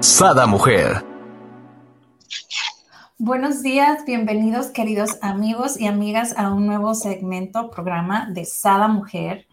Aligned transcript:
Sada 0.00 0.46
Mujer. 0.46 1.04
Buenos 3.18 3.62
días, 3.62 4.02
bienvenidos 4.06 4.68
queridos 4.68 5.18
amigos 5.20 5.78
y 5.78 5.86
amigas 5.86 6.34
a 6.38 6.54
un 6.54 6.66
nuevo 6.66 6.94
segmento, 6.94 7.68
programa 7.68 8.26
de 8.30 8.46
Sada 8.46 8.88
Mujer. 8.88 9.46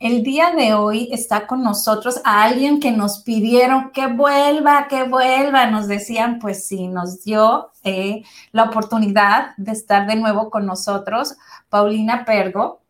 El 0.00 0.24
día 0.24 0.50
de 0.50 0.74
hoy 0.74 1.10
está 1.12 1.46
con 1.46 1.62
nosotros 1.62 2.20
a 2.24 2.42
alguien 2.42 2.80
que 2.80 2.90
nos 2.90 3.22
pidieron 3.22 3.92
que 3.92 4.08
vuelva, 4.08 4.88
que 4.88 5.04
vuelva. 5.04 5.66
Nos 5.66 5.86
decían, 5.86 6.40
pues 6.40 6.66
sí, 6.66 6.88
nos 6.88 7.22
dio 7.22 7.70
eh, 7.84 8.24
la 8.50 8.64
oportunidad 8.64 9.56
de 9.58 9.70
estar 9.70 10.08
de 10.08 10.16
nuevo 10.16 10.50
con 10.50 10.66
nosotros, 10.66 11.36
Paulina 11.68 12.24
Pergo, 12.24 12.82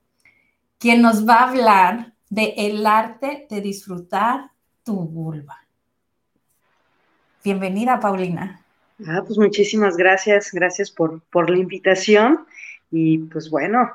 quien 0.79 1.03
nos 1.03 1.29
va 1.29 1.35
a 1.35 1.49
hablar 1.51 2.15
de 2.31 2.55
el 2.57 2.87
arte 2.87 3.47
de 3.51 3.61
disfrutar 3.61 4.53
tu 4.85 4.95
vulva. 5.01 5.64
Bienvenida, 7.45 8.01
Paulina. 8.01 8.65
Ah, 9.07 9.23
pues 9.27 9.39
muchísimas 9.39 9.99
gracias, 9.99 10.51
gracias 10.51 10.91
por, 10.91 11.21
por 11.25 11.51
la 11.51 11.59
invitación 11.59 12.47
y 12.91 13.19
pues 13.19 13.51
bueno, 13.51 13.91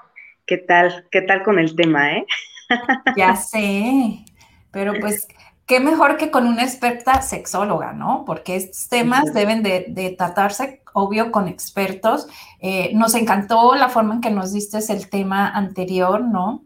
¿qué 0.45 0.57
tal? 0.57 1.07
¿Qué 1.09 1.23
tal 1.23 1.41
con 1.41 1.57
el 1.57 1.75
tema, 1.75 2.11
eh? 2.11 2.27
Ya 3.17 3.35
sé, 3.35 4.23
pero 4.69 4.93
pues 5.01 5.27
qué 5.65 5.79
mejor 5.79 6.17
que 6.17 6.29
con 6.29 6.45
una 6.45 6.63
experta 6.63 7.23
sexóloga, 7.23 7.91
¿no? 7.91 8.23
Porque 8.23 8.55
estos 8.55 8.87
temas 8.87 9.33
deben 9.33 9.63
de, 9.63 10.15
tratarse, 10.15 10.83
obvio, 10.93 11.31
con 11.31 11.47
expertos. 11.47 12.27
Eh, 12.59 12.91
nos 12.93 13.15
encantó 13.15 13.73
la 13.73 13.89
forma 13.89 14.13
en 14.13 14.21
que 14.21 14.29
nos 14.29 14.53
diste 14.53 14.77
el 14.93 15.09
tema 15.09 15.49
anterior, 15.49 16.21
¿no? 16.21 16.65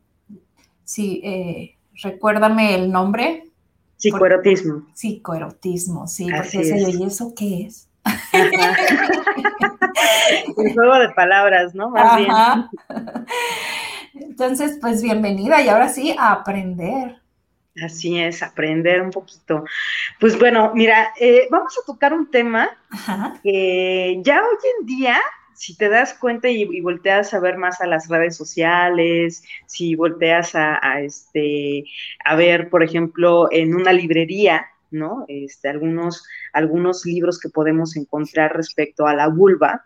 Sí, 0.84 1.22
eh, 1.24 1.78
recuérdame 2.02 2.76
el 2.76 2.92
nombre. 2.92 3.53
Psicoerotismo. 4.04 4.86
Psicoerotismo, 4.94 6.08
sí, 6.08 6.28
porque 6.30 6.92
¿y 6.92 7.04
eso 7.06 7.34
qué 7.34 7.68
es? 7.68 7.88
Un 10.58 10.74
juego 10.74 11.00
de 11.00 11.10
palabras, 11.12 11.74
¿no? 11.74 11.90
Más 11.90 12.18
bien. 12.18 12.30
Entonces, 14.14 14.78
pues 14.82 15.02
bienvenida 15.02 15.62
y 15.62 15.70
ahora 15.70 15.88
sí 15.88 16.14
a 16.20 16.34
aprender. 16.34 17.22
Así 17.82 18.20
es, 18.20 18.44
aprender 18.44 19.02
un 19.02 19.12
poquito. 19.12 19.64
Pues 20.20 20.38
bueno, 20.38 20.74
mira, 20.76 21.14
eh, 21.18 21.48
vamos 21.50 21.74
a 21.82 21.86
tocar 21.86 22.14
un 22.14 22.30
tema 22.30 22.72
que 23.42 24.20
ya 24.22 24.42
hoy 24.42 24.58
en 24.82 24.86
día 24.86 25.18
si 25.56 25.76
te 25.78 25.90
das 25.90 26.14
cuenta 26.16 26.50
y, 26.50 26.82
volteas 26.82 27.34
a 27.34 27.40
ver 27.40 27.58
más 27.58 27.82
a 27.82 27.88
las 27.88 28.08
redes 28.10 28.36
sociales, 28.36 29.44
si 29.66 29.96
volteas 29.96 30.56
a, 30.56 31.02
este, 31.02 31.86
a 32.26 32.36
ver, 32.36 32.70
por 32.70 32.84
ejemplo, 32.84 33.48
en 33.52 33.76
una 33.76 33.94
librería, 33.94 34.68
¿no? 34.92 35.26
Este, 35.28 35.70
algunos, 35.70 36.26
algunos 36.54 37.06
libros 37.06 37.40
que 37.40 37.50
podemos 37.50 37.96
encontrar 37.96 38.56
respecto 38.56 39.08
a 39.08 39.16
la 39.16 39.28
vulva, 39.28 39.86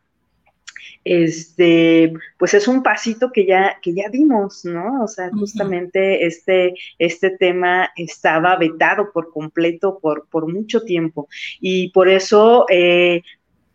este, 1.03 2.13
pues 2.37 2.53
es 2.53 2.67
un 2.67 2.83
pasito 2.83 3.31
que 3.31 3.45
ya, 3.45 3.77
que 3.81 3.93
ya 3.93 4.09
dimos, 4.09 4.65
¿no? 4.65 5.03
O 5.03 5.07
sea, 5.07 5.29
justamente 5.31 6.25
este, 6.25 6.73
este 6.99 7.29
tema 7.31 7.89
estaba 7.95 8.57
vetado 8.57 9.11
por 9.13 9.31
completo 9.31 9.99
por, 10.01 10.27
por 10.27 10.51
mucho 10.51 10.81
tiempo 10.81 11.29
y 11.61 11.91
por 11.91 12.09
eso 12.09 12.65
eh, 12.69 13.21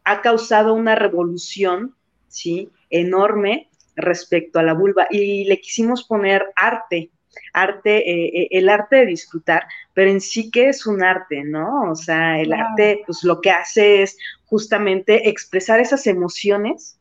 ha 0.04 0.20
causado 0.22 0.74
una 0.74 0.94
revolución, 0.94 1.94
¿sí? 2.28 2.70
Enorme 2.90 3.68
respecto 3.96 4.58
a 4.58 4.62
la 4.62 4.74
vulva 4.74 5.06
y 5.10 5.44
le 5.44 5.60
quisimos 5.60 6.04
poner 6.04 6.46
arte, 6.56 7.10
arte, 7.52 7.98
eh, 7.98 8.42
eh, 8.42 8.48
el 8.50 8.68
arte 8.68 8.96
de 8.96 9.06
disfrutar, 9.06 9.64
pero 9.94 10.10
en 10.10 10.20
sí 10.20 10.50
que 10.50 10.68
es 10.68 10.86
un 10.86 11.02
arte, 11.02 11.44
¿no? 11.44 11.90
O 11.90 11.94
sea, 11.94 12.40
el 12.40 12.52
arte, 12.52 13.02
pues 13.06 13.22
lo 13.24 13.40
que 13.40 13.50
hace 13.50 14.02
es 14.02 14.16
justamente 14.46 15.28
expresar 15.28 15.80
esas 15.80 16.06
emociones, 16.06 16.98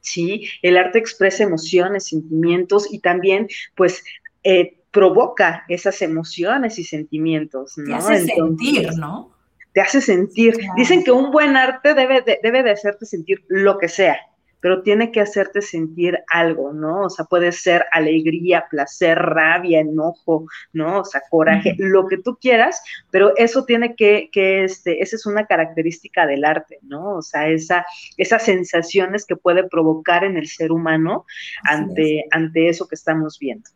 ¿sí? 0.00 0.48
El 0.62 0.76
arte 0.76 0.98
expresa 0.98 1.44
emociones, 1.44 2.08
sentimientos 2.08 2.92
y 2.92 3.00
también, 3.00 3.48
pues, 3.74 4.02
eh, 4.42 4.76
provoca 4.90 5.64
esas 5.68 6.02
emociones 6.02 6.78
y 6.78 6.84
sentimientos, 6.84 7.74
¿no? 7.76 7.86
Te 7.86 7.94
hace 7.94 8.26
sentir, 8.26 8.90
¿no? 8.96 9.29
Te 9.72 9.80
hace 9.80 10.00
sentir. 10.00 10.58
Dicen 10.76 11.04
que 11.04 11.12
un 11.12 11.30
buen 11.30 11.56
arte 11.56 11.94
debe 11.94 12.22
de, 12.22 12.40
debe 12.42 12.62
de 12.62 12.72
hacerte 12.72 13.06
sentir 13.06 13.44
lo 13.48 13.78
que 13.78 13.88
sea, 13.88 14.18
pero 14.60 14.82
tiene 14.82 15.10
que 15.10 15.20
hacerte 15.20 15.62
sentir 15.62 16.18
algo, 16.32 16.72
¿no? 16.72 17.02
O 17.02 17.10
sea, 17.10 17.24
puede 17.24 17.52
ser 17.52 17.86
alegría, 17.92 18.66
placer, 18.70 19.18
rabia, 19.18 19.80
enojo, 19.80 20.44
¿no? 20.72 21.00
O 21.00 21.04
sea, 21.04 21.22
coraje, 21.30 21.74
lo 21.78 22.06
que 22.08 22.18
tú 22.18 22.36
quieras, 22.40 22.82
pero 23.10 23.34
eso 23.36 23.64
tiene 23.64 23.94
que, 23.94 24.28
que, 24.32 24.64
este, 24.64 25.02
esa 25.02 25.16
es 25.16 25.26
una 25.26 25.46
característica 25.46 26.26
del 26.26 26.44
arte, 26.44 26.78
¿no? 26.82 27.16
O 27.16 27.22
sea, 27.22 27.48
esa, 27.48 27.86
esas 28.16 28.44
sensaciones 28.44 29.24
que 29.24 29.36
puede 29.36 29.64
provocar 29.68 30.24
en 30.24 30.36
el 30.36 30.46
ser 30.46 30.72
humano 30.72 31.24
ante, 31.64 32.24
ante 32.30 32.68
eso 32.68 32.86
que 32.86 32.96
estamos 32.96 33.38
viendo. 33.38 33.70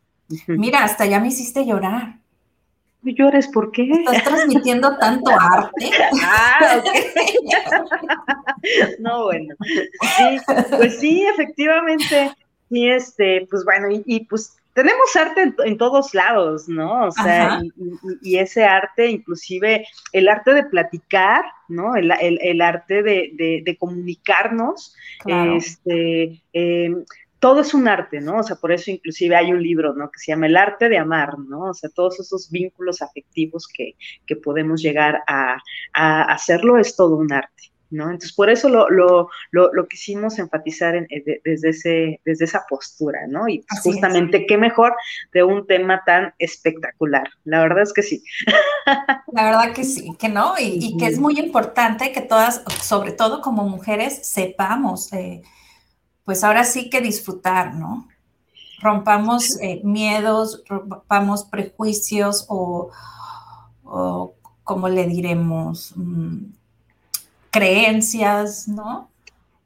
Mira, 0.47 0.85
hasta 0.85 1.07
ya 1.07 1.21
me 1.21 1.29
hiciste 1.29 1.65
llorar 1.67 2.24
llores, 3.13 3.49
¿por 3.49 3.73
qué? 3.73 3.91
Estás 3.91 4.25
transmitiendo 4.25 4.97
tanto 4.99 5.31
arte. 5.31 5.91
ah, 6.23 6.83
no, 8.99 9.25
bueno. 9.25 9.55
Sí, 10.17 10.39
pues 10.71 11.01
sí, 11.01 11.27
efectivamente. 11.27 12.33
Sí, 12.71 12.89
este, 12.89 13.47
pues 13.51 13.65
bueno, 13.65 13.89
y, 13.91 14.25
pues 14.25 14.57
tenemos 14.73 15.15
arte 15.15 15.55
en, 15.65 15.79
todos 15.79 16.15
lados, 16.15 16.69
¿no? 16.69 17.07
O 17.07 17.13
sea, 17.13 17.61
y, 18.23 18.39
ese 18.39 18.65
arte, 18.65 19.09
inclusive 19.09 19.87
el 20.13 20.29
arte 20.29 20.55
de 20.55 20.65
platicar, 20.65 21.45
¿no? 21.69 21.95
El, 21.95 22.11
arte 22.61 23.03
de, 23.03 23.77
comunicarnos, 23.79 24.97
este, 25.27 26.43
eh, 26.53 26.91
todo 27.45 27.61
es 27.61 27.75
un 27.75 27.87
arte, 27.89 28.23
¿no? 28.23 28.39
O 28.39 28.43
sea, 28.43 28.57
por 28.57 28.73
eso 28.73 28.91
inclusive 28.91 29.37
hay 29.37 29.53
un 29.53 29.63
libro, 29.63 29.93
¿no? 29.93 30.11
Que 30.11 30.19
se 30.19 30.33
llama 30.33 30.47
El 30.47 30.57
arte 30.57 30.89
de 30.89 30.97
amar, 30.97 31.39
¿no? 31.39 31.65
O 31.65 31.75
sea, 31.75 31.91
todos 31.91 32.19
esos 32.19 32.51
vínculos 32.51 33.03
afectivos 33.03 33.69
que, 33.69 33.97
podemos 34.43 34.81
llegar 34.81 35.23
a, 35.27 35.59
hacerlo 35.93 36.79
es 36.79 36.97
todo 36.97 37.17
un 37.17 37.31
arte, 37.35 37.65
¿no? 37.91 38.05
Entonces, 38.05 38.33
por 38.33 38.49
eso 38.49 38.71
lo, 38.71 38.89
lo, 38.89 39.29
lo, 39.51 39.87
quisimos 39.87 40.39
enfatizar 40.39 40.97
eh, 40.97 41.07
desde, 41.45 41.69
ese, 41.69 42.21
desde 42.25 42.47
esa 42.47 42.65
postura, 42.67 43.27
¿no? 43.29 43.47
Y 43.47 43.63
justamente, 43.83 44.47
qué 44.47 44.57
mejor 44.57 44.95
de 45.35 45.45
un 45.45 45.67
tema 45.67 46.03
tan 46.07 46.33
espectacular. 46.39 47.29
La 47.45 47.61
verdad 47.61 47.83
es 47.83 47.93
que 47.93 48.03
sí. 48.03 48.25
La 49.33 49.45
verdad 49.45 49.75
que 49.75 49.85
sí, 49.85 50.17
que 50.19 50.31
no, 50.31 50.55
y, 50.59 50.97
que 50.97 51.09
es 51.09 51.19
muy 51.19 51.39
importante 51.39 52.11
que 52.11 52.23
todas, 52.23 52.63
sobre 52.81 53.13
todo 53.13 53.43
como 53.43 53.69
mujeres, 53.69 54.27
sepamos. 54.27 55.13
Eh, 55.13 55.43
pues 56.25 56.45
ahora 56.45 56.65
sí 56.65 56.91
que 56.91 57.01
disfrutar, 57.01 57.75
¿no? 57.75 58.09
Rompamos 58.81 59.59
eh, 59.61 59.81
miedos, 59.85 60.63
rompamos 60.67 61.45
prejuicios 61.45 62.47
o, 62.49 62.91
como 64.63 64.89
le 64.89 65.07
diremos, 65.07 65.93
mm, 65.97 66.45
creencias, 67.51 68.69
¿no? 68.69 69.11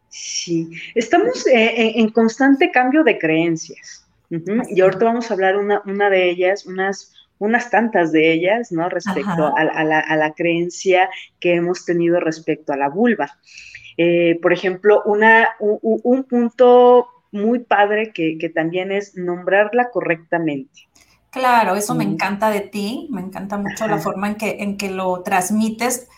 Sí, 0.09 0.71
estamos 0.95 1.47
eh, 1.47 1.93
en 1.97 2.11
constante 2.11 2.71
cambio 2.71 3.05
de 3.05 3.19
creencias. 3.19 4.05
Y 4.31 4.81
ahorita 4.81 5.07
vamos 5.07 5.31
a 5.31 5.35
hablar 5.35 5.57
una, 5.57 5.83
una 5.87 6.11
de 6.11 6.29
ellas, 6.29 6.67
unas, 6.67 7.15
unas 7.39 7.71
tantas 7.71 8.13
de 8.13 8.33
ellas, 8.33 8.73
¿no? 8.73 8.89
Respecto 8.89 9.57
a, 9.57 9.65
la, 9.65 10.01
a, 10.01 10.17
la, 10.17 10.33
creencia 10.35 11.09
que 11.41 11.55
hemos 11.55 11.85
tenido 11.87 12.21
respecto 12.21 12.73
a 12.73 12.77
la 12.77 12.91
vulva. 12.91 13.39
Eh, 14.01 14.39
por 14.41 14.53
ejemplo, 14.53 15.03
una, 15.07 15.49
un, 15.59 16.23
punto 16.23 17.09
muy 17.33 17.59
padre 17.59 18.13
que, 18.13 18.53
también 18.55 18.93
es 18.93 19.17
nombrarla 19.17 19.91
correctamente. 19.91 20.89
Claro, 21.31 21.75
eso 21.75 21.97
me 21.97 22.05
encanta 22.05 22.49
de 22.51 22.61
ti, 22.61 23.09
me 23.11 23.21
encanta 23.21 23.59
mucho 23.59 23.89
la 23.89 23.99
forma 23.99 24.29
en 24.29 24.37
que, 24.37 24.57
en 24.61 24.77
que 24.77 24.91
lo 24.91 25.21
transmites, 25.23 26.09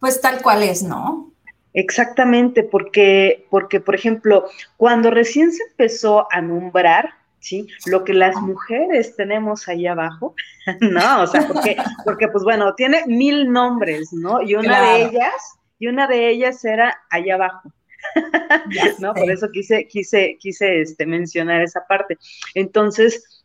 pues 0.00 0.20
tal 0.20 0.42
cual 0.42 0.64
es, 0.64 0.82
¿no? 0.82 1.30
Exactamente, 1.74 2.64
porque, 2.64 3.46
porque, 3.50 3.80
por 3.80 3.94
ejemplo, 3.94 4.46
cuando 4.76 5.10
recién 5.12 5.52
se 5.52 5.62
empezó 5.70 6.26
a 6.32 6.40
nombrar, 6.40 7.10
¿sí? 7.38 7.68
Lo 7.86 8.02
que 8.02 8.14
las 8.14 8.34
mujeres 8.36 9.14
tenemos 9.14 9.68
ahí 9.68 9.86
abajo, 9.86 10.34
¿no? 10.80 11.22
O 11.22 11.26
sea, 11.28 11.46
porque, 11.46 11.76
porque 12.04 12.26
pues 12.28 12.42
bueno, 12.42 12.74
tiene 12.74 13.04
mil 13.06 13.52
nombres, 13.52 14.12
¿no? 14.12 14.42
Y 14.42 14.56
una 14.56 14.80
de 14.80 15.02
ellas, 15.04 15.57
y 15.78 15.86
una 15.86 16.06
de 16.06 16.28
ellas 16.30 16.64
era 16.64 17.02
allá 17.10 17.34
abajo. 17.34 17.72
¿No? 19.00 19.12
Por 19.14 19.30
eso 19.30 19.50
quise, 19.50 19.86
quise, 19.88 20.36
quise 20.40 20.80
este, 20.80 21.06
mencionar 21.06 21.62
esa 21.62 21.86
parte. 21.86 22.18
Entonces, 22.54 23.44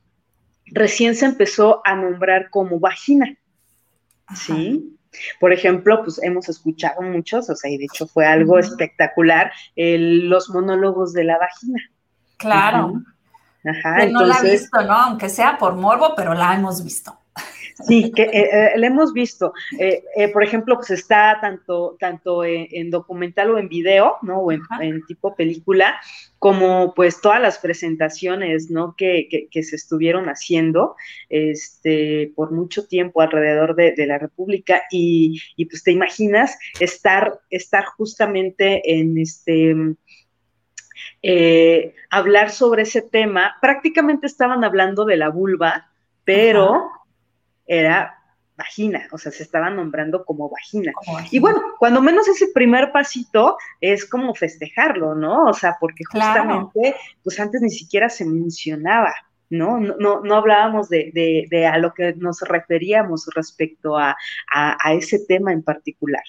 recién 0.68 1.16
se 1.16 1.26
empezó 1.26 1.82
a 1.86 1.96
nombrar 1.96 2.50
como 2.50 2.80
vagina, 2.80 3.36
¿sí? 4.36 4.98
Por 5.40 5.54
ejemplo, 5.54 6.04
pues 6.04 6.22
hemos 6.24 6.50
escuchado 6.50 7.02
muchos, 7.02 7.50
o 7.50 7.56
sea, 7.56 7.70
y 7.70 7.78
de 7.78 7.86
hecho 7.86 8.08
fue 8.08 8.26
algo 8.26 8.58
espectacular, 8.58 9.52
los 9.76 10.50
monólogos 10.50 11.14
de 11.14 11.24
la 11.24 11.38
vagina. 11.38 11.82
Claro. 12.38 12.94
Ajá, 13.64 14.08
no 14.08 14.26
la 14.26 14.40
he 14.40 14.52
visto, 14.52 14.82
¿no? 14.82 14.94
Aunque 14.94 15.30
sea 15.30 15.58
por 15.58 15.76
morbo, 15.76 16.14
pero 16.16 16.34
la 16.34 16.56
hemos 16.56 16.84
visto. 16.84 17.18
Sí, 17.88 18.12
que 18.12 18.24
eh, 18.24 18.30
eh, 18.34 18.72
la 18.78 18.88
hemos 18.88 19.14
visto. 19.14 19.54
Eh, 19.80 20.04
por 20.32 20.44
ejemplo, 20.44 20.76
pues 20.76 20.92
está 20.92 21.40
tanto, 21.42 21.98
tanto 22.00 22.44
en, 22.44 22.90
documental 22.90 23.52
o 23.52 23.58
en 23.58 23.70
video, 23.70 24.18
¿no? 24.22 24.40
O 24.40 24.52
en, 24.52 24.62
tipo 25.08 25.36
película, 25.36 25.96
como 26.40 26.94
pues 26.94 27.22
todas 27.22 27.42
las 27.42 27.58
presentaciones, 27.58 28.70
¿no? 28.70 28.96
Que, 28.98 29.48
se 29.52 29.76
estuvieron 29.76 30.26
haciendo 30.26 30.96
este, 31.30 32.32
por 32.36 32.52
mucho 32.52 32.88
tiempo 32.88 33.22
alrededor 33.22 33.76
de, 33.76 33.94
la 34.06 34.18
República 34.18 34.84
y, 34.92 35.40
y, 35.56 35.66
pues 35.66 35.84
te 35.84 35.92
imaginas 35.92 36.58
estar, 36.80 37.40
estar 37.50 37.86
justamente 37.86 38.82
en 39.00 39.18
este 39.18 39.96
eh, 41.26 41.96
hablar 42.10 42.52
sobre 42.52 42.84
ese 42.84 43.02
tema. 43.02 43.56
Prácticamente 43.62 44.28
estaban 44.28 44.64
hablando 44.66 45.06
de 45.06 45.16
la 45.16 45.30
vulva, 45.30 45.90
pero 46.26 46.90
era 47.66 48.18
vagina, 48.56 49.08
o 49.12 49.18
sea, 49.18 49.32
se 49.32 49.44
estaban 49.44 49.76
nombrando 49.76 50.24
como 50.26 50.50
vagina. 50.50 50.94
Y 51.32 51.40
bueno, 51.40 51.62
cuando 51.80 52.02
menos 52.02 52.28
ese 52.28 52.48
primer 52.54 52.92
pasito 52.92 53.58
es 53.82 54.06
como 54.06 54.36
festejarlo, 54.36 55.16
¿no? 55.16 55.46
O 55.46 55.54
sea, 55.54 55.78
porque 55.80 56.04
justamente, 56.06 56.96
pues 57.24 57.40
antes 57.40 57.62
ni 57.62 57.72
siquiera 57.72 58.10
se 58.10 58.26
mencionaba. 58.26 59.14
¿no? 59.50 59.80
No, 59.80 60.22
no, 60.22 60.36
hablábamos 60.36 60.90
de, 60.90 61.70
a 61.72 61.78
lo 61.78 61.94
que 61.94 62.14
nos 62.14 62.42
referíamos 62.42 63.30
respecto 63.36 63.98
a 63.98 64.16
ese 64.94 65.20
tema 65.28 65.52
en 65.54 65.62
particular. 65.62 66.24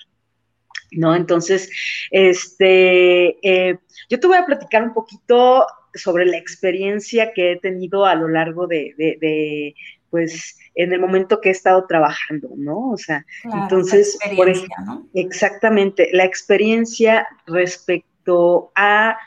¿no? 0.96 1.14
Entonces, 1.14 1.70
este, 2.10 3.38
eh, 3.42 3.78
yo 4.08 4.20
te 4.20 4.26
voy 4.26 4.36
a 4.36 4.46
platicar 4.46 4.82
un 4.82 4.94
poquito 4.94 5.66
sobre 5.94 6.26
la 6.26 6.36
experiencia 6.36 7.32
que 7.32 7.52
he 7.52 7.60
tenido 7.60 8.04
a 8.04 8.14
lo 8.14 8.28
largo 8.28 8.66
de, 8.66 9.74
pues, 10.14 10.56
en 10.76 10.92
el 10.92 11.00
momento 11.00 11.40
que 11.40 11.48
he 11.48 11.52
estado 11.52 11.86
trabajando, 11.88 12.50
¿no? 12.56 12.90
O 12.92 12.96
sea, 12.96 13.26
entonces, 13.42 14.16
por 14.36 14.48
ejemplo, 14.48 15.08
exactamente, 15.12 16.08
la 16.12 16.24
experiencia 16.24 17.26
respecto 17.48 18.70
a 18.76 19.18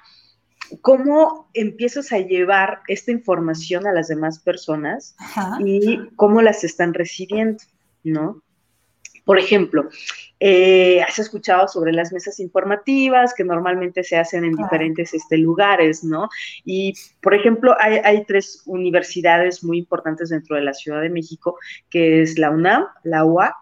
cómo 0.80 1.50
empiezas 1.54 2.14
a 2.14 2.20
llevar 2.20 2.84
esta 2.88 3.12
información 3.12 3.86
a 3.86 3.92
las 3.92 4.08
demás 4.08 4.40
personas 4.40 5.18
y 5.60 6.08
cómo 6.16 6.42
las 6.42 6.64
están 6.64 6.94
recibiendo, 6.94 7.62
¿no? 8.06 8.42
Por 9.28 9.38
ejemplo, 9.38 9.90
eh, 10.40 11.02
has 11.02 11.20
escuchado 11.20 11.68
sobre 11.68 11.92
las 11.92 12.14
mesas 12.14 12.40
informativas 12.40 13.34
que 13.34 13.44
normalmente 13.44 14.02
se 14.06 14.16
hacen 14.16 14.46
en 14.46 14.56
diferentes 14.56 15.14
este, 15.14 15.38
lugares, 15.38 16.02
¿no? 16.02 16.30
Y, 16.64 16.94
por 17.22 17.34
ejemplo, 17.34 17.76
hay, 17.78 18.24
tres 18.24 18.64
universidades 18.66 19.66
muy 19.66 19.80
importantes 19.80 20.30
dentro 20.30 20.56
de 20.56 20.62
la 20.62 20.74
Ciudad 20.74 21.02
de 21.02 21.10
México, 21.10 21.58
que 21.90 22.22
es 22.22 22.40
la 22.40 22.52
UNAM, 22.52 22.86
la 23.04 23.26
UAC 23.26 23.58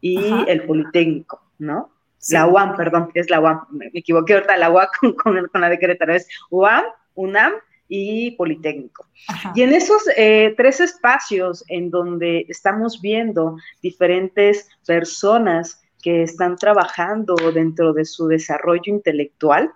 y 0.00 0.20
el 0.46 0.62
Politécnico, 0.62 1.42
¿no? 1.58 1.90
La 2.30 2.46
UAM, 2.46 2.76
perdón, 2.76 3.10
es 3.14 3.28
la 3.28 3.40
UAM, 3.40 3.66
me 3.72 3.90
equivoqué 3.92 4.34
ahorita, 4.34 4.56
la 4.56 4.70
UAC 4.70 4.90
con, 5.20 5.48
con 5.48 5.60
la 5.60 5.68
de 5.68 5.80
Querétaro, 5.80 6.14
es 6.14 6.28
UAM, 6.48 6.84
UNAM 7.16 7.54
y 7.88 8.32
Politécnico. 8.32 9.06
Y 9.54 9.62
en 9.62 9.72
esos 9.72 10.02
eh, 10.16 10.54
tres 10.56 10.80
espacios 10.80 11.64
en 11.68 11.90
donde 11.90 12.46
estamos 12.48 13.00
viendo 13.00 13.56
diferentes 13.82 14.68
personas 14.86 15.82
que 16.02 16.22
están 16.22 16.56
trabajando 16.56 17.34
dentro 17.52 17.92
de 17.92 18.04
su 18.04 18.28
desarrollo 18.28 18.92
intelectual, 18.92 19.72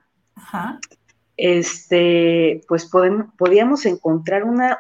este, 1.37 2.61
pues 2.69 2.89
podíamos 3.37 3.87
encontrar 3.87 4.45
una, 4.45 4.79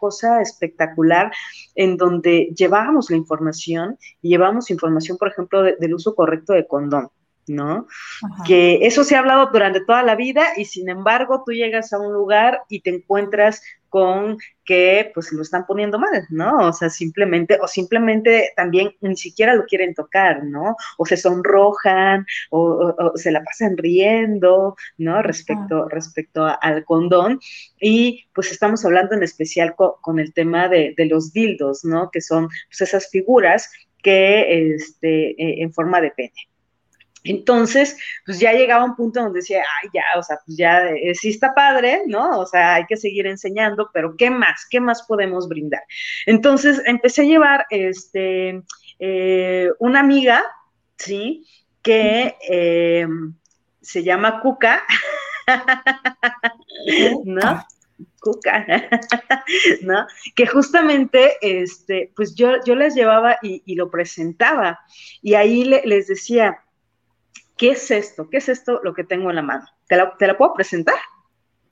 cosa 0.00 0.40
espectacular 0.40 1.32
en 1.74 1.96
donde 1.96 2.54
llevábamos 2.56 3.10
la 3.10 3.16
información 3.16 3.98
y 4.22 4.30
llevábamos 4.30 4.70
información, 4.70 5.18
por 5.18 5.28
ejemplo, 5.28 5.62
del 5.62 5.94
uso 5.94 6.14
correcto 6.14 6.52
de 6.52 6.66
condón. 6.66 7.10
¿No? 7.48 7.86
Que 8.46 8.80
eso 8.82 9.04
se 9.04 9.16
ha 9.16 9.20
hablado 9.20 9.50
durante 9.52 9.80
toda 9.84 10.02
la 10.02 10.14
vida 10.14 10.48
y 10.56 10.64
sin 10.64 10.88
embargo 10.88 11.42
tú 11.44 11.52
llegas 11.52 11.92
a 11.92 11.98
un 11.98 12.12
lugar 12.12 12.62
y 12.68 12.80
te 12.80 12.90
encuentras 12.90 13.62
con 13.88 14.38
que 14.64 15.10
pues 15.14 15.32
lo 15.32 15.42
están 15.42 15.66
poniendo 15.66 15.98
mal, 15.98 16.26
¿no? 16.30 16.68
O 16.68 16.72
sea, 16.72 16.90
simplemente, 16.90 17.58
o 17.60 17.66
simplemente 17.66 18.52
también 18.54 18.94
ni 19.00 19.16
siquiera 19.16 19.54
lo 19.54 19.64
quieren 19.64 19.94
tocar, 19.94 20.44
¿no? 20.44 20.76
O 20.98 21.06
se 21.06 21.16
sonrojan, 21.16 22.26
o, 22.50 23.12
se 23.14 23.32
la 23.32 23.42
pasan 23.42 23.76
riendo, 23.76 24.76
¿no? 24.98 25.22
Respecto, 25.22 25.88
respecto 25.88 26.46
al 26.60 26.84
condón. 26.84 27.40
Y 27.80 28.26
pues 28.34 28.52
estamos 28.52 28.84
hablando 28.84 29.14
en 29.14 29.22
especial 29.22 29.74
con, 29.74 30.18
el 30.18 30.32
tema 30.34 30.68
de, 30.68 30.94
los 31.08 31.32
dildos, 31.32 31.84
¿no? 31.84 32.10
Que 32.10 32.20
son 32.20 32.48
pues, 32.68 32.80
esas 32.82 33.08
figuras 33.10 33.70
que, 34.02 34.74
este, 34.74 35.30
eh, 35.30 35.62
en 35.62 35.72
forma 35.72 36.00
de 36.00 36.10
pene. 36.10 36.48
Entonces, 37.24 37.96
pues 38.24 38.38
ya 38.38 38.52
llegaba 38.52 38.84
un 38.84 38.96
punto 38.96 39.20
donde 39.20 39.40
decía, 39.40 39.62
ay, 39.82 39.90
ya, 39.92 40.02
o 40.18 40.22
sea, 40.22 40.38
pues 40.44 40.56
ya 40.56 40.88
eh, 40.88 41.14
sí 41.14 41.30
está 41.30 41.54
padre, 41.54 42.02
¿no? 42.06 42.38
O 42.38 42.46
sea, 42.46 42.74
hay 42.74 42.86
que 42.86 42.96
seguir 42.96 43.26
enseñando, 43.26 43.90
pero 43.92 44.16
¿qué 44.16 44.30
más? 44.30 44.66
¿Qué 44.70 44.80
más 44.80 45.02
podemos 45.02 45.48
brindar? 45.48 45.82
Entonces, 46.26 46.80
empecé 46.86 47.22
a 47.22 47.26
llevar, 47.26 47.66
este, 47.70 48.62
eh, 48.98 49.70
una 49.78 50.00
amiga, 50.00 50.44
¿sí? 50.96 51.46
Que 51.82 52.36
em, 52.48 53.34
se 53.80 54.02
llama 54.02 54.40
Cuca, 54.40 54.82
¿no? 57.24 57.64
Cuca, 58.20 58.66
¿no? 59.82 60.06
Que 60.34 60.46
justamente, 60.46 61.36
este, 61.40 62.12
pues 62.14 62.34
yo, 62.34 62.62
yo 62.64 62.74
les 62.74 62.94
llevaba 62.94 63.38
y, 63.42 63.74
lo 63.74 63.90
presentaba, 63.90 64.80
y 65.22 65.34
ahí 65.34 65.64
les 65.64 66.06
decía, 66.08 66.58
¿qué 67.58 67.72
es 67.72 67.90
esto? 67.90 68.30
¿Qué 68.30 68.38
es 68.38 68.48
esto 68.48 68.80
lo 68.82 68.94
que 68.94 69.04
tengo 69.04 69.28
en 69.28 69.36
la 69.36 69.42
mano? 69.42 69.66
¿Te 69.86 69.96
la, 69.96 70.38
puedo 70.38 70.54
presentar? 70.54 70.94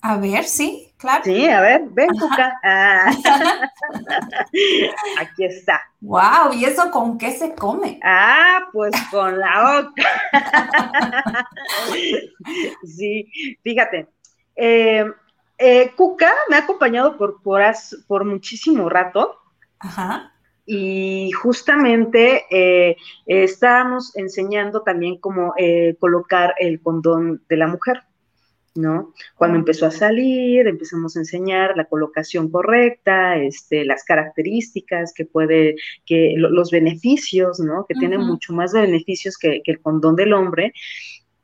A 0.02 0.18
ver, 0.18 0.44
sí, 0.44 0.92
claro. 0.99 1.25
Sí, 1.25 1.49
a 1.49 1.60
ver, 1.60 1.82
ven, 1.90 2.08
Cuca. 2.08 2.60
Ah. 2.64 3.10
Aquí 5.20 5.44
está. 5.44 5.80
Wow, 6.00 6.52
¿y 6.52 6.64
eso 6.64 6.90
con 6.90 7.16
qué 7.16 7.32
se 7.32 7.54
come? 7.54 7.99
Ah, 8.02 8.68
pues 8.72 8.92
con 9.10 9.38
la 9.38 9.80
otra. 9.80 10.10
sí, 12.84 13.30
fíjate. 13.62 14.08
Eh, 14.54 15.04
eh, 15.58 15.92
Cuca 15.96 16.32
me 16.50 16.56
ha 16.56 16.60
acompañado 16.60 17.16
por, 17.16 17.42
por, 17.42 17.62
por 18.06 18.25
muchísimo 18.25 18.88
rato. 18.88 19.38
Ajá 19.78 20.35
y 20.66 21.30
justamente 21.30 22.44
eh, 22.50 22.96
estábamos 23.25 24.14
enseñando 24.16 24.82
también 24.82 25.18
cómo 25.18 25.54
eh, 25.56 25.96
colocar 26.00 26.54
el 26.58 26.80
condón 26.80 27.42
de 27.49 27.56
la 27.56 27.68
mujer, 27.68 28.02
¿no? 28.75 29.14
Cuando 29.37 29.58
empezó 29.58 29.87
a 29.87 29.90
salir, 29.92 30.66
empezamos 30.66 31.16
a 31.16 31.20
enseñar 31.20 31.76
la 31.76 31.85
colocación 31.85 32.50
correcta, 32.50 33.37
este, 33.38 33.85
las 33.85 34.04
características 34.04 35.14
que 35.14 35.25
puede, 35.25 35.76
que 36.04 36.35
los 36.37 36.70
beneficios, 36.73 37.61
¿no? 37.61 37.87
Que 37.87 37.94
tiene 37.94 38.18
mucho 38.18 38.52
más 38.52 38.73
beneficios 38.73 39.38
que, 39.38 39.62
que 39.64 39.70
el 39.70 39.80
condón 39.80 40.16
del 40.16 40.32
hombre 40.32 40.75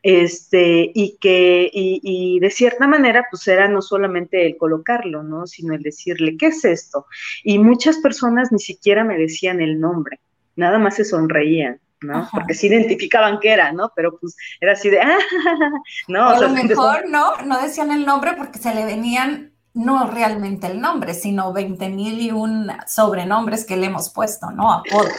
este, 0.02 0.90
y 0.94 1.16
que, 1.20 1.70
y, 1.72 2.40
de 2.40 2.50
cierta 2.50 2.86
manera, 2.86 3.26
pues 3.30 3.46
era 3.46 3.68
no 3.68 3.80
solamente 3.80 4.46
el 4.46 4.56
colocarlo, 4.56 5.22
¿no? 5.22 5.46
Sino 5.46 5.74
el 5.74 5.82
decirle, 5.82 6.36
¿qué 6.36 6.46
es 6.46 6.64
esto? 6.64 7.06
Y 7.44 7.58
muchas 7.58 7.98
personas 7.98 8.50
ni 8.52 8.58
siquiera 8.58 9.04
me 9.04 9.16
decían 9.16 9.60
el 9.60 9.80
nombre, 9.80 10.20
nada 10.56 10.78
más 10.78 10.96
se 10.96 11.04
sonreían. 11.04 11.78
¿no? 12.00 12.28
Porque 12.32 12.54
sí 12.54 12.66
identificaban 12.66 13.38
qué 13.38 13.52
era, 13.52 13.70
¿no? 13.70 13.92
Pero 13.94 14.18
pues 14.18 14.36
era 14.60 14.72
así 14.72 14.90
de, 14.90 15.00
ah, 15.00 15.18
¿no? 16.08 16.30
a 16.30 16.40
lo 16.40 16.48
mejor 16.50 17.08
no, 17.08 17.36
no 17.42 17.62
decían 17.62 17.92
el 17.92 18.04
nombre 18.04 18.32
porque 18.36 18.58
se 18.58 18.74
le 18.74 18.84
venían 18.84 19.52
no 19.74 20.06
realmente 20.10 20.66
el 20.66 20.80
nombre, 20.80 21.14
sino 21.14 21.52
20 21.52 21.88
mil 21.90 22.20
y 22.20 22.30
un 22.30 22.70
sobrenombres 22.86 23.64
que 23.64 23.76
le 23.76 23.86
hemos 23.86 24.10
puesto, 24.10 24.50
¿no? 24.50 24.72
Apodos. 24.72 25.12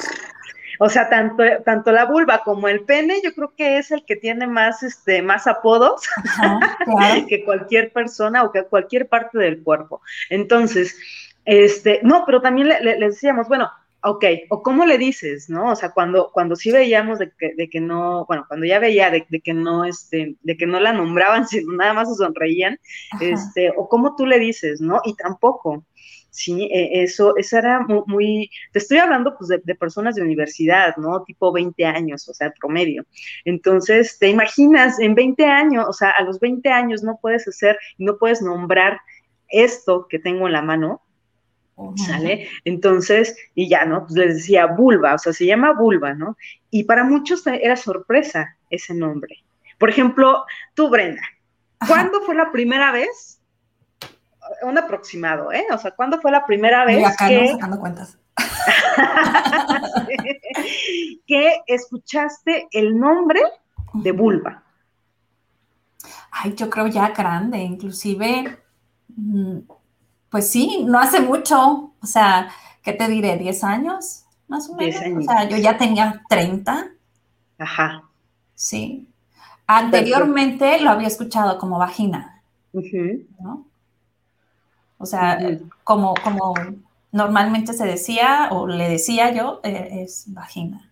O 0.79 0.89
sea, 0.89 1.09
tanto, 1.09 1.43
tanto 1.65 1.91
la 1.91 2.05
vulva 2.05 2.41
como 2.43 2.67
el 2.67 2.81
pene, 2.81 3.21
yo 3.23 3.33
creo 3.33 3.53
que 3.55 3.77
es 3.77 3.91
el 3.91 4.05
que 4.05 4.15
tiene 4.15 4.47
más, 4.47 4.83
este, 4.83 5.21
más 5.21 5.47
apodos 5.47 6.01
que 7.27 7.43
cualquier 7.43 7.91
persona 7.91 8.43
o 8.43 8.51
que 8.51 8.63
cualquier 8.63 9.07
parte 9.07 9.37
del 9.37 9.63
cuerpo. 9.63 10.01
Entonces, 10.29 10.97
este, 11.45 11.99
no, 12.03 12.23
pero 12.25 12.41
también 12.41 12.69
le, 12.69 12.97
decíamos, 12.97 13.47
bueno, 13.47 13.69
ok, 14.03 14.25
o 14.49 14.61
cómo 14.63 14.85
le 14.85 14.97
dices, 14.97 15.49
¿no? 15.49 15.71
O 15.71 15.75
sea, 15.75 15.91
cuando, 15.91 16.31
cuando 16.33 16.55
sí 16.55 16.71
veíamos 16.71 17.19
de 17.19 17.31
que, 17.37 17.53
de 17.55 17.69
que 17.69 17.79
no, 17.79 18.25
bueno, 18.25 18.45
cuando 18.47 18.65
ya 18.65 18.79
veía 18.79 19.09
de, 19.09 19.25
que 19.25 19.53
no, 19.53 19.85
este, 19.85 20.35
de 20.41 20.57
que 20.57 20.67
no 20.67 20.79
la 20.79 20.93
nombraban, 20.93 21.47
sino 21.47 21.73
nada 21.73 21.93
más 21.93 22.09
se 22.09 22.15
sonreían, 22.15 22.79
este, 23.19 23.71
o 23.75 23.87
cómo 23.87 24.15
tú 24.15 24.25
le 24.25 24.39
dices, 24.39 24.81
¿no? 24.81 25.01
Y 25.05 25.15
tampoco. 25.15 25.85
Sí, 26.33 26.67
e, 26.71 27.03
eso, 27.03 27.37
eso 27.37 27.59
era 27.59 27.85
muy, 28.07 28.49
te 28.71 28.79
estoy 28.79 28.97
hablando 28.97 29.37
pues 29.37 29.49
de, 29.63 29.75
personas 29.75 30.15
de 30.15 30.23
universidad, 30.23 30.97
¿no? 30.97 31.23
Tipo 31.23 31.51
20 31.51 31.85
años, 31.85 32.27
o 32.27 32.33
sea, 32.33 32.51
promedio. 32.59 33.05
Entonces, 33.45 34.17
te 34.17 34.29
imaginas, 34.29 34.99
en 34.99 35.13
20 35.13 35.45
años, 35.45 35.85
o 35.87 35.93
sea, 35.93 36.09
a 36.09 36.23
los 36.23 36.39
20 36.39 36.67
años 36.69 37.03
no 37.03 37.19
puedes 37.21 37.47
hacer, 37.47 37.77
no 37.99 38.17
puedes 38.17 38.41
nombrar 38.41 38.99
esto 39.47 40.07
que 40.09 40.17
tengo 40.17 40.47
en 40.47 40.53
la 40.53 40.63
mano, 40.63 41.03
¿sale? 41.97 42.49
Entonces, 42.65 43.37
y 43.53 43.69
ya, 43.69 43.85
¿no? 43.85 44.07
Pues 44.07 44.13
les 44.13 44.35
decía 44.37 44.65
vulva, 44.65 45.13
o 45.13 45.19
sea, 45.19 45.33
se 45.33 45.45
llama 45.45 45.73
vulva, 45.73 46.15
¿no? 46.15 46.35
Y 46.71 46.85
para 46.85 47.03
muchos 47.03 47.45
era 47.45 47.75
sorpresa 47.75 48.57
ese 48.71 48.95
nombre. 48.95 49.43
Por 49.77 49.91
ejemplo, 49.91 50.45
tú, 50.73 50.89
Brenda, 50.89 51.21
¿cuándo 51.87 52.21
fue 52.21 52.33
la 52.33 52.51
primera 52.51 52.91
vez 52.91 53.39
un 54.63 54.77
aproximado, 54.77 55.51
¿eh? 55.51 55.65
O 55.71 55.77
sea, 55.77 55.91
¿cuándo 55.91 56.19
fue 56.19 56.31
la 56.31 56.45
primera 56.45 56.85
vez 56.85 57.05
que... 57.17 57.49
sacando 57.49 57.79
cuentas. 57.79 58.17
que 61.27 61.61
escuchaste 61.67 62.67
el 62.71 62.97
nombre 62.97 63.41
de 63.93 64.11
vulva? 64.11 64.63
Ay, 66.31 66.55
yo 66.55 66.69
creo 66.69 66.87
ya 66.87 67.09
grande, 67.09 67.59
inclusive, 67.59 68.57
mm, 69.15 69.59
pues 70.29 70.49
sí, 70.49 70.83
no 70.85 70.99
hace 70.99 71.19
mucho, 71.19 71.93
o 72.01 72.05
sea, 72.05 72.49
¿qué 72.81 72.93
te 72.93 73.07
diré? 73.07 73.39
¿10 73.39 73.63
años? 73.63 74.25
Más 74.47 74.69
o 74.69 74.75
menos. 74.75 75.01
Años. 75.01 75.25
O 75.25 75.31
sea, 75.31 75.47
yo 75.47 75.57
ya 75.57 75.77
tenía 75.77 76.23
30. 76.27 76.87
Ajá. 77.59 78.03
Sí. 78.55 79.07
Anteriormente 79.67 80.79
lo 80.81 80.89
había 80.89 81.07
escuchado 81.07 81.57
como 81.57 81.79
vagina, 81.79 82.41
¿no? 83.39 83.65
O 85.03 85.05
sea, 85.05 85.37
como, 85.83 86.13
como 86.23 86.53
normalmente 87.11 87.73
se 87.73 87.85
decía 87.85 88.47
o 88.51 88.67
le 88.67 88.89
decía 88.89 89.31
yo, 89.31 89.59
eh, 89.63 90.03
es 90.03 90.23
vagina. 90.27 90.89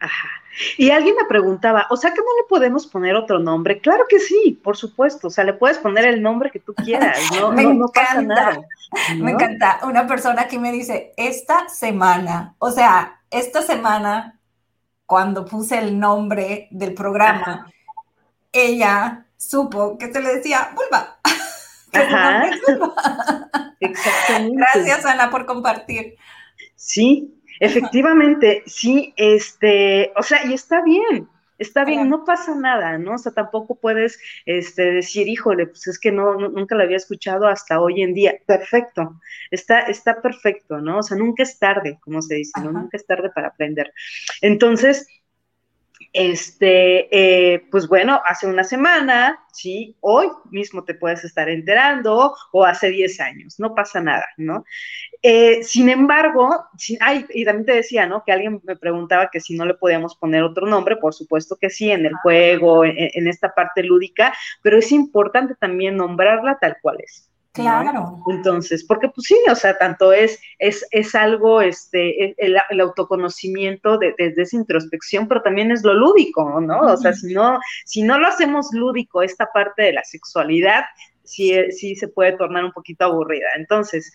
Ajá. 0.00 0.28
Y 0.76 0.90
alguien 0.90 1.14
me 1.14 1.24
preguntaba, 1.26 1.86
o 1.90 1.96
sea, 1.96 2.10
¿que 2.10 2.20
no 2.20 2.26
le 2.42 2.48
podemos 2.48 2.86
poner 2.88 3.14
otro 3.14 3.38
nombre? 3.38 3.80
Claro 3.80 4.06
que 4.08 4.18
sí, 4.18 4.60
por 4.62 4.76
supuesto. 4.76 5.28
O 5.28 5.30
sea, 5.30 5.44
le 5.44 5.52
puedes 5.52 5.78
poner 5.78 6.04
el 6.04 6.20
nombre 6.20 6.50
que 6.50 6.58
tú 6.58 6.74
quieras, 6.74 7.16
no, 7.40 7.52
me 7.52 7.62
encanta, 7.62 7.92
pasa 7.94 8.22
nada. 8.22 8.60
Me 9.16 9.32
encanta. 9.32 9.80
Una 9.84 10.06
persona 10.06 10.48
que 10.48 10.58
me 10.58 10.72
dice, 10.72 11.12
esta 11.16 11.68
semana, 11.68 12.54
o 12.58 12.70
sea, 12.70 13.20
esta 13.30 13.60
semana, 13.60 14.38
cuando 15.04 15.44
puse 15.44 15.78
el 15.78 16.00
nombre 16.00 16.68
del 16.70 16.94
programa, 16.94 17.70
ella 18.50 19.26
supo 19.36 19.96
que 19.98 20.12
se 20.12 20.20
le 20.20 20.36
decía 20.36 20.70
vulva. 20.74 21.18
Gracias, 23.80 25.06
Ana, 25.06 25.30
por 25.30 25.46
compartir. 25.46 26.16
Sí, 26.74 27.34
efectivamente, 27.60 28.62
sí, 28.66 29.12
este, 29.16 30.12
o 30.16 30.22
sea, 30.22 30.44
y 30.44 30.54
está 30.54 30.82
bien, 30.82 31.28
está 31.58 31.84
bien, 31.84 32.08
no 32.08 32.24
pasa 32.24 32.54
nada, 32.54 32.98
¿no? 32.98 33.14
O 33.14 33.18
sea, 33.18 33.32
tampoco 33.32 33.74
puedes 33.74 34.20
este, 34.46 34.92
decir, 34.92 35.28
híjole, 35.28 35.66
pues 35.66 35.86
es 35.88 35.98
que 35.98 36.12
no, 36.12 36.36
nunca 36.36 36.74
lo 36.76 36.84
había 36.84 36.96
escuchado 36.96 37.46
hasta 37.46 37.80
hoy 37.80 38.02
en 38.02 38.14
día. 38.14 38.36
Perfecto, 38.46 39.20
está, 39.50 39.80
está 39.80 40.22
perfecto, 40.22 40.80
¿no? 40.80 40.98
O 40.98 41.02
sea, 41.02 41.16
nunca 41.16 41.42
es 41.42 41.58
tarde, 41.58 41.98
como 42.00 42.22
se 42.22 42.36
dice, 42.36 42.60
¿no? 42.60 42.72
Nunca 42.72 42.96
es 42.96 43.06
tarde 43.06 43.30
para 43.34 43.48
aprender. 43.48 43.92
Entonces, 44.40 45.08
este, 46.12 47.54
eh, 47.54 47.66
pues 47.70 47.88
bueno, 47.88 48.20
hace 48.24 48.46
una 48.46 48.64
semana, 48.64 49.44
sí, 49.52 49.96
hoy 50.00 50.28
mismo 50.50 50.84
te 50.84 50.94
puedes 50.94 51.24
estar 51.24 51.48
enterando 51.48 52.34
o 52.52 52.64
hace 52.64 52.90
10 52.90 53.20
años, 53.20 53.58
no 53.58 53.74
pasa 53.74 54.00
nada, 54.00 54.26
¿no? 54.36 54.64
Eh, 55.22 55.62
sin 55.62 55.88
embargo, 55.88 56.66
ay, 57.00 57.26
y 57.30 57.44
también 57.44 57.66
te 57.66 57.72
decía, 57.72 58.06
¿no? 58.06 58.22
Que 58.24 58.32
alguien 58.32 58.60
me 58.64 58.76
preguntaba 58.76 59.30
que 59.30 59.40
si 59.40 59.56
no 59.56 59.64
le 59.66 59.74
podíamos 59.74 60.16
poner 60.16 60.42
otro 60.42 60.66
nombre, 60.66 60.96
por 60.96 61.14
supuesto 61.14 61.56
que 61.60 61.70
sí, 61.70 61.90
en 61.90 62.06
el 62.06 62.14
juego, 62.22 62.84
en 62.84 63.28
esta 63.28 63.54
parte 63.54 63.82
lúdica, 63.82 64.32
pero 64.62 64.78
es 64.78 64.92
importante 64.92 65.54
también 65.56 65.96
nombrarla 65.96 66.58
tal 66.60 66.76
cual 66.82 66.98
es. 67.00 67.27
Claro. 67.62 68.22
Entonces, 68.28 68.84
porque 68.84 69.08
pues 69.08 69.26
sí, 69.26 69.36
o 69.50 69.54
sea, 69.54 69.76
tanto 69.78 70.12
es, 70.12 70.40
es, 70.58 70.86
es 70.90 71.14
algo, 71.14 71.60
este, 71.60 72.34
el, 72.38 72.80
autoconocimiento 72.80 73.98
de, 73.98 74.14
desde 74.16 74.42
esa 74.42 74.56
introspección, 74.56 75.28
pero 75.28 75.42
también 75.42 75.70
es 75.70 75.82
lo 75.82 75.94
lúdico, 75.94 76.60
¿no? 76.60 76.80
O 76.80 76.96
sea, 76.96 77.12
si 77.12 77.32
no, 77.32 77.58
si 77.84 78.02
no 78.02 78.18
lo 78.18 78.26
hacemos 78.26 78.68
lúdico, 78.72 79.22
esta 79.22 79.50
parte 79.52 79.82
de 79.82 79.92
la 79.92 80.04
sexualidad, 80.04 80.84
sí, 81.24 81.54
sí 81.72 81.94
se 81.94 82.08
puede 82.08 82.32
tornar 82.36 82.64
un 82.64 82.72
poquito 82.72 83.04
aburrida. 83.04 83.48
Entonces, 83.56 84.12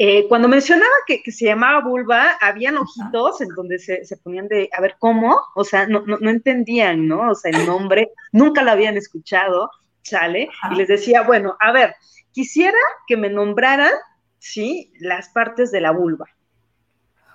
eh, 0.00 0.28
cuando 0.28 0.46
mencionaba 0.46 0.94
que, 1.08 1.20
se 1.32 1.46
llamaba 1.46 1.80
vulva, 1.80 2.36
habían 2.40 2.76
ojitos 2.76 3.40
en 3.40 3.48
donde 3.48 3.80
se, 3.80 4.16
ponían 4.22 4.46
de, 4.46 4.70
a 4.72 4.80
ver, 4.80 4.94
¿cómo? 5.00 5.36
O 5.56 5.64
sea, 5.64 5.88
no, 5.88 6.04
no, 6.06 6.18
no 6.20 6.30
entendían, 6.30 7.08
¿no? 7.08 7.30
O 7.30 7.34
sea, 7.34 7.50
el 7.50 7.66
nombre, 7.66 8.12
nunca 8.30 8.62
lo 8.62 8.70
habían 8.70 8.96
escuchado, 8.96 9.68
¿sale? 10.02 10.48
Y 10.70 10.74
les 10.74 10.88
decía, 10.88 11.22
bueno, 11.22 11.56
a 11.60 11.72
ver, 11.72 11.94
quisiera 12.32 12.78
que 13.06 13.16
me 13.16 13.28
nombraran, 13.30 13.92
¿sí? 14.38 14.92
Las 14.98 15.28
partes 15.30 15.70
de 15.70 15.80
la 15.80 15.92
vulva. 15.92 16.26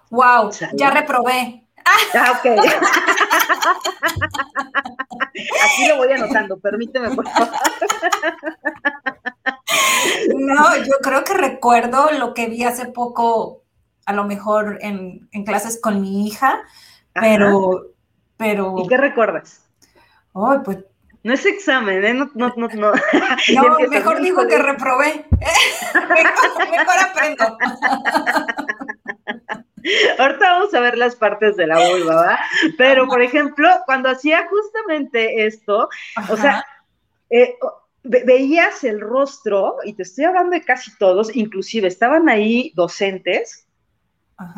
Wow, 0.10 0.52
ya 0.74 0.92
reprobé. 0.92 1.68
Ah, 1.86 2.40
ok. 2.40 2.46
Aquí 5.34 5.88
lo 5.88 5.98
voy 5.98 6.12
anotando, 6.12 6.60
permíteme, 6.60 7.14
por 7.16 7.28
favor. 7.28 7.50
No, 10.36 10.78
yo 10.78 10.94
creo 11.02 11.24
que 11.24 11.34
recuerdo 11.34 12.12
lo 12.12 12.34
que 12.34 12.48
vi 12.48 12.64
hace 12.64 12.86
poco, 12.88 13.64
a 14.06 14.14
lo 14.14 14.26
mejor 14.26 14.78
en, 14.82 15.28
clases 15.46 15.80
con 15.82 16.02
mi 16.02 16.28
hija, 16.28 16.62
pero, 17.14 17.88
pero. 18.38 18.76
¿Y 18.78 18.88
qué 18.88 18.98
recuerdas? 18.98 19.68
Oh, 20.34 20.62
pues 20.64 20.80
no 21.24 21.34
es 21.34 21.46
examen, 21.46 22.04
¿eh? 22.04 22.14
No, 22.14 22.30
no, 22.36 22.54
no. 22.58 22.68
No, 22.68 22.94
no 23.56 23.80
mejor 23.90 24.22
digo 24.22 24.46
que 24.46 24.58
reprobé. 24.58 25.26
mejor, 26.72 26.98
aprendo. 27.00 27.46
Ahorita 30.18 30.52
vamos 30.52 30.74
a 30.74 30.80
ver 30.80 30.98
las 30.98 31.16
partes 31.16 31.56
de 31.58 31.68
la 31.68 31.80
vulva, 31.90 32.16
¿va? 32.16 32.40
Pero, 32.78 33.08
por 33.08 33.22
ejemplo, 33.22 33.70
cuando 33.86 34.10
hacía 34.10 34.48
justamente 34.48 35.46
esto, 35.46 35.90
o 36.30 36.38
sea, 36.38 36.66
eh, 37.30 37.56
veías 38.04 38.84
el 38.84 39.02
rostro, 39.02 39.78
y 39.84 39.94
te 39.94 40.04
estoy 40.04 40.26
hablando 40.26 40.52
de 40.52 40.64
casi 40.64 40.96
todos, 40.98 41.36
inclusive 41.36 41.88
estaban 41.88 42.30
ahí 42.30 42.72
docentes 42.76 43.63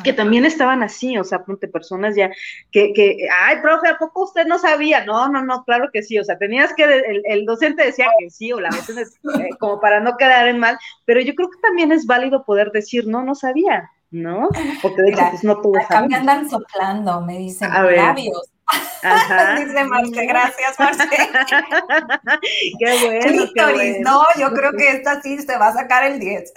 que 0.04 0.14
también 0.14 0.46
estaban 0.46 0.84
así, 0.84 1.18
o 1.18 1.24
sea, 1.24 1.44
ponte 1.44 1.68
personas 1.68 2.16
ya 2.16 2.32
que, 2.72 2.94
que, 2.94 3.28
ay, 3.32 3.62
profe, 3.62 3.88
¿a 3.88 3.98
poco 3.98 4.24
usted 4.24 4.46
no 4.46 4.60
sabía? 4.60 5.06
No, 5.06 5.28
no, 5.30 5.44
no, 5.44 5.64
claro 5.64 5.90
que 5.92 6.04
sí, 6.04 6.20
o 6.20 6.24
sea, 6.24 6.38
tenías 6.38 6.74
que, 6.74 6.84
el, 7.26 7.46
docente 7.46 7.86
decía 7.86 8.08
que 8.20 8.30
sí, 8.30 8.52
o 8.52 8.60
la 8.60 8.70
vez 8.70 8.90
eh, 8.90 9.50
como 9.60 9.80
para 9.80 10.00
no 10.00 10.18
quedar 10.18 10.48
en 10.48 10.60
mal, 10.60 10.78
pero 11.06 11.22
yo 11.22 11.36
creo 11.36 11.50
que 11.50 11.60
también 11.62 11.92
es 11.92 12.06
válido 12.06 12.46
poder 12.46 12.72
decir, 12.72 13.08
no, 13.08 13.24
no 13.24 13.36
sabía, 13.36 13.92
¿no? 14.16 14.50
Porque 14.82 15.02
de 15.02 15.10
hecho, 15.12 15.28
pues 15.30 15.44
no 15.44 15.62
pudo 15.62 15.80
saber. 15.88 16.10
me 16.10 16.16
andan 16.16 16.50
soplando, 16.50 17.22
me 17.22 17.38
dicen, 17.38 17.70
labios. 17.72 18.50
Ajá. 19.04 19.60
Dice 19.60 19.84
Marce, 19.84 20.26
gracias, 20.26 20.80
Marce. 20.80 21.08
qué 22.80 23.08
bueno, 23.08 23.44
qué 23.54 23.64
bueno. 23.64 23.98
No, 24.02 24.24
yo 24.40 24.52
creo 24.56 24.72
que 24.72 24.90
esta 24.90 25.22
sí 25.22 25.40
se 25.40 25.56
va 25.56 25.68
a 25.68 25.74
sacar 25.74 26.04
el 26.06 26.20
10. 26.20 26.52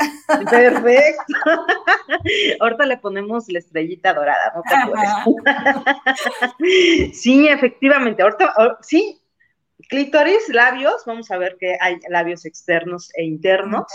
Perfecto. 0.50 1.66
Ahorita 2.60 2.86
le 2.86 2.96
ponemos 2.96 3.50
la 3.50 3.58
estrellita 3.58 4.14
dorada, 4.14 4.54
no 4.54 4.62
te 4.62 4.74
Sí, 7.12 7.46
efectivamente. 7.46 8.22
Ahorita, 8.22 8.54
sí, 8.80 9.20
clítoris, 9.88 10.48
labios, 10.48 11.02
vamos 11.06 11.30
a 11.30 11.38
ver 11.38 11.56
que 11.58 11.76
hay 11.80 11.98
labios 12.08 12.44
externos 12.44 13.10
e 13.14 13.24
internos, 13.24 13.86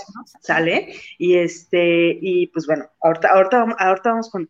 ¿sale? 0.41 0.95
Y 1.17 1.35
este, 1.37 2.17
y 2.21 2.47
pues 2.47 2.65
bueno, 2.65 2.85
ahorita, 3.01 3.29
ahorita, 3.29 3.65
ahorita 3.77 4.09
vamos 4.09 4.29
con, 4.29 4.47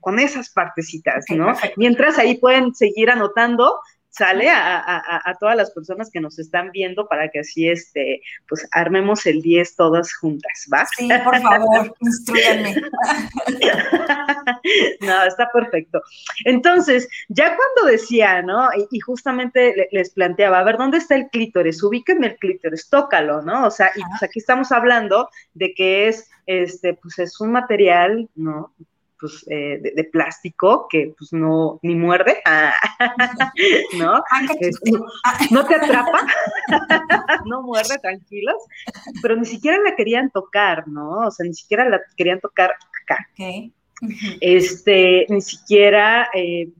con, 0.00 0.18
esas 0.18 0.50
partecitas, 0.50 1.24
¿no? 1.30 1.54
Mientras 1.76 2.18
ahí 2.18 2.38
pueden 2.38 2.74
seguir 2.74 3.10
anotando 3.10 3.80
sale 4.12 4.50
a, 4.50 5.36
todas 5.40 5.56
las 5.56 5.70
personas 5.70 6.10
que 6.10 6.20
nos 6.20 6.38
están 6.38 6.70
viendo 6.70 7.08
para 7.08 7.30
que 7.30 7.40
así, 7.40 7.68
este, 7.68 8.20
pues 8.46 8.68
armemos 8.72 9.24
el 9.24 9.40
10 9.40 9.74
todas 9.74 10.14
juntas, 10.14 10.68
¿va? 10.72 10.86
Sí, 10.96 11.08
por 11.24 11.40
favor, 11.40 11.94
instruyanme. 12.00 12.74
no, 15.00 15.24
está 15.24 15.50
perfecto. 15.50 16.02
Entonces, 16.44 17.08
ya 17.28 17.56
cuando 17.56 17.90
decía, 17.90 18.42
¿no? 18.42 18.68
Y, 18.90 19.00
justamente 19.00 19.88
les 19.90 20.10
planteaba, 20.10 20.58
a 20.58 20.64
ver, 20.64 20.76
¿dónde 20.76 20.98
está 20.98 21.14
el 21.14 21.28
clítoris? 21.28 21.82
Ubíquenme 21.82 22.26
el 22.26 22.36
clítoris, 22.36 22.90
tócalo, 22.90 23.40
¿no? 23.40 23.66
O 23.66 23.70
sea, 23.70 23.92
y 23.96 24.02
pues 24.02 24.22
aquí 24.22 24.40
estamos 24.40 24.72
hablando 24.72 25.30
de 25.54 25.72
que 25.72 26.08
es, 26.08 26.28
este, 26.44 26.94
pues 26.94 27.18
es 27.18 27.40
un 27.40 27.50
material, 27.50 28.28
¿no? 28.34 28.74
Pues, 29.22 29.46
eh, 29.48 29.78
de, 29.80 30.04
plástico 30.04 30.88
que 30.90 31.14
pues 31.16 31.32
no, 31.32 31.78
ni 31.82 31.94
muerde, 31.94 32.42
ah, 32.44 32.74
¿no? 33.96 34.20
no, 35.52 35.64
te 35.64 35.76
atrapa, 35.76 36.26
no 37.46 37.62
muerde, 37.62 38.00
tranquilos, 38.00 38.56
pero 39.22 39.36
ni 39.36 39.44
siquiera 39.44 39.78
la 39.78 39.94
querían 39.94 40.32
tocar, 40.32 40.88
¿no? 40.88 41.28
O 41.28 41.30
sea, 41.30 41.46
ni 41.46 41.54
siquiera 41.54 41.88
la 41.88 42.00
querían 42.16 42.40
tocar 42.40 42.72
acá. 43.04 43.28
Este, 44.40 45.26
ni 45.28 45.40
siquiera, 45.40 46.28
eh, 46.34 46.70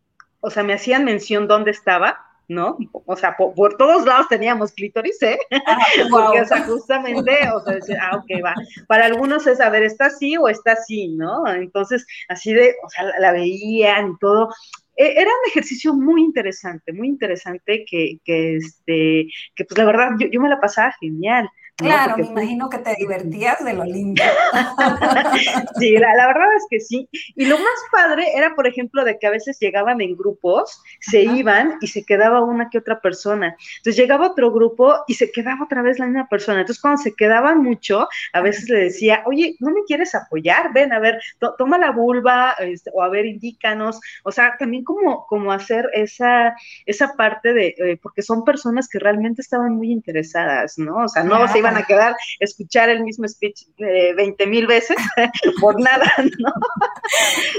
o 0.40 0.50
sea, 0.50 0.64
me 0.64 0.72
hacían 0.72 1.04
mención 1.04 1.46
dónde 1.46 1.70
estaba, 1.70 2.26
¿no? 2.52 2.76
O 2.92 3.16
sea, 3.16 3.36
por, 3.36 3.76
todos 3.76 4.04
lados 4.06 4.28
teníamos 4.28 4.72
clítoris, 4.72 5.20
¿eh? 5.22 5.38
Ah, 5.66 5.78
Porque, 6.10 6.40
o 6.40 6.44
sea, 6.44 6.64
justamente, 6.64 7.38
o 7.54 7.60
sea, 7.60 7.78
ah, 8.00 8.16
ok, 8.16 8.44
va. 8.44 8.54
Para 8.86 9.06
algunos 9.06 9.46
es, 9.46 9.60
a 9.60 9.70
ver, 9.70 9.82
está 9.82 10.06
así 10.06 10.36
o 10.36 10.48
está 10.48 10.72
así, 10.72 11.08
¿no? 11.08 11.46
Entonces, 11.48 12.06
así 12.28 12.52
de, 12.52 12.74
o 12.84 12.88
sea, 12.88 13.04
la, 13.18 13.32
veían 13.32 14.12
y 14.12 14.18
todo. 14.18 14.50
E, 14.96 15.20
era 15.20 15.30
un 15.30 15.48
ejercicio 15.48 15.94
muy 15.94 16.22
interesante, 16.22 16.92
muy 16.92 17.08
interesante 17.08 17.84
que, 17.88 18.18
que 18.24 18.56
este, 18.56 19.26
que 19.54 19.64
pues 19.64 19.78
la 19.78 19.84
verdad, 19.84 20.10
yo, 20.18 20.28
yo 20.28 20.40
me 20.40 20.48
la 20.48 20.60
pasaba 20.60 20.94
genial. 21.00 21.48
Claro, 21.82 22.16
me 22.16 22.26
imagino 22.26 22.68
que 22.68 22.78
te 22.78 22.94
divertías 22.96 23.64
de 23.64 23.72
lo 23.74 23.84
lindo. 23.84 24.22
sí, 25.78 25.96
la, 25.96 26.26
verdad 26.26 26.48
es 26.56 26.66
que 26.70 26.80
sí. 26.80 27.08
Y 27.36 27.46
lo 27.46 27.56
más 27.58 27.66
padre 27.90 28.26
era, 28.34 28.54
por 28.54 28.66
ejemplo, 28.66 29.04
de 29.04 29.18
que 29.18 29.26
a 29.26 29.30
veces 29.30 29.58
llegaban 29.60 30.00
en 30.00 30.16
grupos, 30.16 30.82
se 31.00 31.22
iban 31.22 31.78
y 31.80 31.86
se 31.88 32.04
quedaba 32.04 32.42
una 32.42 32.70
que 32.70 32.78
otra 32.78 33.00
persona. 33.00 33.56
Entonces 33.78 33.96
llegaba 33.96 34.28
otro 34.28 34.52
grupo 34.52 34.94
y 35.06 35.14
se 35.14 35.30
quedaba 35.30 35.64
otra 35.64 35.82
vez 35.82 35.98
la 35.98 36.06
misma 36.06 36.28
persona. 36.28 36.60
Entonces 36.60 36.80
cuando 36.80 37.02
se 37.02 37.14
quedaban 37.14 37.62
mucho, 37.62 38.08
a 38.32 38.40
veces 38.40 38.68
le 38.68 38.78
decía, 38.78 39.22
oye, 39.26 39.56
¿no 39.60 39.70
me 39.70 39.82
quieres 39.86 40.14
apoyar? 40.14 40.72
Ven, 40.72 40.92
a 40.92 40.98
ver, 40.98 41.20
toma 41.58 41.78
la 41.78 41.90
vulva 41.90 42.54
este, 42.58 42.90
o 42.94 43.02
a 43.02 43.08
ver, 43.08 43.26
indícanos. 43.26 44.00
O 44.24 44.32
sea, 44.32 44.56
también 44.58 44.84
como, 44.84 45.26
como 45.26 45.52
hacer 45.52 45.88
esa, 45.92 46.54
esa 46.86 47.14
parte 47.14 47.52
de, 47.52 47.74
eh, 47.78 47.98
porque 48.02 48.22
son 48.22 48.44
personas 48.44 48.88
que 48.88 48.98
realmente 48.98 49.42
estaban 49.42 49.74
muy 49.74 49.90
interesadas, 49.90 50.78
¿no? 50.78 50.96
O 51.04 51.08
sea, 51.08 51.22
no 51.22 51.46
se 51.48 51.58
iban 51.58 51.71
a 51.76 51.86
quedar 51.86 52.16
escuchar 52.40 52.88
el 52.88 53.02
mismo 53.02 53.26
speech 53.28 53.62
eh, 53.78 54.14
20 54.14 54.46
mil 54.46 54.66
veces 54.66 54.96
por 55.60 55.80
nada, 55.80 56.12
¿no? 56.38 56.52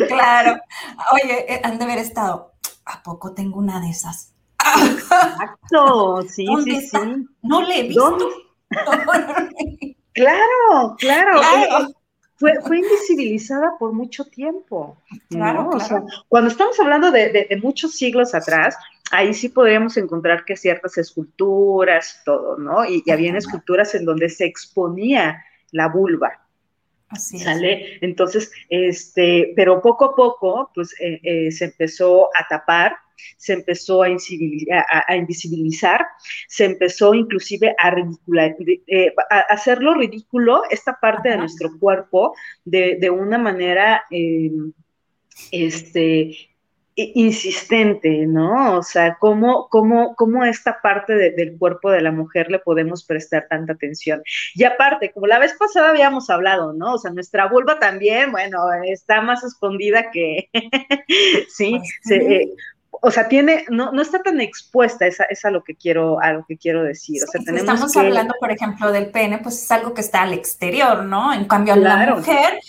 Claro. 0.08 0.60
Oye, 1.14 1.54
eh, 1.54 1.62
han 1.64 1.78
de 1.78 1.86
haber 1.86 2.00
estado, 2.00 2.54
¿a 2.86 3.04
poco 3.04 3.34
tengo 3.34 3.60
una 3.60 3.80
de 3.80 3.90
esas? 3.90 4.34
Exacto, 4.86 6.22
sí, 6.24 6.48
sí, 6.64 6.82
sí. 6.82 6.98
No 7.42 7.62
le 7.62 7.80
he 7.80 7.84
visto. 7.84 8.30
claro, 10.14 10.96
claro. 10.98 11.42
Eh, 11.42 11.94
fue, 12.44 12.62
fue, 12.62 12.78
invisibilizada 12.80 13.78
por 13.80 13.94
mucho 13.94 14.26
tiempo. 14.26 14.98
Claro, 15.30 15.70
claro. 15.70 16.06
cuando 16.28 16.50
estamos 16.50 16.78
hablando 16.78 17.10
de, 17.10 17.48
de, 17.50 17.60
muchos 17.64 17.96
siglos 17.96 18.36
atrás, 18.36 18.76
ahí 19.12 19.34
sí 19.34 19.48
podríamos 19.48 19.96
encontrar 19.96 20.44
que 20.44 20.58
ciertas 20.58 20.98
esculturas, 20.98 22.22
todo, 22.26 22.58
¿no? 22.58 22.84
Y, 22.84 23.10
había 23.10 23.38
esculturas 23.38 23.96
en 23.96 24.04
donde 24.04 24.28
se 24.28 24.46
exponía 24.46 25.42
la 25.72 25.88
vulva. 25.88 26.43
Así 27.14 27.40
¿Sale? 27.40 28.00
Entonces, 28.02 28.52
este, 28.70 29.54
pero 29.56 29.82
poco 29.82 30.06
a 30.06 30.16
poco, 30.16 30.72
pues 30.74 30.96
eh, 31.00 31.20
eh, 31.24 31.52
se 31.52 31.66
empezó 31.66 32.30
a 32.36 32.48
tapar, 32.50 32.96
se 33.38 33.54
empezó 33.54 34.04
a, 34.04 34.10
invisibilizar, 34.10 36.06
se 36.48 36.66
empezó 36.66 37.14
inclusive 37.14 37.76
a 37.78 37.92
ridicular, 37.92 38.56
eh, 38.88 39.14
a 39.30 39.40
hacerlo 39.50 39.94
ridículo 39.94 40.64
esta 40.70 41.00
parte 41.00 41.30
de 41.30 41.38
nuestro 41.38 41.78
cuerpo 41.80 42.36
de, 42.66 42.98
de 43.00 43.10
una 43.10 43.38
manera 43.38 44.04
este, 45.52 46.53
insistente, 46.96 48.26
¿no? 48.28 48.78
O 48.78 48.84
sea, 48.84 49.18
¿cómo, 49.20 49.68
cómo, 49.70 50.16
cómo 50.16 50.46
esta 50.46 50.80
parte 50.82 51.14
del 51.14 51.58
cuerpo 51.58 51.90
de 51.90 52.02
la 52.02 52.12
mujer 52.12 52.52
le 52.52 52.60
podemos 52.60 53.04
prestar 53.04 53.48
tanta 53.50 53.74
atención? 53.74 54.22
Y 54.54 54.64
aparte, 54.64 55.12
como 55.12 55.28
la 55.28 55.40
vez 55.40 55.54
pasada 55.58 55.90
habíamos 55.90 56.30
hablado, 56.30 56.74
¿no? 56.74 56.94
O 56.94 56.98
sea, 56.98 57.12
nuestra 57.12 57.48
vulva 57.48 57.80
también, 57.80 58.32
bueno, 58.32 58.60
está 58.84 59.22
más 59.22 59.44
escondida 59.44 60.12
que, 60.12 60.50
sí, 61.50 61.80
eh, 62.12 62.50
o 62.90 63.10
sea, 63.10 63.28
tiene, 63.28 63.66
no, 63.70 63.92
no 63.92 64.02
está 64.02 64.22
tan 64.22 64.40
expuesta, 64.40 65.08
es 65.08 65.20
a, 65.20 65.24
es 65.26 65.44
a, 65.46 65.52
lo 65.52 65.64
que 65.64 65.76
quiero, 65.76 66.22
a 66.22 66.34
lo 66.34 66.46
que 66.46 66.58
quiero 66.58 66.84
decir. 66.84 67.24
O 67.24 67.32
sea, 67.32 67.42
tenemos 67.44 67.62
si 67.62 67.74
estamos 67.74 67.98
hablando, 67.98 68.36
por 68.40 68.52
ejemplo, 68.52 68.92
del 68.92 69.08
pene, 69.10 69.40
pues 69.40 69.64
es 69.64 69.72
algo 69.72 69.94
que 69.94 70.02
está 70.02 70.22
al 70.22 70.34
exterior, 70.34 71.04
¿no? 71.04 71.34
En 71.34 71.46
cambio, 71.46 71.76
la 71.76 72.16
mujer, 72.16 72.60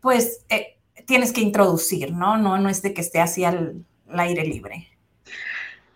pues 0.00 0.44
eh, 0.50 0.76
tienes 1.10 1.32
que 1.32 1.40
introducir, 1.40 2.12
¿no? 2.12 2.38
No, 2.38 2.56
no 2.56 2.68
es 2.68 2.82
de 2.82 2.94
que 2.94 3.00
esté 3.00 3.20
así 3.20 3.42
al, 3.44 3.84
aire 4.16 4.44
libre. 4.44 4.86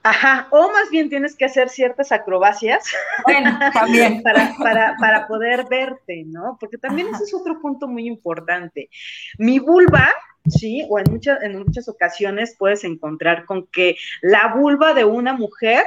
Ajá, 0.03 0.49
o 0.51 0.73
más 0.73 0.91
bien 0.91 1.09
tienes 1.09 1.37
que 1.37 1.45
hacer 1.45 1.69
ciertas 1.69 2.11
acrobacias. 2.11 2.85
Bueno, 3.25 3.57
también. 3.73 4.25
para, 4.25 4.57
para, 4.59 4.97
para, 4.99 5.29
poder 5.29 5.67
verte, 5.71 6.25
¿no? 6.27 6.57
Porque 6.59 6.79
también 6.79 7.07
ese 7.15 7.23
es 7.23 7.33
otro 7.33 7.61
punto 7.61 7.87
muy 7.87 8.09
importante. 8.09 8.91
Mi 9.39 9.61
vulva, 9.61 10.09
sí, 10.49 10.85
o 10.91 10.99
en 10.99 11.05
muchas, 11.09 11.41
en 11.45 11.61
muchas 11.61 11.89
ocasiones 11.89 12.57
puedes 12.59 12.83
encontrar 12.83 13.45
con 13.45 13.69
que 13.69 13.97
la 14.21 14.49
vulva 14.49 14.95
de 14.95 15.05
una 15.05 15.33
mujer 15.33 15.85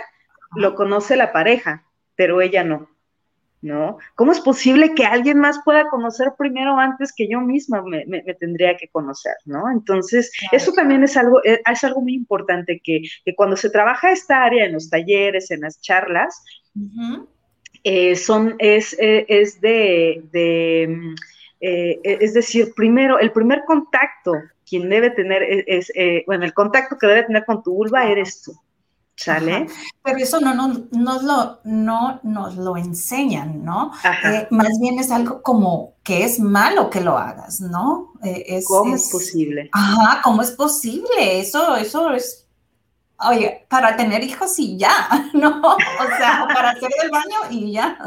lo 0.56 0.74
conoce 0.74 1.18
la 1.18 1.34
pareja, 1.34 1.84
pero 2.16 2.40
ella 2.40 2.64
no. 2.64 2.88
¿No? 3.62 3.98
¿Cómo 4.16 4.32
es 4.32 4.40
posible 4.40 4.94
que 4.94 5.06
alguien 5.06 5.40
más 5.40 5.60
pueda 5.66 5.90
conocer 5.90 6.34
primero 6.38 6.78
antes 6.78 7.12
que 7.14 7.28
yo 7.28 7.42
misma 7.42 7.82
me, 7.82 8.06
tendría 8.36 8.78
que 8.78 8.88
conocer, 8.88 9.34
¿no? 9.46 9.70
Entonces, 9.72 10.32
eso 10.52 10.72
también 10.74 11.04
es 11.04 11.18
algo, 11.18 11.44
eh, 11.44 11.62
es 11.70 11.84
algo 11.84 12.02
muy 12.02 12.14
importante 12.14 12.80
que, 12.84 13.02
cuando 13.36 13.56
se 13.56 13.70
trabaja 13.70 14.12
esta 14.12 14.44
área 14.44 14.66
en 14.66 14.74
los 14.74 14.90
talleres, 14.90 15.50
en 15.52 15.62
las 15.62 15.82
charlas, 15.82 16.44
eh, 17.84 18.16
son, 18.16 18.56
es, 18.60 18.96
eh, 19.00 19.26
es 19.28 19.60
de, 19.60 20.88
mm, 20.88 21.16
es 21.60 22.34
decir, 22.34 22.74
primero, 22.76 23.18
el 23.18 23.32
primer 23.32 23.64
contacto, 23.66 24.34
quien 24.70 24.90
debe 24.90 25.10
tener, 25.10 25.42
es, 25.66 25.92
bueno, 26.28 26.46
el 26.46 26.54
contacto 26.54 26.98
que 26.98 27.08
debe 27.08 27.24
tener 27.24 27.46
con 27.46 27.64
tu 27.64 27.74
vulva 27.74 28.08
eres 28.08 28.44
tú. 28.44 28.54
¿Sale? 29.18 29.66
Pero 30.04 30.20
eso 30.20 30.40
no, 30.40 30.54
no, 30.54 30.88
nos 30.92 31.24
lo, 31.24 31.60
no 31.64 32.20
nos 32.22 32.56
lo 32.56 32.78
enseñan, 32.78 33.66
¿no? 33.66 33.92
Eh, 34.24 34.48
más 34.52 34.80
bien 34.80 35.00
es 35.00 35.10
algo 35.10 35.42
como 35.42 35.96
que 36.04 36.24
es 36.24 36.40
malo 36.40 36.92
que 36.92 37.02
lo 37.02 37.18
hagas, 37.18 37.60
¿no? 37.60 38.14
Eh, 38.24 38.62
¿Cómo 38.68 38.96
es, 38.96 39.10
posible? 39.10 39.70
Ajá, 39.74 40.22
¿cómo 40.24 40.44
es 40.44 40.52
posible? 40.52 41.40
Eso, 41.40 41.76
eso 41.76 42.12
es 42.12 42.47
Oye, 43.20 43.66
para 43.68 43.96
tener 43.98 44.24
hijos 44.24 44.60
y 44.60 44.78
ya, 44.78 45.10
¿no? 45.34 45.60
O 45.62 46.18
sea, 46.18 46.48
para 46.54 46.72
hacer 46.72 46.90
el 47.04 47.10
baño 47.10 47.38
y 47.50 47.72
ya. 47.72 47.98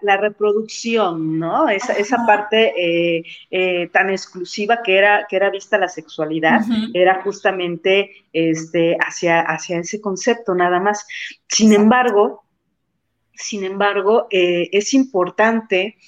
La, 0.00 0.16
reproducción, 0.16 1.38
¿no? 1.38 1.68
Esa, 1.68 1.92
esa 1.92 2.24
parte 2.26 2.72
eh, 2.76 3.24
eh, 3.50 3.88
tan 3.88 4.08
exclusiva 4.08 4.82
que 4.82 4.96
era, 4.96 5.26
que 5.28 5.36
era 5.36 5.50
vista 5.50 5.76
la 5.76 5.88
sexualidad, 5.88 6.62
era 6.94 7.22
justamente 7.22 8.24
este, 8.32 8.96
hacia, 8.98 9.40
hacia 9.42 9.80
ese 9.80 10.00
concepto 10.00 10.54
nada 10.54 10.80
más. 10.80 11.06
Sin 11.46 11.74
embargo, 11.74 12.44
sin 13.34 13.64
embargo, 13.64 14.28
eh, 14.30 14.70
es 14.72 14.94
importante 14.94 15.98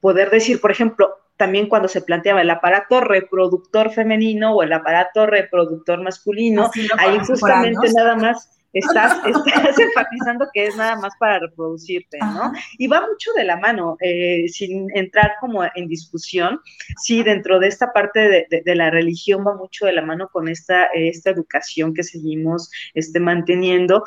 poder 0.00 0.30
decir, 0.30 0.60
por 0.60 0.72
ejemplo, 0.72 1.14
también 1.36 1.68
cuando 1.68 1.88
se 1.88 2.02
planteaba 2.02 2.42
el 2.42 2.50
aparato 2.50 3.00
reproductor 3.00 3.90
femenino 3.90 4.54
o 4.54 4.62
el 4.62 4.72
aparato 4.72 5.26
reproductor 5.26 6.02
masculino, 6.02 6.70
ahí 6.98 7.18
justamente 7.26 7.92
nada 7.94 8.16
más 8.16 8.56
estás, 8.72 9.20
estás 9.46 9.78
enfatizando 9.78 10.46
que 10.52 10.66
es 10.66 10.76
nada 10.76 10.96
más 10.96 11.14
para 11.18 11.38
reproducirte, 11.40 12.18
¿no? 12.18 12.52
Y 12.78 12.86
va 12.86 13.00
mucho 13.00 13.32
de 13.34 13.44
la 13.44 13.56
mano, 13.56 13.96
eh, 14.00 14.48
sin 14.48 14.88
entrar 14.94 15.32
como 15.40 15.64
en 15.64 15.88
discusión, 15.88 16.60
sí, 17.02 17.22
dentro 17.22 17.58
de 17.58 17.68
esta 17.68 17.92
parte 17.92 18.46
de, 18.48 18.74
la 18.74 18.90
religión 18.90 19.44
va 19.46 19.54
mucho 19.56 19.86
de 19.86 19.92
la 19.92 20.02
mano 20.02 20.28
con 20.30 20.48
esta, 20.48 20.86
esta 20.94 21.30
educación 21.30 21.94
que 21.94 22.02
seguimos 22.02 22.70
este, 22.94 23.20
manteniendo 23.20 24.04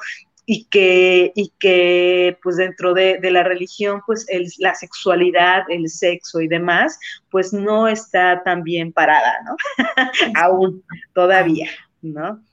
y 0.52 0.66
que, 0.66 1.32
y 1.36 1.54
que 1.60 2.40
pues 2.42 2.56
dentro 2.56 2.96
de, 2.96 3.20
la 3.22 3.44
religión, 3.44 4.02
pues 4.08 4.26
la 4.58 4.74
sexualidad, 4.74 5.62
el 5.70 5.88
sexo 5.90 6.42
y 6.42 6.48
demás, 6.48 7.00
pues 7.30 7.54
no 7.54 7.88
está 7.88 8.42
tan 8.44 8.64
bien 8.64 8.92
parada, 8.92 9.42
¿no? 9.46 9.56
Aún, 10.42 10.84
todavía, 11.14 11.70
¿no? 12.02 12.44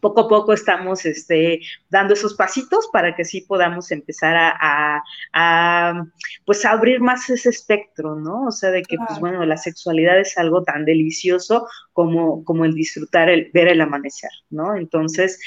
poco 0.00 0.22
a 0.22 0.28
poco 0.28 0.52
estamos 0.52 1.04
este, 1.04 1.60
dando 1.88 2.14
esos 2.14 2.34
pasitos 2.34 2.88
para 2.92 3.14
que 3.14 3.24
sí 3.24 3.42
podamos 3.42 3.92
empezar 3.92 4.34
a, 4.36 6.04
pues 6.46 6.64
abrir 6.64 7.00
más 7.00 7.28
ese 7.30 7.50
espectro, 7.50 8.16
¿no? 8.16 8.46
O 8.46 8.50
sea, 8.50 8.70
de 8.70 8.82
que, 8.82 8.96
pues 8.96 9.20
bueno, 9.20 9.44
la 9.44 9.56
sexualidad 9.56 10.18
es 10.18 10.36
algo 10.36 10.64
tan 10.64 10.84
delicioso 10.84 11.68
como, 11.92 12.44
como 12.44 12.64
el 12.64 12.74
disfrutar, 12.74 13.28
el 13.28 13.50
ver 13.52 13.68
el 13.68 13.80
amanecer, 13.80 14.30
¿no? 14.48 14.74
Entonces, 14.74 15.38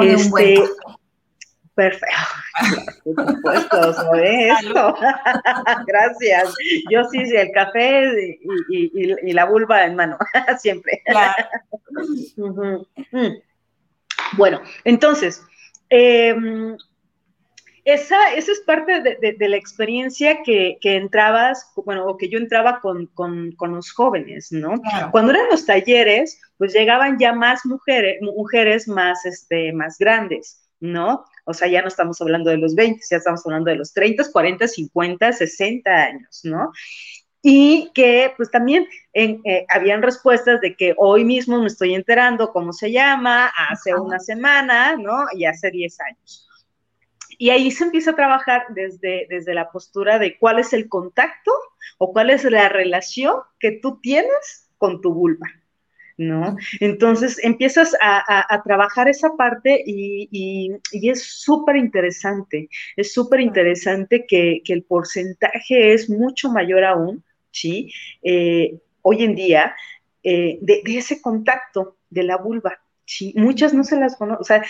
este... 0.00 0.62
Perfecto. 1.78 2.16
Por 3.04 3.34
supuesto, 3.34 3.92
sobre 3.92 4.48
esto. 4.48 4.96
Gracias. 5.86 6.52
Yo 6.90 7.04
sí, 7.04 7.24
sí, 7.24 7.36
el 7.36 7.52
café 7.52 8.36
y, 8.68 9.32
la 9.32 9.44
vulva 9.44 9.84
en 9.84 9.94
mano, 9.94 10.18
siempre. 10.58 11.00
Claro. 11.06 12.84
Bueno, 14.36 14.60
entonces, 14.82 15.40
em, 15.88 16.76
esa, 17.84 18.34
esa, 18.34 18.52
es 18.52 18.60
parte 18.62 19.00
de, 19.00 19.48
la 19.48 19.56
experiencia 19.56 20.42
que, 20.42 20.78
entrabas, 20.82 21.70
bueno, 21.76 22.06
o 22.06 22.16
que 22.16 22.28
yo 22.28 22.40
entraba 22.40 22.80
con, 22.80 23.08
los 23.70 23.92
jóvenes, 23.92 24.50
¿no? 24.50 24.82
Cuando 25.12 25.30
eran 25.30 25.48
los 25.48 25.64
talleres, 25.64 26.40
pues 26.56 26.72
llegaban 26.72 27.20
ya 27.20 27.32
más 27.32 27.64
mujeres, 27.64 28.20
mujeres 28.20 28.88
más, 28.88 29.24
este, 29.24 29.72
más 29.72 29.96
grandes, 29.96 30.68
¿no? 30.80 31.24
O 31.48 31.54
sea, 31.54 31.68
ya 31.68 31.82
no 31.82 31.88
estamos 31.88 32.20
hablando 32.20 32.50
de 32.50 32.58
los 32.58 32.74
20, 32.74 33.00
ya 33.10 33.16
estamos 33.16 33.44
hablando 33.46 33.70
de 33.70 33.76
los 33.76 33.92
30, 33.92 34.30
40, 34.30 34.68
50, 34.68 35.32
60 35.32 35.90
años, 35.90 36.40
¿no? 36.44 36.70
y 37.42 37.90
que 37.94 38.32
pues 38.36 38.50
también 38.50 38.86
eh, 39.14 39.64
habían 39.68 40.02
respuestas 40.02 40.60
de 40.60 40.74
que 40.74 40.94
hoy 40.96 41.24
mismo 41.24 41.60
me 41.60 41.68
estoy 41.68 41.94
enterando 41.94 42.52
cómo 42.52 42.72
se 42.72 42.90
llama, 42.90 43.46
hace 43.70 43.94
una 43.94 44.18
semana, 44.18 44.96
¿no? 44.96 45.24
Y 45.34 45.44
hace 45.44 45.70
10 45.70 46.00
años. 46.00 46.48
Y 47.38 47.50
ahí 47.50 47.70
se 47.70 47.84
empieza 47.84 48.10
a 48.10 48.16
trabajar 48.16 48.66
desde, 48.74 49.26
desde 49.30 49.54
la 49.54 49.70
postura 49.70 50.18
de 50.18 50.36
cuál 50.38 50.58
es 50.58 50.72
el 50.72 50.88
contacto 50.88 51.52
o 51.98 52.12
cuál 52.12 52.30
es 52.30 52.44
la 52.44 52.68
relación 52.68 53.36
que 53.60 53.72
tú 53.72 54.00
tienes 54.00 54.68
con 54.76 55.00
tu 55.00 55.14
vulva, 55.14 55.46
¿no? 56.18 56.56
Entonces 56.80 57.38
empiezas 57.42 57.96
a, 58.00 58.62
trabajar 58.64 59.08
esa 59.08 59.36
parte 59.36 59.82
y, 59.86 60.70
es 60.92 61.22
súper 61.22 61.76
interesante, 61.76 62.68
es 62.96 63.14
súper 63.14 63.40
interesante 63.40 64.26
que, 64.26 64.60
que, 64.64 64.72
el 64.74 64.82
porcentaje 64.82 65.94
es 65.94 66.10
mucho 66.10 66.50
mayor 66.50 66.84
aún 66.84 67.24
¿sí? 67.50 67.92
Eh, 68.22 68.78
hoy 69.02 69.24
en 69.24 69.34
día, 69.34 69.74
eh, 70.22 70.58
de, 70.60 70.82
ese 70.86 71.20
contacto 71.20 71.96
de 72.10 72.22
la 72.22 72.36
vulva. 72.36 72.78
Sí, 73.10 73.32
muchas 73.38 73.72
no 73.72 73.84
se 73.84 73.96
las 73.96 74.16
conocen, 74.16 74.38
o 74.38 74.44
sea, 74.44 74.62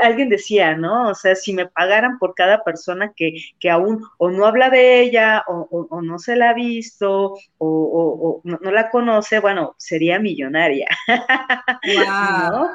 alguien 0.00 0.28
decía, 0.28 0.76
¿no? 0.76 1.08
O 1.08 1.14
sea, 1.16 1.34
si 1.34 1.52
me 1.52 1.66
pagaran 1.66 2.20
por 2.20 2.36
cada 2.36 2.62
persona 2.62 3.12
que, 3.16 3.34
aún 3.68 4.06
o 4.18 4.30
no 4.30 4.46
habla 4.46 4.70
de 4.70 5.00
ella, 5.00 5.42
o, 5.48 6.00
no 6.02 6.20
se 6.20 6.36
la 6.36 6.50
ha 6.50 6.54
visto, 6.54 7.34
o, 7.58 8.40
no, 8.44 8.70
la 8.70 8.90
conoce, 8.90 9.40
bueno, 9.40 9.74
sería 9.76 10.20
millonaria, 10.20 10.86
¿no? 12.52 12.68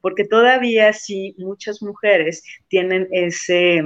Porque 0.00 0.24
todavía 0.24 0.94
sí, 0.94 1.34
muchas 1.36 1.82
mujeres 1.82 2.42
tienen 2.68 3.08
ese, 3.10 3.84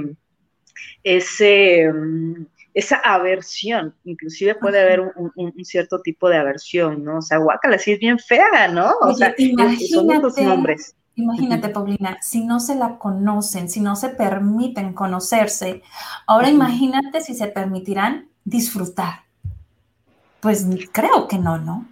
ese, 1.03 1.91
mm, 1.91 2.45
esa 2.73 2.97
aversión, 2.97 3.95
inclusive 4.05 4.55
puede 4.55 4.81
haber 4.81 5.01
un, 5.01 5.53
cierto 5.65 6.01
tipo 6.01 6.29
de 6.29 6.37
aversión, 6.37 7.03
¿no? 7.03 7.17
O 7.17 7.21
sea, 7.21 7.37
guácala, 7.37 7.77
sí 7.77 7.93
es 7.93 7.99
bien 7.99 8.17
fea, 8.17 8.67
¿no? 8.69 8.91
O 9.01 9.13
sea, 9.13 9.33
imagínate, 9.37 10.43
nombres. 10.43 10.95
Imagínate, 11.15 11.69
Paulina, 11.69 12.17
si 12.21 12.45
no 12.45 12.59
se 12.59 12.75
la 12.75 12.97
conocen, 12.97 13.69
si 13.69 13.81
no 13.81 13.95
se 13.95 14.09
permiten 14.09 14.93
conocerse, 14.93 15.81
ahora 16.25 16.49
imagínate 16.49 17.21
si 17.21 17.35
se 17.35 17.47
permitirán 17.47 18.29
disfrutar. 18.45 19.23
Pues 20.39 20.65
creo 20.91 21.27
que 21.27 21.37
no, 21.37 21.57
¿no? 21.57 21.87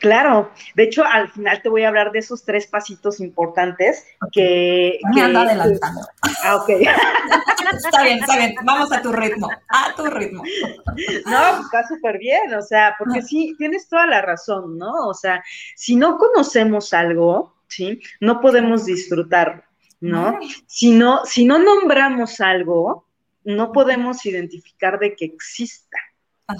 Claro, 0.00 0.50
de 0.74 0.84
hecho 0.84 1.04
al 1.04 1.28
final 1.28 1.60
te 1.62 1.68
voy 1.68 1.84
a 1.84 1.88
hablar 1.88 2.10
de 2.10 2.20
esos 2.20 2.42
tres 2.44 2.66
pasitos 2.66 3.20
importantes 3.20 4.06
que... 4.32 4.98
Me 5.14 5.20
ando 5.20 5.40
adelantando. 5.40 6.00
Ah, 6.42 6.56
ok. 6.56 6.70
está 7.76 8.02
bien, 8.02 8.18
está 8.18 8.36
bien, 8.36 8.54
vamos 8.64 8.92
a 8.92 9.02
tu 9.02 9.12
ritmo, 9.12 9.48
a 9.68 9.94
tu 9.94 10.06
ritmo. 10.06 10.42
No, 10.42 11.40
pues, 11.56 11.64
está 11.64 11.86
súper 11.88 12.18
bien, 12.18 12.54
o 12.54 12.62
sea, 12.62 12.94
porque 12.98 13.22
sí, 13.22 13.54
tienes 13.58 13.88
toda 13.88 14.06
la 14.06 14.22
razón, 14.22 14.78
¿no? 14.78 15.08
O 15.08 15.14
sea, 15.14 15.42
si 15.76 15.96
no 15.96 16.18
conocemos 16.18 16.92
algo, 16.92 17.54
¿sí? 17.66 18.00
No 18.20 18.40
podemos 18.40 18.84
disfrutar, 18.84 19.64
¿no? 20.00 20.38
Si 20.66 20.90
no, 20.90 21.24
si 21.24 21.44
no 21.44 21.58
nombramos 21.58 22.40
algo, 22.40 23.06
no 23.44 23.72
podemos 23.72 24.24
identificar 24.26 24.98
de 24.98 25.14
que 25.14 25.26
exista, 25.26 25.98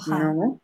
¿no? 0.07 0.59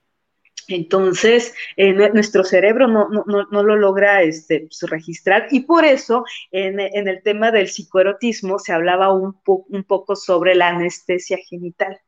Entonces, 0.67 1.54
eh, 1.78 1.93
nuestro 1.93 2.43
cerebro 2.43 2.88
no, 2.88 3.08
lo 3.25 3.75
logra 3.75 4.21
este, 4.23 4.62
pues, 4.62 4.89
registrar 4.89 5.47
y 5.51 5.62
por 5.62 5.86
eso 5.86 6.23
en, 6.51 6.80
el 6.80 7.21
tema 7.23 7.51
del 7.51 7.67
psicoerotismo 7.67 8.60
se 8.60 8.73
hablaba 8.73 9.13
un, 9.13 9.38
un 9.45 9.84
poco 9.84 10.15
sobre 10.15 10.56
la 10.56 10.69
anestesia 10.69 11.38
genital. 11.49 11.99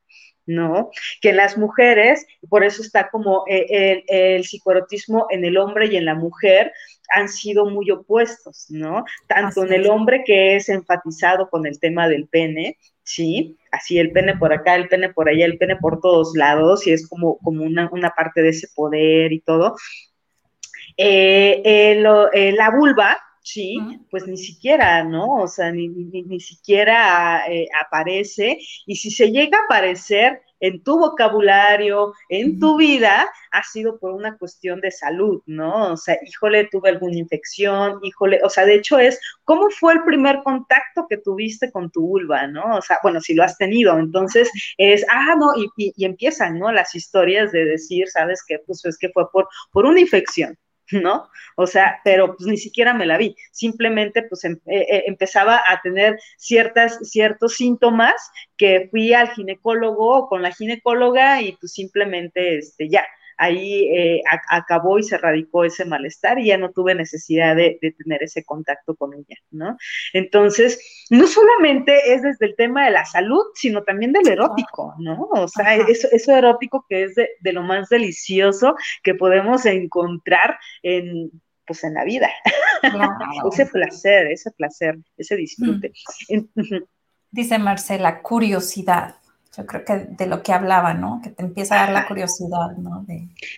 ¿no? 0.48 0.92
Que 1.22 1.32
en 1.32 1.38
las 1.38 1.58
mujeres, 1.58 2.26
por 2.50 2.64
eso 2.64 2.82
está 2.82 3.10
como 3.10 3.44
eh, 3.48 4.04
el, 4.08 4.46
psicoerotismo 4.46 5.28
en 5.30 5.44
el 5.44 5.58
hombre 5.58 5.88
y 5.88 5.98
en 5.98 6.06
la 6.06 6.16
mujer 6.16 6.72
han 7.14 7.28
sido 7.28 7.66
muy 7.66 7.92
opuestos, 7.92 8.68
¿no? 8.70 9.04
Tanto 9.28 9.66
en 9.66 9.74
el 9.74 9.88
hombre 9.88 10.24
que 10.26 10.56
es 10.56 10.70
enfatizado 10.70 11.50
con 11.50 11.66
el 11.66 11.80
tema 11.80 12.08
del 12.08 12.28
pene, 12.28 12.78
¿sí? 13.08 13.58
Así 13.72 13.98
el 14.00 14.12
pene 14.12 14.38
por 14.38 14.54
acá, 14.54 14.76
el 14.76 14.90
pene 14.90 15.14
por 15.14 15.30
allá, 15.30 15.46
el 15.46 15.58
pene 15.58 15.78
por 15.78 16.02
todos 16.02 16.36
lados, 16.36 16.86
y 16.88 16.92
es 16.92 17.08
como, 17.08 17.38
como 17.40 17.64
una, 17.64 17.90
parte 18.16 18.42
de 18.42 18.50
ese 18.50 18.68
poder 18.76 19.32
y 19.32 19.40
todo. 19.40 19.76
Eh, 20.98 21.62
eh, 21.64 22.52
la 22.52 22.70
vulva, 22.72 23.18
sí, 23.42 23.78
pues 24.12 24.28
ni 24.28 24.38
siquiera, 24.38 25.04
¿no? 25.06 25.36
O 25.36 25.48
sea, 25.48 25.72
ni, 25.72 25.88
ni, 25.88 26.40
siquiera 26.42 27.46
eh, 27.50 27.68
aparece. 27.86 28.58
Y 28.86 28.96
si 28.98 29.10
se 29.10 29.32
llega 29.32 29.58
a 29.58 29.64
aparecer 29.64 30.42
en 30.60 30.84
tu 30.84 30.98
vocabulario, 31.00 32.14
en 32.30 32.60
tu 32.60 32.78
vida, 32.78 33.30
ha 33.52 33.64
sido 33.64 34.00
por 34.00 34.12
una 34.12 34.38
cuestión 34.38 34.82
de 34.82 34.92
salud, 34.92 35.42
¿no? 35.46 35.94
O 35.94 35.98
sea, 35.98 36.18
híjole, 36.26 36.68
tuve 36.72 36.90
alguna 36.90 37.18
infección, 37.18 38.00
híjole, 38.04 38.40
o 38.44 38.50
sea, 38.50 38.66
de 38.66 38.76
hecho 38.76 39.00
es, 39.00 39.20
¿cómo 39.44 39.70
fue 39.70 39.94
el 39.94 40.04
primer 40.04 40.42
contacto 40.44 41.08
que 41.10 41.18
tuviste 41.18 41.72
con 41.72 41.92
tu 41.92 42.02
vulva, 42.02 42.48
¿no? 42.48 42.78
O 42.78 42.82
sea, 42.82 42.98
bueno, 43.04 43.22
si 43.22 43.34
lo 43.34 43.44
has 43.44 43.58
tenido, 43.58 43.98
entonces 43.98 44.50
es, 44.78 45.06
ah, 45.10 45.36
no, 45.38 45.54
y, 45.56 45.94
y 45.96 46.06
empiezan, 46.06 46.60
¿no? 46.60 46.72
Las 46.72 46.96
historias 46.96 47.52
de 47.52 47.66
decir, 47.66 48.08
¿sabes 48.08 48.44
qué? 48.48 48.60
Pues 48.66 48.84
es 48.86 48.98
que 48.98 49.10
fue 49.10 49.30
por, 49.32 49.48
por 49.72 49.86
una 49.86 50.00
infección, 50.00 50.58
¿no? 50.92 51.30
O 51.56 51.68
sea, 51.68 52.00
pero 52.04 52.36
pues 52.36 52.48
ni 52.48 52.58
siquiera 52.58 52.94
me 52.94 53.06
la 53.06 53.18
vi, 53.18 53.36
simplemente 53.52 54.24
pues 54.24 54.44
em, 54.46 54.60
eh, 54.68 54.86
eh, 54.90 55.04
empezaba 55.08 55.62
a 55.68 55.82
tener 55.82 56.20
ciertas, 56.38 57.00
ciertos 57.10 57.56
síntomas 57.56 58.32
que 58.58 58.88
fui 58.92 59.14
al 59.14 59.30
ginecólogo 59.32 60.18
o 60.18 60.28
con 60.28 60.42
la 60.42 60.52
ginecóloga 60.52 61.42
y 61.42 61.54
pues 61.54 61.74
simplemente, 61.74 62.58
este, 62.58 62.90
ya, 62.90 63.06
ahí 63.38 63.88
eh, 63.96 64.22
acabó 64.50 65.00
y 65.00 65.04
se 65.04 65.18
radicó 65.18 65.64
ese 65.64 65.86
malestar 65.86 66.40
y 66.40 66.48
ya 66.48 66.58
no 66.58 66.72
tuve 66.72 66.96
necesidad 66.96 67.56
de, 67.56 67.80
tener 67.98 68.24
ese 68.24 68.44
contacto 68.44 68.96
con 68.96 69.14
ella, 69.14 69.38
¿no? 69.52 69.78
Entonces, 70.14 71.08
no 71.10 71.28
solamente 71.28 72.14
es 72.14 72.24
desde 72.24 72.48
el 72.48 72.56
tema 72.56 72.86
de 72.86 72.92
la 72.92 73.06
salud, 73.06 73.44
sino 73.56 73.84
también 73.84 74.12
del 74.12 74.28
erótico, 74.28 74.96
¿no? 75.00 75.30
O 75.32 75.48
sea, 75.48 75.76
eso, 75.76 76.08
eso, 76.12 76.36
erótico 76.36 76.86
que 76.90 77.04
es 77.04 77.16
de, 77.16 77.54
lo 77.54 77.64
más 77.64 77.90
delicioso 77.90 78.76
que 79.04 79.16
podemos 79.16 79.66
encontrar 79.66 80.58
en, 80.82 81.32
pues 81.66 81.84
en 81.84 81.94
la 81.94 82.04
vida. 82.04 82.30
ese 83.52 83.66
placer, 83.68 84.28
ese 84.32 84.52
placer, 84.52 84.98
ese 85.18 85.36
disfrute. 85.36 85.92
Mm. 86.30 86.84
Dice 87.30 87.60
Marcela, 87.60 88.22
curiosidad 88.22 89.16
yo 89.58 89.66
creo 89.66 89.84
que 89.84 90.06
de 90.10 90.28
lo 90.28 90.44
que 90.44 90.54
hablaba, 90.54 90.94
¿no? 90.94 91.20
Que 91.24 91.32
te 91.32 91.42
empieza 91.42 91.76
a 91.76 91.86
dar 91.86 91.92
la 91.92 92.08
curiosidad, 92.08 92.78
¿no? 92.78 93.06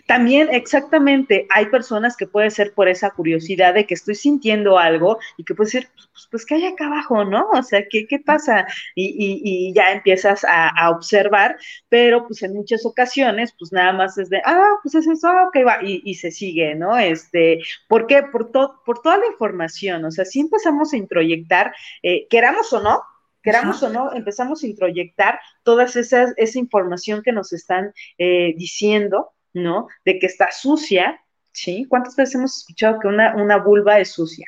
También, 0.07 0.47
exactamente, 0.51 1.45
hay 1.49 1.65
personas 1.65 2.15
que 2.15 2.25
puede 2.25 2.49
ser 2.51 2.73
por 2.73 2.87
esa 2.87 3.09
curiosidad 3.09 3.73
de 3.73 3.85
que 3.85 3.95
estoy 3.95 4.15
sintiendo 4.15 4.79
algo 4.79 5.19
y 5.35 5.43
que 5.43 5.55
puede 5.55 5.69
ser, 5.69 5.89
pues, 5.95 6.27
pues 6.31 6.45
¿qué 6.45 6.55
hay 6.55 6.65
acá 6.67 6.85
abajo, 6.85 7.25
no? 7.25 7.49
O 7.53 7.63
sea, 7.63 7.83
¿qué, 7.89 8.07
qué 8.07 8.19
pasa? 8.19 8.65
Y, 8.95 9.73
ya 9.75 9.91
empiezas 9.91 10.45
a, 10.47 10.89
observar, 10.89 11.57
pero 11.89 12.25
pues 12.25 12.41
en 12.43 12.53
muchas 12.53 12.85
ocasiones, 12.85 13.53
pues 13.57 13.71
nada 13.71 13.93
más 13.93 14.17
es 14.17 14.29
de, 14.29 14.41
ah, 14.45 14.77
pues 14.81 14.95
es 14.95 15.07
eso, 15.07 15.29
ok, 15.47 15.57
va, 15.67 15.79
y, 15.83 16.13
se 16.15 16.31
sigue, 16.31 16.75
¿no? 16.75 16.97
Este, 16.97 17.59
¿por 17.87 18.07
qué? 18.07 18.23
Por, 18.23 18.51
por 18.51 19.01
toda 19.01 19.17
la 19.17 19.27
información, 19.27 20.05
o 20.05 20.11
sea, 20.11 20.25
si 20.25 20.39
empezamos 20.39 20.93
a 20.93 20.97
introyectar, 20.97 21.73
eh, 22.03 22.27
queramos 22.29 22.71
o 22.73 22.81
no, 22.81 23.01
queramos 23.41 23.81
o 23.83 23.89
no, 23.89 24.13
empezamos 24.13 24.63
a 24.63 24.67
introyectar 24.67 25.39
toda 25.63 25.85
esa 25.85 26.59
información 26.59 27.21
que 27.23 27.31
nos 27.31 27.53
están 27.53 27.93
eh, 28.17 28.53
diciendo, 28.57 29.31
¿no? 29.53 29.87
De 30.05 30.19
que 30.19 30.25
está 30.25 30.51
sucia, 30.51 31.19
¿sí? 31.51 31.85
¿Cuántas 31.87 32.15
veces 32.15 32.35
hemos 32.35 32.57
escuchado 32.59 32.99
que 32.99 33.07
una, 33.07 33.57
vulva 33.57 33.99
es 33.99 34.11
sucia? 34.11 34.45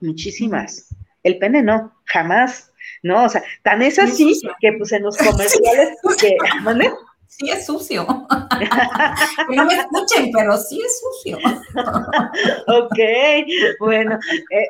muchísimas. 0.00 0.94
El 1.22 1.38
pene 1.38 1.62
no, 1.62 1.94
jamás, 2.04 2.72
¿no? 3.02 3.24
O 3.24 3.28
sea, 3.28 3.42
tan 3.62 3.80
es 3.80 3.98
así 3.98 4.38
que 4.60 4.72
pues 4.74 4.92
en 4.92 5.02
los 5.02 5.16
comerciales, 5.30 5.96
que, 6.20 6.36
sí 7.26 7.50
es 7.50 7.66
sucio. 7.66 8.06
no 9.50 9.64
me 9.64 9.74
escuchen, 9.74 10.30
pero 10.32 10.56
sí 10.56 10.80
es 10.80 11.00
sucio. 11.00 11.38
ok, 12.68 12.98
bueno, 13.80 14.18
eh, 14.50 14.68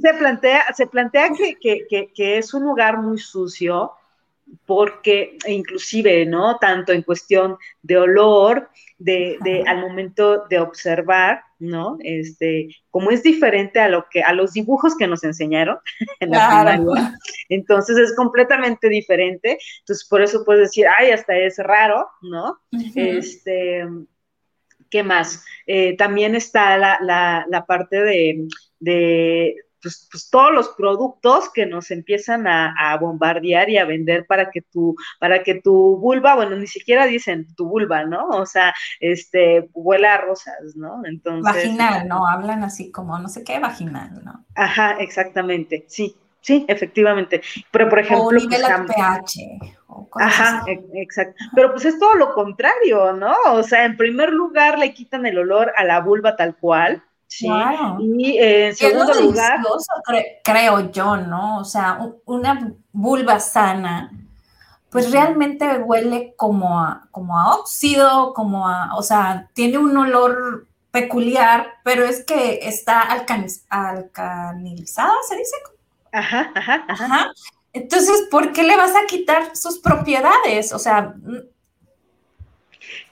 se 0.00 0.14
plantea, 0.14 0.64
se 0.74 0.86
plantea 0.86 1.30
que, 1.60 1.86
que, 2.14 2.38
es 2.38 2.54
un 2.54 2.64
lugar 2.64 2.98
muy 2.98 3.18
sucio 3.18 3.92
porque 4.66 5.38
inclusive, 5.46 6.26
¿no? 6.26 6.58
Tanto 6.58 6.92
en 6.92 7.02
cuestión 7.02 7.56
de 7.82 7.96
olor, 7.96 8.70
de, 8.98 9.38
de, 9.42 9.62
al 9.66 9.80
momento 9.80 10.44
de 10.48 10.58
observar, 10.58 11.42
¿no? 11.58 11.96
Este, 12.00 12.68
como 12.90 13.10
es 13.10 13.22
diferente 13.22 13.80
a 13.80 13.88
lo 13.88 14.06
que, 14.10 14.22
a 14.22 14.32
los 14.32 14.52
dibujos 14.52 14.96
que 14.96 15.06
nos 15.06 15.24
enseñaron 15.24 15.78
en 16.20 16.30
la 16.30 16.48
primaria, 16.48 17.18
entonces 17.48 17.96
es 17.98 18.14
completamente 18.16 18.88
diferente. 18.88 19.58
Entonces, 19.80 20.06
por 20.08 20.22
eso 20.22 20.44
puedes 20.44 20.68
decir, 20.68 20.86
ay, 20.98 21.10
hasta 21.10 21.36
es 21.36 21.58
raro, 21.58 22.08
¿no? 22.22 22.58
Este, 22.94 23.86
¿qué 24.90 25.02
más? 25.02 25.44
Eh, 25.66 25.96
también 25.96 26.34
está 26.34 26.76
la, 26.76 26.98
la, 27.00 27.46
la 27.48 27.66
parte 27.66 28.02
de, 28.02 28.48
de 28.80 29.56
pues, 29.82 30.08
pues, 30.10 30.30
todos 30.30 30.52
los 30.52 30.68
productos 30.70 31.50
que 31.52 31.66
nos 31.66 31.90
empiezan 31.90 32.46
a, 32.46 32.96
bombardear 33.00 33.70
y 33.70 33.78
a 33.78 33.84
vender 33.84 34.26
para 34.26 34.50
que 34.50 34.62
tu, 34.62 34.96
para 35.20 35.42
que 35.42 35.60
tu 35.60 35.96
vulva, 35.98 36.34
bueno, 36.34 36.56
ni 36.56 36.66
siquiera 36.66 37.06
dicen 37.06 37.46
tu 37.54 37.68
vulva, 37.68 38.04
¿no? 38.04 38.28
O 38.28 38.46
sea, 38.46 38.74
este, 39.00 39.68
huela 39.72 40.14
a 40.14 40.18
rosas, 40.18 40.74
¿no? 40.74 41.02
Entonces. 41.04 41.54
Vaginal, 41.54 42.08
¿no? 42.08 42.26
Hablan 42.26 42.64
así 42.64 42.90
como, 42.90 43.18
no 43.18 43.28
sé 43.28 43.44
qué, 43.44 43.58
vaginal, 43.58 44.24
¿no? 44.24 44.44
Ajá, 44.54 44.96
exactamente, 44.98 45.84
sí. 45.88 46.16
Sí, 46.40 46.64
efectivamente. 46.68 47.42
Pero, 47.70 47.88
por 47.88 47.98
ejemplo. 47.98 48.26
O 48.26 48.32
nivel 48.32 48.62
pues, 48.62 48.96
pH. 48.96 49.76
Ajá, 50.14 50.64
e, 50.66 50.80
exacto. 50.94 51.34
Pero 51.54 51.72
pues 51.72 51.84
es 51.84 51.98
todo 51.98 52.14
lo 52.14 52.32
contrario, 52.32 53.12
¿no? 53.12 53.34
O 53.50 53.62
sea, 53.62 53.84
en 53.84 53.96
primer 53.96 54.30
lugar 54.30 54.78
le 54.78 54.94
quitan 54.94 55.26
el 55.26 55.38
olor 55.38 55.72
a 55.76 55.84
la 55.84 56.00
vulva 56.00 56.36
tal 56.36 56.56
cual, 56.56 57.02
Sí. 57.28 57.46
Y 58.00 58.38
en 58.38 58.74
segundo 58.74 59.14
lugar. 59.14 59.60
creo 60.42 60.90
yo, 60.90 61.16
¿no? 61.18 61.58
O 61.58 61.64
sea, 61.64 62.00
una 62.24 62.72
vulva 62.90 63.38
sana, 63.38 64.10
pues 64.90 65.12
realmente 65.12 65.78
huele 65.78 66.34
como 66.36 66.80
a, 66.80 67.06
como 67.10 67.38
a 67.38 67.54
óxido, 67.54 68.32
como 68.32 68.66
a, 68.66 68.96
o 68.96 69.02
sea, 69.02 69.48
tiene 69.52 69.78
un 69.78 69.96
olor 69.96 70.66
peculiar, 70.90 71.74
pero 71.84 72.04
es 72.04 72.24
que 72.24 72.60
está 72.62 73.02
alcanilizada, 73.02 74.06
¿se 75.28 75.36
dice? 75.36 75.56
Ajá, 76.12 76.50
ajá, 76.54 76.84
ajá. 76.88 77.32
Entonces, 77.74 78.26
¿por 78.30 78.52
qué 78.52 78.62
le 78.62 78.76
vas 78.76 78.96
a 78.96 79.06
quitar 79.06 79.54
sus 79.54 79.78
propiedades? 79.78 80.72
O 80.72 80.78
sea. 80.78 81.14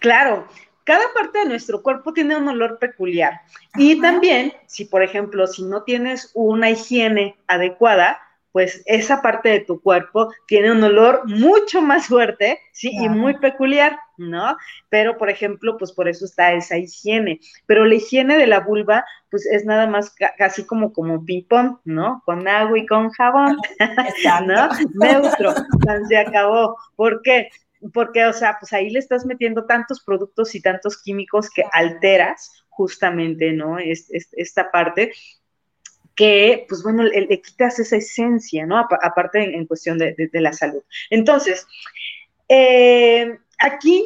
Claro, 0.01 0.49
cada 0.87 1.13
parte 1.13 1.41
de 1.41 1.47
nuestro 1.47 1.83
cuerpo 1.83 2.13
tiene 2.13 2.37
un 2.37 2.49
olor 2.49 2.79
peculiar. 2.79 3.41
Y 3.75 4.01
también, 4.01 4.53
si 4.67 4.85
por 4.85 5.03
ejemplo, 5.03 5.47
si 5.49 5.65
no 5.65 5.83
tienes 5.83 6.31
una 6.35 6.71
higiene 6.71 7.37
adecuada, 7.49 8.19
pues 8.53 8.83
esa 8.87 9.21
parte 9.21 9.51
de 9.51 9.61
tu 9.61 9.83
cuerpo 9.83 10.33
tiene 10.47 10.73
un 10.73 10.83
olor 10.83 11.29
mucho 11.29 11.83
más 11.83 12.07
fuerte, 12.07 12.59
sí, 12.73 12.91
y 12.91 13.07
muy 13.07 13.37
peculiar, 13.37 13.99
¿no? 14.17 14.57
Pero, 14.89 15.19
por 15.19 15.29
ejemplo, 15.29 15.77
pues 15.77 15.93
por 15.93 16.09
eso 16.09 16.25
está 16.25 16.55
esa 16.55 16.79
higiene. 16.79 17.39
Pero 17.67 17.85
la 17.85 17.97
higiene 17.97 18.39
de 18.39 18.47
la 18.47 18.61
vulva, 18.61 19.05
pues 19.31 19.45
es 19.45 19.67
nada 19.67 19.87
más 19.87 20.15
casi 20.39 20.65
como, 20.65 20.95
como 20.95 21.23
ping-pong, 21.23 21.81
¿no? 21.85 22.23
Con 22.25 22.49
agua 22.49 22.79
y 22.79 22.87
con 22.87 23.11
jabón, 23.11 23.59
¿no? 24.47 24.69
Neutro, 24.95 25.53
se 26.09 26.17
acabó. 26.17 26.77
¿Por 26.95 27.21
qué? 27.21 27.51
Porque, 27.93 28.25
o 28.27 28.33
sea, 28.33 28.57
pues 28.61 28.73
ahí 28.73 28.91
le 28.91 28.99
estás 28.99 29.27
metiendo 29.27 29.67
tantos 29.67 30.03
productos 30.03 30.55
y 30.55 30.63
tantos 30.63 31.03
químicos 31.03 31.51
que 31.51 31.65
alteras 31.73 32.65
justamente, 32.69 33.53
¿no? 33.53 33.79
Es, 33.79 34.09
esta 34.33 34.71
parte 34.71 35.13
que, 36.15 36.65
pues 36.69 36.83
bueno, 36.83 37.03
le, 37.03 37.41
quitas 37.43 37.79
esa 37.79 37.97
esencia, 37.97 38.67
¿no? 38.67 38.79
Aparte 38.79 39.55
en, 39.55 39.67
cuestión 39.67 39.99
de, 39.99 40.29
la 40.33 40.53
salud. 40.53 40.83
Entonces, 41.11 41.67
eh, 42.49 43.39
aquí, 43.59 44.05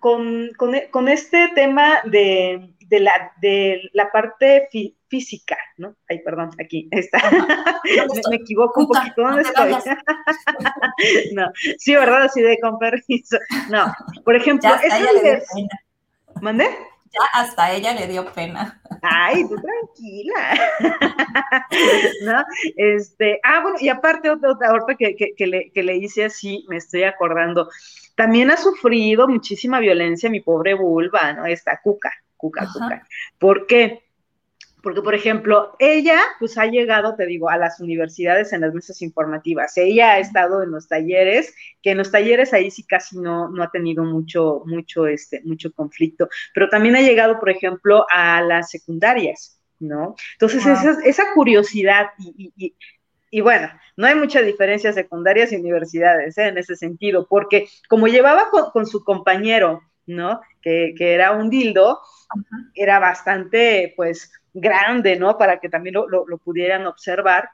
con, 0.00 0.50
con, 0.90 1.08
este 1.08 1.48
tema 1.54 2.00
de, 2.04 2.70
la, 2.90 3.32
de 3.40 3.88
la 3.92 4.10
parte 4.10 4.68
física, 5.08 5.56
¿no? 5.78 5.96
Ay, 6.08 6.20
perdón, 6.20 6.50
aquí 6.60 6.88
está. 6.90 7.18
me, 8.30 8.36
equivoco 8.36 8.80
un 8.80 8.88
poquito. 8.88 9.22
¿Dónde 9.22 9.42
estoy? 9.42 9.72
no, 11.34 11.50
sí, 11.78 11.94
¿verdad? 11.94 12.22
Así 12.22 12.42
de 12.42 12.58
con 12.60 12.78
permiso. 12.78 13.38
No, 13.70 13.92
por 14.24 14.36
ejemplo. 14.36 14.70
Ya 14.70 15.40
hasta 17.32 17.72
ella 17.72 17.94
le 17.94 18.06
dio 18.06 18.24
pena. 18.32 18.80
Ay, 19.02 19.46
tú 19.48 19.56
tranquila. 19.56 20.54
¿No? 22.24 22.44
Este, 22.76 23.40
ah, 23.42 23.60
bueno, 23.62 23.76
y 23.80 23.88
aparte, 23.88 24.30
otra, 24.30 24.50
otra 24.72 24.94
que, 24.96 25.14
que, 25.14 25.46
le, 25.46 25.70
que 25.70 25.82
le 25.82 25.96
hice 25.96 26.24
así, 26.24 26.64
me 26.68 26.76
estoy 26.76 27.04
acordando. 27.04 27.68
También 28.14 28.50
ha 28.50 28.56
sufrido 28.56 29.26
muchísima 29.26 29.80
violencia 29.80 30.30
mi 30.30 30.40
pobre 30.40 30.74
vulva, 30.74 31.32
¿no? 31.32 31.46
Esta 31.46 31.80
cuca, 31.82 32.12
cuca, 32.36 32.68
cuca. 32.72 33.06
¿Por 33.38 33.66
qué? 33.66 34.03
Porque, 34.84 35.00
por 35.00 35.14
ejemplo, 35.14 35.74
ella 35.78 36.20
pues 36.38 36.58
ha 36.58 36.66
llegado, 36.66 37.16
te 37.16 37.24
digo, 37.24 37.48
a 37.48 37.56
las 37.56 37.80
universidades 37.80 38.52
en 38.52 38.60
las 38.60 38.74
mesas 38.74 39.00
informativas. 39.00 39.78
Ella 39.78 40.12
ha 40.12 40.18
estado 40.18 40.62
en 40.62 40.70
los 40.70 40.86
talleres, 40.86 41.54
que 41.82 41.92
en 41.92 41.98
los 41.98 42.12
talleres 42.12 42.52
ahí 42.52 42.70
sí 42.70 42.84
casi 42.84 43.18
no, 43.18 43.48
no 43.48 43.62
ha 43.62 43.70
tenido 43.70 44.04
mucho, 44.04 44.62
mucho, 44.66 45.06
este, 45.06 45.40
mucho 45.42 45.72
conflicto. 45.72 46.28
Pero 46.52 46.68
también 46.68 46.96
ha 46.96 47.00
llegado, 47.00 47.40
por 47.40 47.48
ejemplo, 47.48 48.04
a 48.10 48.42
las 48.42 48.70
secundarias, 48.70 49.58
¿no? 49.80 50.16
Entonces, 50.34 50.66
esa, 50.66 50.98
esa, 51.02 51.32
curiosidad 51.34 52.08
y, 52.18 52.74
y, 53.30 53.40
bueno, 53.40 53.70
no 53.96 54.06
hay 54.06 54.16
mucha 54.16 54.42
diferencia 54.42 54.92
secundarias 54.92 55.50
y 55.50 55.56
universidades 55.56 56.36
¿eh? 56.36 56.48
en 56.48 56.58
ese 56.58 56.76
sentido, 56.76 57.26
porque 57.26 57.68
como 57.88 58.06
llevaba 58.06 58.50
con, 58.50 58.84
su 58.84 59.02
compañero, 59.02 59.80
¿no? 60.06 60.42
Que, 60.60 60.94
que, 60.94 61.14
era 61.14 61.32
un 61.32 61.48
dildo, 61.48 62.00
era 62.74 62.98
bastante, 62.98 63.94
pues, 63.96 64.30
grande, 64.54 65.16
¿no? 65.16 65.36
Para 65.36 65.60
que 65.60 65.68
también 65.68 65.96
lo, 65.96 66.38
pudieran 66.38 66.86
observar. 66.86 67.50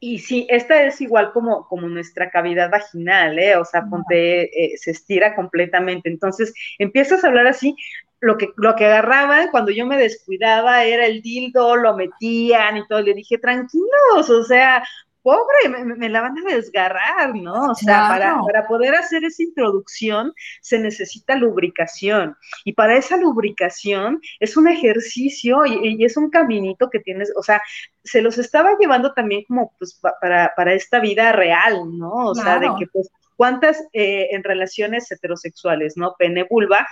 Y 0.00 0.18
sí, 0.18 0.46
esta 0.50 0.82
es 0.82 1.00
igual 1.00 1.32
como, 1.32 1.68
como 1.68 1.88
nuestra 1.88 2.30
cavidad 2.30 2.70
vaginal, 2.70 3.38
¿eh? 3.38 3.56
O 3.56 3.64
sea, 3.64 3.84
ponte, 3.88 4.42
eh, 4.64 4.76
se 4.76 4.90
estira 4.90 5.34
completamente. 5.34 6.08
Entonces, 6.08 6.52
empiezas 6.78 7.24
a 7.24 7.28
hablar 7.28 7.46
así, 7.46 7.76
lo 8.20 8.36
que, 8.38 8.48
lo 8.56 8.74
que 8.74 8.86
agarraban 8.86 9.50
cuando 9.50 9.70
yo 9.70 9.86
me 9.86 9.98
descuidaba 9.98 10.84
era 10.84 11.06
el 11.06 11.22
dildo, 11.22 11.76
lo 11.76 11.96
metían 11.96 12.78
y 12.78 12.86
todo. 12.88 13.00
Le 13.02 13.14
dije, 13.14 13.38
tranquilos, 13.38 14.30
o 14.30 14.42
sea, 14.44 14.82
pobre, 15.24 15.84
me, 15.96 16.08
la 16.10 16.20
van 16.20 16.36
a 16.36 16.54
desgarrar, 16.54 17.34
¿no? 17.34 17.70
O 17.70 17.74
sea, 17.74 18.08
para, 18.08 18.40
para, 18.42 18.66
poder 18.68 18.94
hacer 18.94 19.24
esa 19.24 19.42
introducción 19.42 20.34
se 20.60 20.78
necesita 20.78 21.34
lubricación. 21.34 22.36
Y 22.64 22.74
para 22.74 22.98
esa 22.98 23.16
lubricación 23.16 24.20
es 24.38 24.58
un 24.58 24.68
ejercicio 24.68 25.64
y, 25.64 26.04
es 26.04 26.18
un 26.18 26.28
caminito 26.28 26.90
que 26.90 27.00
tienes, 27.00 27.32
o 27.36 27.42
sea, 27.42 27.62
se 28.04 28.20
los 28.20 28.36
estaba 28.36 28.76
llevando 28.78 29.14
también 29.14 29.44
como 29.48 29.72
pues 29.78 29.98
para, 30.20 30.52
para 30.54 30.74
esta 30.74 31.00
vida 31.00 31.32
real, 31.32 31.98
¿no? 31.98 32.12
O 32.26 32.34
sea, 32.34 32.58
de 32.58 32.68
que 32.78 32.86
pues 32.86 33.10
cuántas 33.34 33.82
eh, 33.94 34.28
en 34.32 34.44
relaciones 34.44 35.10
heterosexuales, 35.10 35.96
¿no? 35.96 36.16
Pene 36.18 36.46
vulva, 36.48 36.86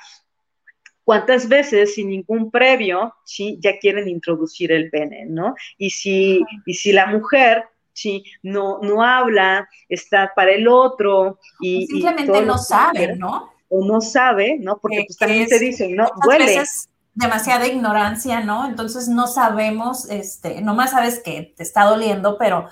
cuántas 1.04 1.50
veces 1.50 1.96
sin 1.96 2.08
ningún 2.08 2.50
previo, 2.50 3.14
sí, 3.26 3.58
ya 3.60 3.78
quieren 3.78 4.08
introducir 4.08 4.72
el 4.72 4.88
pene, 4.88 5.26
¿no? 5.26 5.54
Y 5.76 5.90
si, 5.90 6.42
y 6.64 6.74
si 6.74 6.92
la 6.92 7.06
mujer 7.06 7.64
sí, 7.92 8.24
no, 8.42 8.78
no 8.83 9.02
habla, 9.02 9.68
está 9.88 10.33
para 10.35 10.52
el 10.52 10.68
otro 10.68 11.38
y... 11.61 11.87
simplemente 11.87 12.42
no 12.42 12.59
sabe, 12.59 13.16
¿no? 13.16 13.52
O 13.68 13.85
no 13.85 14.00
sabe, 14.00 14.59
¿no? 14.61 14.78
Porque 14.78 15.05
pues 15.07 15.16
también 15.16 15.46
te 15.46 15.59
dicen, 15.59 15.96
no, 15.96 16.11
huele. 16.26 16.62
demasiada 17.14 17.66
ignorancia, 17.66 18.40
¿no? 18.40 18.66
Entonces 18.66 19.09
no 19.09 19.26
sabemos, 19.26 20.11
este, 20.11 20.61
nomás 20.61 20.90
sabes 20.90 21.20
que 21.24 21.55
te 21.57 21.62
está 21.62 21.85
doliendo, 21.85 22.37
pero 22.38 22.68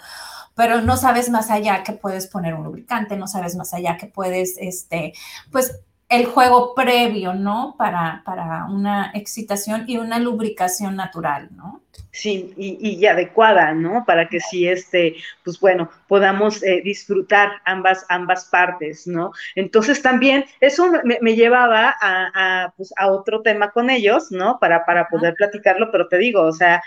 pero 0.56 0.82
no 0.82 0.98
sabes 0.98 1.30
más 1.30 1.50
allá 1.50 1.82
que 1.82 1.92
puedes 1.92 2.26
poner 2.26 2.52
un 2.52 2.64
lubricante, 2.64 3.16
no 3.16 3.26
sabes 3.26 3.56
más 3.56 3.72
allá 3.72 3.96
que 3.96 4.06
puedes, 4.06 4.58
este, 4.58 5.14
pues 5.50 5.80
el 6.10 6.26
juego 6.26 6.74
previo, 6.74 7.34
¿no? 7.34 7.76
Para, 7.78 8.22
para 8.26 8.66
una 8.66 9.12
excitación 9.14 9.84
y 9.86 9.96
una 9.96 10.18
lubricación 10.18 10.96
natural, 10.96 11.48
¿no? 11.52 11.82
Sí, 12.12 12.52
y, 12.56 13.06
adecuada, 13.06 13.72
¿no? 13.72 14.04
Para 14.04 14.28
que 14.28 14.40
sí, 14.40 14.66
este, 14.66 15.14
pues 15.44 15.60
bueno, 15.60 15.88
podamos 16.08 16.60
eh, 16.64 16.82
disfrutar 16.82 17.52
ambas, 17.64 18.04
ambas 18.08 18.46
partes, 18.46 19.06
¿no? 19.06 19.30
Entonces 19.54 20.02
también 20.02 20.44
eso 20.60 20.90
me, 21.04 21.36
llevaba 21.36 21.94
a, 22.00 22.74
pues, 22.76 22.92
a 22.96 23.12
otro 23.12 23.42
tema 23.42 23.70
con 23.70 23.90
ellos, 23.90 24.32
¿no? 24.32 24.58
Para, 24.58 24.84
para 24.84 25.06
poder 25.08 25.34
platicarlo, 25.34 25.92
pero 25.92 26.08
te 26.08 26.18
digo, 26.18 26.42
o 26.42 26.52
sea, 26.52 26.82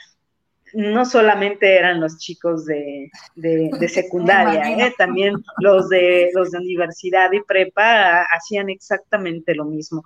no 0.74 1.06
solamente 1.06 1.78
eran 1.78 2.00
los 2.00 2.18
chicos 2.18 2.66
de, 2.66 3.10
secundaria, 3.88 4.88
¿eh? 4.88 4.94
también 4.98 5.36
los 5.60 5.90
de, 5.90 6.30
los 6.34 6.52
de 6.52 6.58
universidad 6.58 7.32
y 7.32 7.42
prepa 7.42 8.24
hacían 8.24 8.70
exactamente 8.70 9.56
lo 9.56 9.66
mismo. 9.66 10.04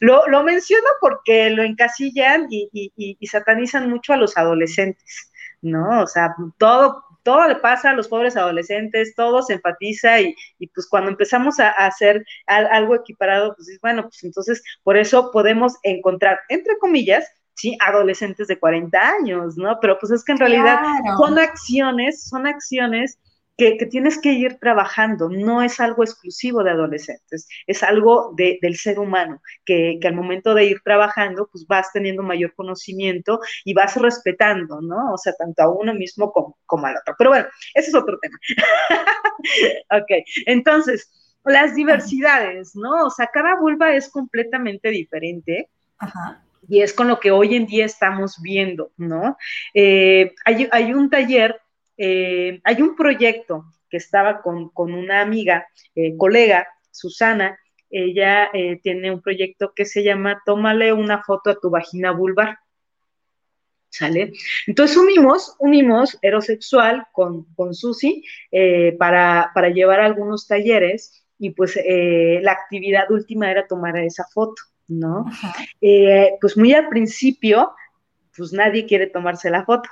Lo, 0.00 0.26
lo 0.28 0.42
menciono 0.42 0.86
porque 1.00 1.50
lo 1.50 1.62
encasillan 1.62 2.46
y, 2.50 2.68
y 2.92 3.26
satanizan 3.26 3.90
mucho 3.90 4.12
a 4.12 4.16
los 4.16 4.36
adolescentes. 4.36 5.30
¿no? 5.62 6.02
O 6.02 6.06
sea, 6.06 6.34
todo, 6.58 7.04
todo 7.22 7.48
le 7.48 7.56
pasa 7.56 7.90
a 7.90 7.94
los 7.94 8.08
pobres 8.08 8.36
adolescentes, 8.36 9.14
todo 9.14 9.42
se 9.42 9.54
enfatiza 9.54 10.20
y, 10.20 10.34
pues 10.74 10.86
cuando 10.88 11.10
empezamos 11.10 11.58
a, 11.60 11.70
hacer 11.70 12.24
algo 12.46 12.94
equiparado, 12.94 13.54
pues 13.56 13.78
bueno, 13.82 14.04
pues 14.04 14.22
entonces 14.24 14.62
por 14.82 14.96
eso 14.96 15.30
podemos 15.32 15.74
encontrar, 15.82 16.40
entre 16.48 16.78
comillas, 16.78 17.28
sí, 17.56 17.76
adolescentes 17.80 18.46
de 18.46 18.58
40 18.58 18.98
años, 18.98 19.56
¿no? 19.56 19.78
Pero 19.80 19.98
pues 19.98 20.12
es 20.12 20.24
que 20.24 20.32
en 20.32 20.38
realidad 20.38 20.80
son 21.18 21.38
acciones, 21.38 22.24
son 22.24 22.46
acciones 22.46 23.18
que, 23.56 23.86
tienes 23.90 24.20
que 24.20 24.32
ir 24.32 24.58
trabajando, 24.58 25.30
no 25.30 25.62
es 25.62 25.80
algo 25.80 26.04
exclusivo 26.04 26.62
de 26.62 26.72
adolescentes, 26.72 27.48
es 27.66 27.82
algo 27.82 28.34
del 28.36 28.76
ser 28.76 28.98
humano, 28.98 29.40
que, 29.64 29.98
al 30.04 30.14
momento 30.14 30.54
de 30.54 30.66
ir 30.66 30.80
trabajando, 30.84 31.48
pues 31.50 31.66
vas 31.66 31.90
teniendo 31.92 32.22
mayor 32.22 32.54
conocimiento 32.54 33.40
y 33.64 33.72
vas 33.72 33.96
respetando, 33.96 34.80
¿no? 34.82 35.14
O 35.14 35.18
sea, 35.18 35.32
tanto 35.32 35.62
a 35.62 35.70
uno 35.70 35.94
mismo 35.94 36.30
como, 36.32 36.58
como 36.66 36.86
al 36.86 36.96
otro. 36.96 37.14
Pero 37.16 37.30
bueno, 37.30 37.46
ese 37.74 37.88
es 37.88 37.94
otro 37.94 38.18
tema. 38.18 38.38
ok, 40.02 40.24
entonces, 40.44 41.10
las 41.44 41.74
diversidades, 41.74 42.76
¿no? 42.76 43.06
O 43.06 43.10
sea, 43.10 43.28
cada 43.32 43.56
vulva 43.58 43.94
es 43.94 44.10
completamente 44.10 44.90
diferente. 44.90 45.70
Ajá 45.98 46.42
y 46.68 46.82
es 46.82 46.92
con 46.92 47.08
lo 47.08 47.20
que 47.20 47.30
hoy 47.30 47.54
en 47.54 47.66
día 47.66 47.84
estamos 47.84 48.40
viendo, 48.42 48.90
¿no? 48.96 49.36
Eh, 49.74 50.34
hay, 50.44 50.92
un 50.92 51.10
taller 51.10 51.60
eh, 51.96 52.60
hay 52.64 52.82
un 52.82 52.96
proyecto 52.96 53.64
que 53.88 53.96
estaba 53.98 54.42
con, 54.42 54.70
una 54.74 55.20
amiga, 55.20 55.66
eh, 55.94 56.16
colega, 56.16 56.66
Susana, 56.90 57.58
ella 57.88 58.50
tiene 58.82 59.12
un 59.12 59.22
proyecto 59.22 59.72
que 59.74 59.84
se 59.84 60.02
llama 60.02 60.42
Tómale 60.44 60.92
una 60.92 61.22
foto 61.22 61.50
a 61.50 61.60
tu 61.60 61.70
vagina 61.70 62.10
vulvar. 62.10 62.58
¿Sale? 63.88 64.32
Entonces 64.66 64.96
unimos, 64.96 65.54
unimos 65.60 66.14
heterosexual 66.16 67.06
con, 67.12 67.44
con 67.54 67.74
Susi 67.74 68.24
para, 68.98 69.52
para, 69.54 69.68
llevar 69.68 70.00
algunos 70.00 70.48
talleres 70.48 71.24
y 71.38 71.50
pues 71.50 71.78
la 71.86 72.52
actividad 72.52 73.10
última 73.10 73.50
era 73.50 73.66
tomar 73.68 73.96
esa 73.98 74.24
foto, 74.24 74.60
¿no? 74.88 75.24
pues 76.40 76.56
muy 76.56 76.72
al 76.74 76.88
principio 76.88 77.72
pues 78.36 78.52
nadie 78.52 78.86
quiere 78.86 79.06
tomarse 79.06 79.50
la 79.50 79.64
foto. 79.64 79.88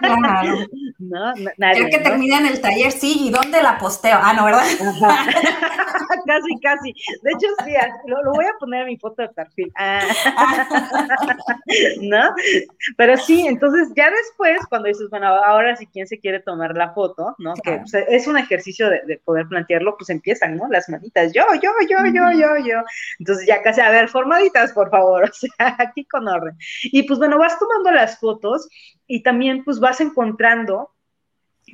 Claro. 0.00 0.66
¿No? 0.98 1.34
Nadie, 1.58 1.82
ya 1.82 1.90
que 1.90 1.98
terminan 1.98 2.46
el 2.46 2.60
taller, 2.60 2.92
sí, 2.92 3.26
¿y 3.26 3.30
dónde 3.30 3.62
la 3.62 3.78
posteo? 3.78 4.18
Ah, 4.20 4.32
no, 4.32 4.44
¿verdad? 4.44 4.62
casi, 6.26 6.60
casi. 6.60 6.94
De 7.22 7.30
hecho, 7.32 7.46
sí, 7.64 7.72
lo, 8.06 8.32
voy 8.32 8.44
a 8.44 8.58
poner 8.58 8.82
en 8.82 8.88
mi 8.88 8.96
foto 8.96 9.22
de 9.22 9.28
perfil. 9.28 9.72
Ah. 9.76 10.00
¿No? 12.00 12.34
Pero 12.96 13.16
sí, 13.16 13.46
entonces 13.46 13.88
ya 13.96 14.10
después, 14.10 14.60
cuando 14.68 14.88
dices, 14.88 15.08
bueno, 15.10 15.26
ahora 15.26 15.76
sí, 15.76 15.86
¿quién 15.92 16.06
se 16.06 16.18
quiere 16.18 16.40
tomar 16.40 16.76
la 16.76 16.92
foto? 16.92 17.34
¿No? 17.38 17.54
Que 17.54 17.78
pues, 17.78 17.94
es 18.08 18.26
un 18.26 18.38
ejercicio 18.38 18.88
de, 18.88 19.20
poder 19.24 19.46
plantearlo, 19.48 19.96
pues 19.96 20.10
empiezan, 20.10 20.56
¿no? 20.56 20.68
Las 20.68 20.88
manitas, 20.88 21.32
yo, 21.32 21.44
yo, 21.62 21.70
yo, 21.88 21.98
yo, 22.12 22.30
yo, 22.32 22.66
yo. 22.66 22.82
Entonces 23.18 23.46
ya 23.46 23.62
casi, 23.62 23.80
a 23.80 23.90
ver, 23.90 24.08
formaditas, 24.08 24.72
por 24.72 24.90
favor, 24.90 25.24
o 25.24 25.32
sea, 25.32 25.76
aquí 25.78 26.04
con 26.04 26.26
orden. 26.28 26.56
Y 26.82 27.04
pues 27.04 27.18
bueno, 27.18 27.38
vas 27.38 27.53
tomando 27.58 27.90
las 27.90 28.18
fotos 28.18 28.68
y 29.06 29.22
también 29.22 29.64
pues 29.64 29.80
vas 29.80 30.00
encontrando 30.00 30.90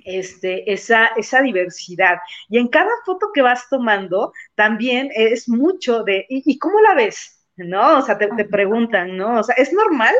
este, 0.04 0.72
esa, 0.72 1.06
esa 1.16 1.42
diversidad. 1.42 2.18
Y 2.48 2.58
en 2.58 2.68
cada 2.68 2.90
foto 3.04 3.30
que 3.32 3.42
vas 3.42 3.68
tomando 3.68 4.32
también 4.54 5.10
es 5.14 5.48
mucho 5.48 6.02
de, 6.04 6.26
¿y, 6.28 6.58
cómo 6.58 6.80
la 6.80 6.94
ves? 6.94 7.44
¿No? 7.56 7.98
O 7.98 8.02
sea, 8.02 8.16
te, 8.16 8.44
preguntan, 8.44 9.16
¿no? 9.16 9.40
O 9.40 9.42
sea, 9.42 9.54
¿es 9.56 9.72
normal? 9.72 10.14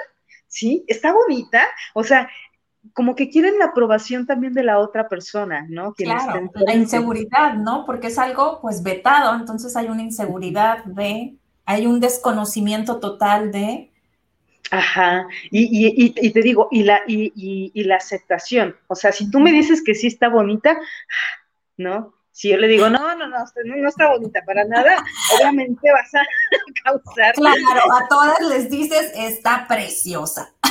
¿Sí? 0.46 0.84
¿Está 0.88 1.12
bonita? 1.12 1.62
O 1.94 2.02
sea, 2.04 2.28
como 2.92 3.14
que 3.14 3.30
quieren 3.30 3.58
la 3.58 3.66
aprobación 3.66 4.26
también 4.26 4.52
de 4.52 4.62
la 4.62 4.78
otra 4.78 5.08
persona, 5.08 5.66
¿no? 5.68 5.92
claro, 5.94 6.50
la 6.54 6.74
inseguridad, 6.74 7.54
¿no? 7.54 7.84
Porque 7.84 8.08
es 8.08 8.18
algo 8.18 8.60
pues 8.60 8.82
vetado, 8.82 9.34
entonces 9.36 9.76
hay 9.76 9.86
una 9.86 10.02
inseguridad 10.02 10.84
de, 10.84 11.36
hay 11.66 11.86
un 11.86 12.00
desconocimiento 12.00 12.98
total 12.98 13.52
de 13.52 13.92
Ajá, 14.70 15.26
y, 15.50 16.14
y, 16.16 16.30
te 16.30 16.42
digo, 16.42 16.68
y 16.70 16.84
la, 16.84 17.02
y, 17.06 17.82
la 17.82 17.96
aceptación, 17.96 18.76
o 18.86 18.94
sea, 18.94 19.10
si 19.10 19.28
tú 19.28 19.40
me 19.40 19.50
dices 19.50 19.82
que 19.84 19.96
sí 19.96 20.06
está 20.06 20.28
bonita, 20.28 20.78
¿no? 21.76 22.14
Si 22.30 22.50
yo 22.50 22.56
le 22.56 22.68
digo, 22.68 22.88
no, 22.88 23.16
no, 23.16 23.26
no, 23.26 23.38
no, 23.38 23.88
está 23.88 24.10
bonita 24.10 24.42
para 24.46 24.64
nada, 24.64 25.04
obviamente 25.36 25.90
vas 25.92 26.14
a 26.14 26.22
causar. 26.84 27.34
Claro, 27.34 27.92
a 27.92 28.08
todas 28.08 28.40
les 28.48 28.70
dices, 28.70 29.12
está 29.16 29.66
preciosa. 29.68 30.54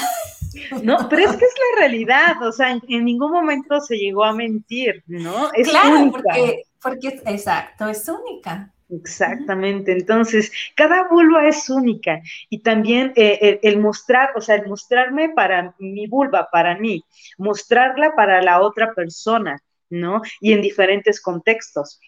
No, 0.81 1.07
pero 1.07 1.29
es 1.29 1.37
que 1.37 1.45
es 1.45 1.53
la 1.75 1.81
realidad, 1.81 2.41
o 2.41 2.51
sea, 2.51 2.71
en, 2.71 3.05
ningún 3.05 3.31
momento 3.31 3.79
se 3.81 3.95
llegó 3.97 4.23
a 4.23 4.33
mentir, 4.33 5.03
¿no? 5.05 5.53
Es 5.53 5.69
claro, 5.69 6.11
porque, 6.11 6.63
porque, 6.81 7.21
exacto, 7.27 7.87
es 7.87 8.09
única. 8.09 8.73
Exactamente, 8.91 9.91
entonces 9.91 10.51
cada 10.75 11.07
vulva 11.07 11.47
es 11.47 11.69
única 11.69 12.21
y 12.49 12.63
también 12.63 13.13
eh, 13.15 13.59
el, 13.61 13.77
mostrar, 13.79 14.31
o 14.35 14.41
sea, 14.41 14.55
el 14.55 14.67
mostrarme 14.67 15.29
para 15.29 15.75
mi 15.77 16.07
vulva, 16.07 16.49
para 16.51 16.75
mí, 16.75 17.03
mostrarla 17.37 18.15
para 18.15 18.41
la 18.41 18.61
otra 18.61 18.95
persona, 18.95 19.59
¿no? 19.91 20.21
Y 20.41 20.53
en 20.53 20.63
diferentes 20.63 21.21
contextos. 21.21 21.99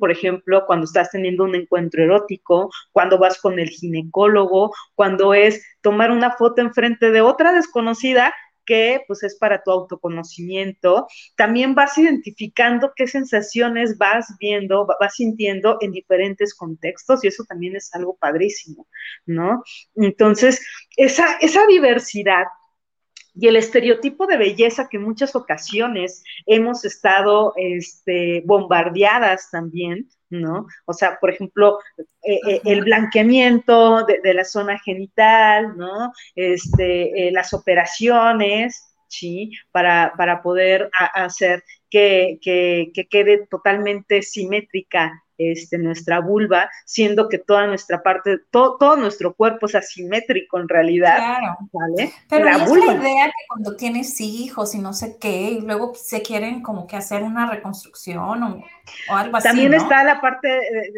Por 0.00 0.10
ejemplo, 0.10 0.64
cuando 0.66 0.86
estás 0.86 1.10
teniendo 1.12 1.44
un 1.44 1.54
encuentro 1.54 2.02
erótico, 2.02 2.68
cuando 2.90 3.16
vas 3.18 3.40
con 3.40 3.60
el 3.60 3.68
ginecólogo, 3.68 4.72
cuando 4.96 5.34
es 5.34 5.64
tomar 5.82 6.10
una 6.10 6.32
foto 6.32 6.62
enfrente 6.62 7.12
de 7.12 7.20
otra 7.20 7.52
desconocida 7.52 8.34
que 8.64 9.02
pues 9.06 9.22
es 9.22 9.36
para 9.36 9.62
tu 9.62 9.70
autoconocimiento. 9.70 11.06
También 11.36 11.74
vas 11.74 11.96
identificando 11.98 12.92
qué 12.94 13.06
sensaciones 13.06 13.98
vas 13.98 14.34
viendo, 14.38 14.86
vas 15.00 15.14
sintiendo 15.14 15.78
en 15.80 15.92
diferentes 15.92 16.54
contextos 16.54 17.24
y 17.24 17.28
eso 17.28 17.44
también 17.44 17.76
es 17.76 17.94
algo 17.94 18.16
padrísimo, 18.16 18.86
¿no? 19.26 19.62
Entonces, 19.94 20.64
esa, 20.96 21.36
esa 21.40 21.66
diversidad 21.66 22.44
y 23.34 23.48
el 23.48 23.56
estereotipo 23.56 24.26
de 24.26 24.36
belleza 24.36 24.88
que 24.88 24.96
en 24.96 25.02
muchas 25.02 25.34
ocasiones 25.34 26.22
hemos 26.46 26.84
estado 26.84 27.52
este, 27.56 28.42
bombardeadas 28.46 29.50
también, 29.50 30.08
¿no? 30.40 30.66
O 30.86 30.92
sea, 30.92 31.18
por 31.20 31.30
ejemplo, 31.30 31.78
eh, 32.22 32.38
eh, 32.48 32.60
el 32.64 32.82
blanqueamiento 32.84 34.04
de, 34.04 34.34
la 34.34 34.44
zona 34.44 34.78
genital, 34.78 35.76
¿no? 35.76 36.12
Este, 36.34 37.28
eh, 37.28 37.32
las 37.32 37.52
operaciones, 37.54 38.94
¿sí? 39.08 39.52
Para, 39.70 40.12
para 40.16 40.42
poder 40.42 40.90
hacer 41.14 41.62
que, 41.90 42.38
que, 42.42 42.90
que, 42.94 43.06
quede 43.06 43.46
totalmente 43.46 44.22
simétrica 44.22 45.23
este, 45.38 45.78
nuestra 45.78 46.20
vulva, 46.20 46.70
siendo 46.84 47.28
que 47.28 47.38
toda 47.38 47.66
nuestra 47.66 48.02
parte, 48.02 48.38
todo 48.50 48.96
nuestro 48.96 49.34
cuerpo 49.34 49.66
es 49.66 49.74
asimétrico 49.74 50.58
en 50.58 50.68
realidad. 50.68 51.16
Claro. 51.16 51.56
¿vale? 51.72 52.12
Pero 52.28 52.44
la, 52.44 52.58
vulva. 52.66 52.94
la 52.94 53.00
idea 53.00 53.26
que 53.26 53.46
cuando 53.48 53.76
tienes 53.76 54.20
hijos 54.20 54.74
y 54.74 54.78
no 54.78 54.92
sé 54.92 55.16
qué, 55.20 55.50
y 55.52 55.60
luego 55.60 55.92
se 55.94 56.22
quieren 56.22 56.62
como 56.62 56.86
que 56.86 56.96
hacer 56.96 57.22
una 57.22 57.50
reconstrucción 57.50 58.42
o, 58.42 58.64
algo 59.08 59.36
así. 59.36 59.48
También 59.48 59.74
está 59.74 60.04
la 60.04 60.20
parte 60.20 60.48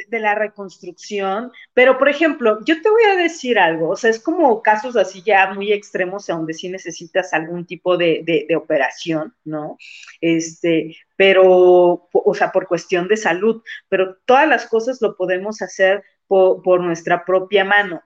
de, 0.09 0.21
la 0.21 0.35
reconstrucción, 0.35 1.53
pero 1.73 1.99
por 1.99 2.09
ejemplo, 2.09 2.59
yo 2.65 2.81
te 2.83 2.91
voy 2.91 3.05
a 3.05 3.17
decir 3.17 3.59
algo, 3.59 3.91
o 3.91 3.97
sea, 3.97 4.11
es 4.11 4.19
como 4.19 4.61
casos 4.63 4.97
así 4.97 5.23
ya 5.23 5.53
muy 5.55 5.73
extremos 5.73 6.27
donde 6.27 6.55
sí 6.55 6.69
necesitas 6.69 7.33
algún 7.33 7.65
tipo 7.65 7.97
de, 7.97 8.23
de 8.49 8.57
operación, 8.57 9.35
¿no? 9.45 9.79
Este, 10.21 10.97
pero, 11.17 12.09
o 12.13 12.35
sea, 12.35 12.53
por 12.53 12.69
cuestión 12.69 13.09
de 13.09 13.17
salud, 13.17 13.63
pero 13.89 14.17
todas 14.27 14.47
las 14.47 14.67
cosas 14.67 15.01
lo 15.01 15.17
podemos 15.17 15.63
hacer 15.63 16.05
por, 16.29 16.81
nuestra 16.81 17.25
propia 17.25 17.65
mano, 17.65 18.03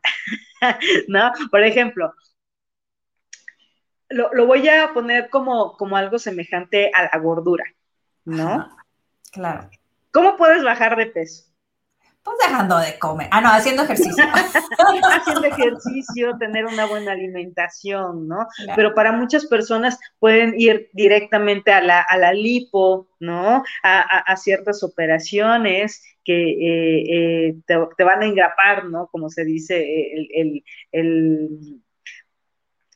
¿no? 1.08 1.32
Por 1.50 1.64
ejemplo, 1.64 2.14
lo, 4.08 4.46
voy 4.46 4.68
a 4.68 4.92
poner 4.92 5.28
como, 5.30 5.76
como 5.76 5.96
algo 5.96 6.18
semejante 6.18 6.90
a 6.94 7.04
la 7.04 7.22
gordura, 7.22 7.64
¿no? 8.24 8.68
claro. 9.32 9.70
¿Cómo 10.12 10.36
puedes 10.36 10.64
bajar 10.64 10.96
de 10.96 11.06
peso? 11.06 11.49
Pues 12.30 12.48
dejando 12.48 12.78
de 12.78 12.96
comer. 12.96 13.28
Ah, 13.32 13.40
no, 13.40 13.48
haciendo 13.48 13.82
ejercicio. 13.82 14.24
haciendo 15.12 15.44
ejercicio, 15.44 16.38
tener 16.38 16.64
una 16.64 16.86
buena 16.86 17.10
alimentación, 17.10 18.28
¿no? 18.28 18.46
Pero 18.76 18.94
para 18.94 19.10
muchas 19.10 19.46
personas 19.46 19.98
pueden 20.20 20.54
ir 20.56 20.90
directamente 20.92 21.72
a 21.72 21.80
la, 21.80 22.00
a 22.02 22.16
la 22.18 22.32
lipo, 22.32 23.08
¿no? 23.18 23.64
A, 23.82 24.36
ciertas 24.36 24.84
operaciones 24.84 26.04
que 26.24 26.50
eh, 26.50 27.48
eh, 27.48 27.54
te, 27.66 28.04
van 28.04 28.22
a 28.22 28.26
engrapar, 28.26 28.84
¿no? 28.84 29.08
Como 29.08 29.28
se 29.28 29.44
dice, 29.44 29.84
el, 30.32 30.62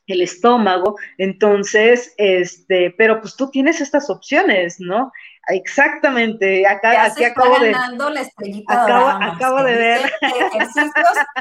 el 0.07 0.21
estómago. 0.21 0.97
Entonces, 1.17 2.13
este, 2.17 2.93
pero 2.97 3.21
pues 3.21 3.35
tú 3.35 3.49
tienes 3.49 3.81
estas 3.81 4.09
opciones, 4.09 4.79
¿no? 4.79 5.11
Exactamente, 5.47 6.65
acá, 6.65 7.05
aquí 7.05 7.23
acabo 7.23 7.59
de. 7.59 7.71
La 7.71 8.21
estrellita 8.21 9.33
acabo, 9.33 9.63
de 9.63 9.75
ver. 9.75 10.11
Ejercicios. 10.21 10.93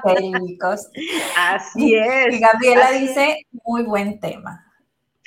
Así 1.38 1.94
es. 1.94 2.34
Y 2.34 2.40
Gabriela 2.40 2.90
dice: 2.92 3.46
muy 3.64 3.82
buen 3.82 4.20
tema. 4.20 4.64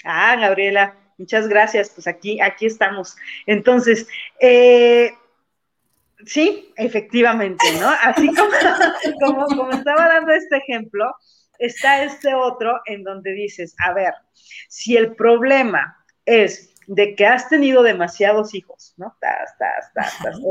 Ah, 0.03 0.35
Gabriela, 0.35 0.95
muchas 1.17 1.47
gracias. 1.47 1.89
Pues 1.89 2.07
aquí, 2.07 2.39
aquí 2.39 2.67
estamos. 2.67 3.15
Entonces, 3.47 4.07
eh, 4.39 5.11
sí, 6.25 6.71
efectivamente, 6.75 7.65
¿no? 7.79 7.89
Así 7.89 8.27
como, 8.35 8.51
como, 9.19 9.45
como 9.47 9.71
estaba 9.71 10.07
dando 10.07 10.33
este 10.33 10.57
ejemplo, 10.57 11.15
está 11.57 12.03
este 12.03 12.35
otro 12.35 12.79
en 12.85 13.03
donde 13.03 13.31
dices, 13.33 13.75
a 13.83 13.93
ver, 13.93 14.13
si 14.67 14.95
el 14.95 15.15
problema 15.15 15.97
es 16.25 16.73
de 16.87 17.15
que 17.15 17.25
has 17.25 17.49
tenido 17.49 17.83
demasiados 17.83 18.55
hijos, 18.55 18.93
¿no? 18.95 19.13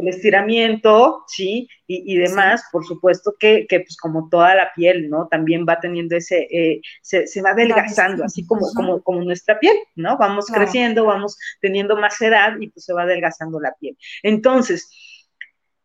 el 0.01 0.09
estiramiento, 0.09 1.25
sí, 1.27 1.67
y, 1.87 2.17
demás, 2.17 2.63
por 2.71 2.85
supuesto 2.85 3.35
que, 3.39 3.67
pues 3.71 3.97
como 3.97 4.29
toda 4.29 4.55
la 4.55 4.71
piel, 4.75 5.09
¿no? 5.09 5.29
También 5.29 5.65
va 5.67 5.81
teniendo 5.81 6.15
ese, 6.15 6.47
eh, 6.51 6.83
se, 7.01 7.41
va 7.41 7.51
adelgazando, 7.51 8.23
así 8.23 8.47
como, 8.47 8.71
como, 8.75 9.03
como 9.03 9.23
nuestra 9.23 9.59
piel, 9.59 9.77
¿no? 9.95 10.19
Vamos 10.19 10.47
creciendo, 10.47 11.07
vamos 11.07 11.39
teniendo 11.63 11.97
más 11.97 12.21
edad 12.21 12.53
y 12.61 12.69
pues 12.69 12.85
se 12.85 12.93
va 12.93 13.03
adelgazando 13.03 13.59
la 13.59 13.75
piel. 13.81 13.97
Entonces, 14.23 14.91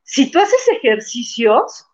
si 0.03 0.31
tú 0.31 0.39
haces 0.39 0.67
ejercicios, 0.77 1.85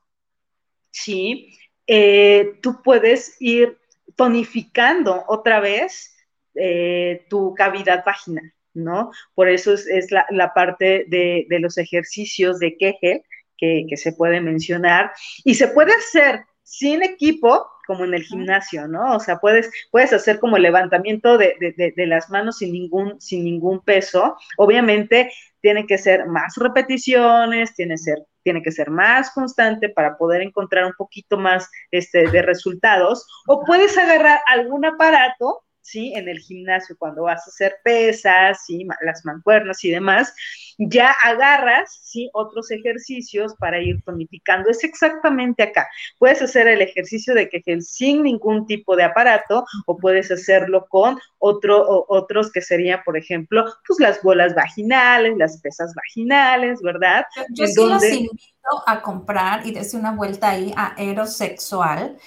sí, 0.89 1.55
eh, 1.85 2.57
tú 2.63 2.81
puedes 2.81 3.35
ir 3.39 3.77
tonificando 4.15 5.25
otra 5.27 5.59
vez 5.59 6.16
eh, 6.59 7.25
tu 7.29 7.53
cavidad 7.53 8.03
vaginal, 8.05 8.51
¿no? 8.73 9.11
Por 9.35 9.49
eso 9.49 9.73
es, 9.73 10.11
la, 10.11 10.53
parte 10.53 11.05
de, 11.07 11.45
los 11.59 11.77
ejercicios 11.77 12.59
de 12.59 12.77
Kegel 12.77 13.21
que, 13.57 13.85
se 13.95 14.13
puede 14.13 14.41
mencionar 14.41 15.11
y 15.43 15.55
se 15.55 15.67
puede 15.67 15.93
hacer 15.93 16.45
sin 16.63 17.03
equipo, 17.03 17.65
como 17.85 18.03
en 18.03 18.13
el 18.13 18.23
gimnasio, 18.23 18.87
¿no? 18.87 19.15
O 19.15 19.19
sea, 19.19 19.37
puedes, 19.37 19.71
puedes 19.91 20.11
hacer 20.11 20.39
como 20.39 20.57
el 20.57 20.63
levantamiento 20.63 21.37
de, 21.37 21.55
de, 21.95 22.07
las 22.07 22.29
manos 22.29 22.57
sin 22.57 22.73
ningún, 22.73 23.21
sin 23.21 23.45
ningún 23.45 23.79
peso. 23.79 24.35
Obviamente 24.57 25.31
tiene 25.61 25.87
que 25.87 25.97
ser 25.97 26.25
más 26.25 26.55
repeticiones, 26.57 27.73
tiene, 27.75 27.97
ser, 27.97 28.17
tiene 28.43 28.61
que 28.61 28.71
ser 28.71 28.89
más 28.89 29.31
constante 29.31 29.89
para 29.89 30.17
poder 30.17 30.41
encontrar 30.41 30.85
un 30.85 30.93
poquito 30.97 31.37
más 31.37 31.69
este, 31.91 32.27
de 32.29 32.41
resultados. 32.41 33.25
O 33.47 33.63
puedes 33.63 33.97
agarrar 33.97 34.41
algún 34.47 34.83
aparato 34.83 35.63
¿sí? 35.87 36.11
En 36.15 36.27
el 36.27 36.39
gimnasio, 36.39 36.97
cuando 36.99 37.23
vas 37.23 37.47
a 37.47 37.49
hacer 37.49 37.77
pesas, 37.83 38.65
¿sí? 38.65 38.85
Las 39.01 39.23
mancuernas 39.23 39.83
y 39.85 39.91
demás, 39.91 40.33
ya 40.77 41.11
agarras, 41.23 41.99
¿sí? 42.03 42.29
Otros 42.33 42.69
ejercicios 42.71 43.55
para 43.55 43.79
ir 43.81 44.01
tonificando. 44.03 44.69
Es 44.69 44.83
exactamente 44.83 45.63
acá. 45.63 45.87
Puedes 46.19 46.41
hacer 46.41 46.67
el 46.67 46.81
ejercicio 46.81 47.33
de 47.33 47.47
quejel 47.47 47.81
sin 47.83 48.23
ningún 48.23 48.67
tipo 48.67 48.97
de 48.97 49.03
aparato 49.03 49.65
o 49.85 49.97
puedes 49.97 50.29
hacerlo 50.29 50.87
con 50.89 51.17
otro, 51.39 52.05
otros 52.09 52.51
que 52.51 52.61
serían, 52.61 53.01
por 53.05 53.17
ejemplo, 53.17 53.63
pues 53.87 53.99
las 53.99 54.21
bolas 54.21 54.55
vaginales, 54.55 55.37
las 55.37 55.61
pesas 55.61 55.93
vaginales, 55.95 56.81
¿verdad? 56.81 57.25
Yo, 57.51 57.65
sí 57.65 57.75
los 57.77 58.03
invito 58.03 58.83
a 58.85 59.01
comprar 59.01 59.65
y 59.65 59.71
darse 59.71 59.95
una 59.95 60.11
vuelta 60.11 60.49
ahí 60.49 60.73
a 60.75 60.95
Aerosexual. 60.97 62.17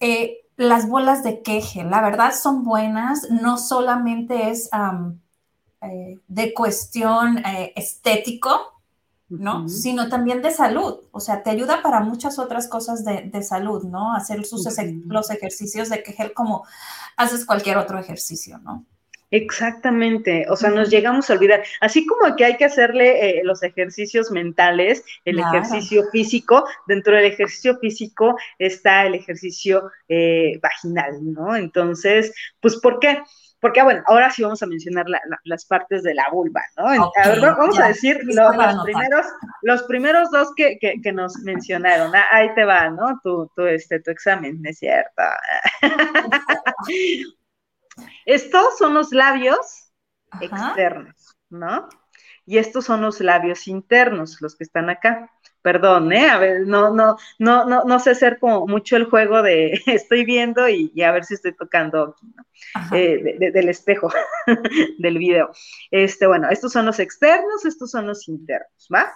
Eh, 0.00 0.45
las 0.56 0.88
bolas 0.88 1.22
de 1.22 1.42
queje, 1.42 1.84
la 1.84 2.00
verdad 2.00 2.32
son 2.34 2.64
buenas, 2.64 3.30
no 3.30 3.58
solamente 3.58 4.50
es 4.50 4.70
eh, 5.82 6.18
de 6.26 6.54
cuestión 6.54 7.38
eh, 7.38 7.72
estético, 7.76 8.80
¿no? 9.28 9.68
Sino 9.68 10.08
también 10.08 10.40
de 10.40 10.52
salud, 10.52 11.00
o 11.10 11.20
sea, 11.20 11.42
te 11.42 11.50
ayuda 11.50 11.82
para 11.82 12.00
muchas 12.00 12.38
otras 12.38 12.68
cosas 12.68 13.04
de, 13.04 13.42
salud, 13.42 13.84
¿no? 13.84 14.14
Hacer 14.14 14.44
sus, 14.46 14.66
los 15.06 15.30
ejercicios 15.30 15.88
de 15.88 16.02
queje 16.02 16.32
como 16.32 16.64
haces 17.16 17.44
cualquier 17.44 17.76
otro 17.76 17.98
ejercicio, 17.98 18.58
¿no? 18.58 18.84
Exactamente, 19.30 20.46
o 20.48 20.56
sea, 20.56 20.70
nos 20.70 20.88
llegamos 20.88 21.28
a 21.28 21.32
olvidar, 21.32 21.64
así 21.80 22.06
como 22.06 22.36
que 22.36 22.44
hay 22.44 22.56
que 22.56 22.64
hacerle 22.64 23.40
eh, 23.40 23.42
los 23.42 23.62
ejercicios 23.64 24.30
mentales, 24.30 25.04
el 25.24 25.40
ejercicio 25.40 26.04
físico, 26.12 26.64
dentro 26.86 27.16
del 27.16 27.24
ejercicio 27.24 27.76
físico 27.78 28.36
está 28.58 29.04
el 29.04 29.16
ejercicio 29.16 29.90
eh, 30.08 30.60
vaginal, 30.62 31.18
¿no? 31.22 31.56
Entonces, 31.56 32.32
pues, 32.60 32.76
¿por 32.76 33.00
qué? 33.00 33.20
Porque, 33.58 33.82
bueno, 33.82 34.02
ahora 34.06 34.30
sí 34.30 34.42
vamos 34.42 34.62
a 34.62 34.66
mencionar 34.66 35.06
las 35.42 35.64
partes 35.64 36.04
de 36.04 36.14
la 36.14 36.28
vulva, 36.30 36.62
¿no? 36.76 36.86
a 36.86 37.28
ver, 37.28 37.40
vamos 37.40 37.80
a 37.80 37.88
decir 37.88 38.20
los, 38.22 38.84
primeros, 38.84 39.26
los 39.62 39.82
primeros 39.84 40.30
dos 40.30 40.52
que, 40.54 40.78
que, 40.78 41.12
nos 41.12 41.36
mencionaron. 41.38 42.14
Ah, 42.14 42.26
ahí 42.30 42.54
te 42.54 42.64
va, 42.64 42.90
¿no? 42.90 43.18
Tu, 43.24 43.50
tu, 43.56 43.66
este, 43.66 43.98
tu 44.00 44.10
examen, 44.12 44.60
¿es 44.64 44.78
cierto? 44.78 45.22
Estos 48.24 48.78
son 48.78 48.94
los 48.94 49.12
labios 49.12 49.92
externos, 50.40 51.36
¿no? 51.48 51.88
Y 52.44 52.58
estos 52.58 52.84
son 52.84 53.00
los 53.00 53.20
labios 53.20 53.66
internos, 53.66 54.40
los 54.40 54.56
que 54.56 54.64
están 54.64 54.88
acá. 54.88 55.30
Perdón, 55.62 56.12
¿eh? 56.12 56.30
A 56.30 56.38
ver, 56.38 56.60
no, 56.64 56.94
no, 56.94 57.16
no, 57.40 57.64
no, 57.64 57.82
no 57.82 57.98
sé 57.98 58.10
hacer 58.10 58.38
como 58.38 58.68
mucho 58.68 58.96
el 58.96 59.06
juego 59.06 59.42
de 59.42 59.82
estoy 59.86 60.24
viendo 60.24 60.68
y, 60.68 60.92
a 61.02 61.10
ver 61.10 61.24
si 61.24 61.34
estoy 61.34 61.56
tocando 61.56 62.14
aquí, 62.14 62.26
¿no? 62.36 62.96
Eh, 62.96 63.50
del 63.52 63.68
espejo 63.68 64.12
del 64.98 65.18
video. 65.18 65.50
Este, 65.90 66.28
bueno, 66.28 66.48
estos 66.50 66.72
son 66.72 66.86
los 66.86 67.00
externos, 67.00 67.64
estos 67.64 67.90
son 67.90 68.06
los 68.06 68.28
internos, 68.28 68.88
¿va? 68.94 69.12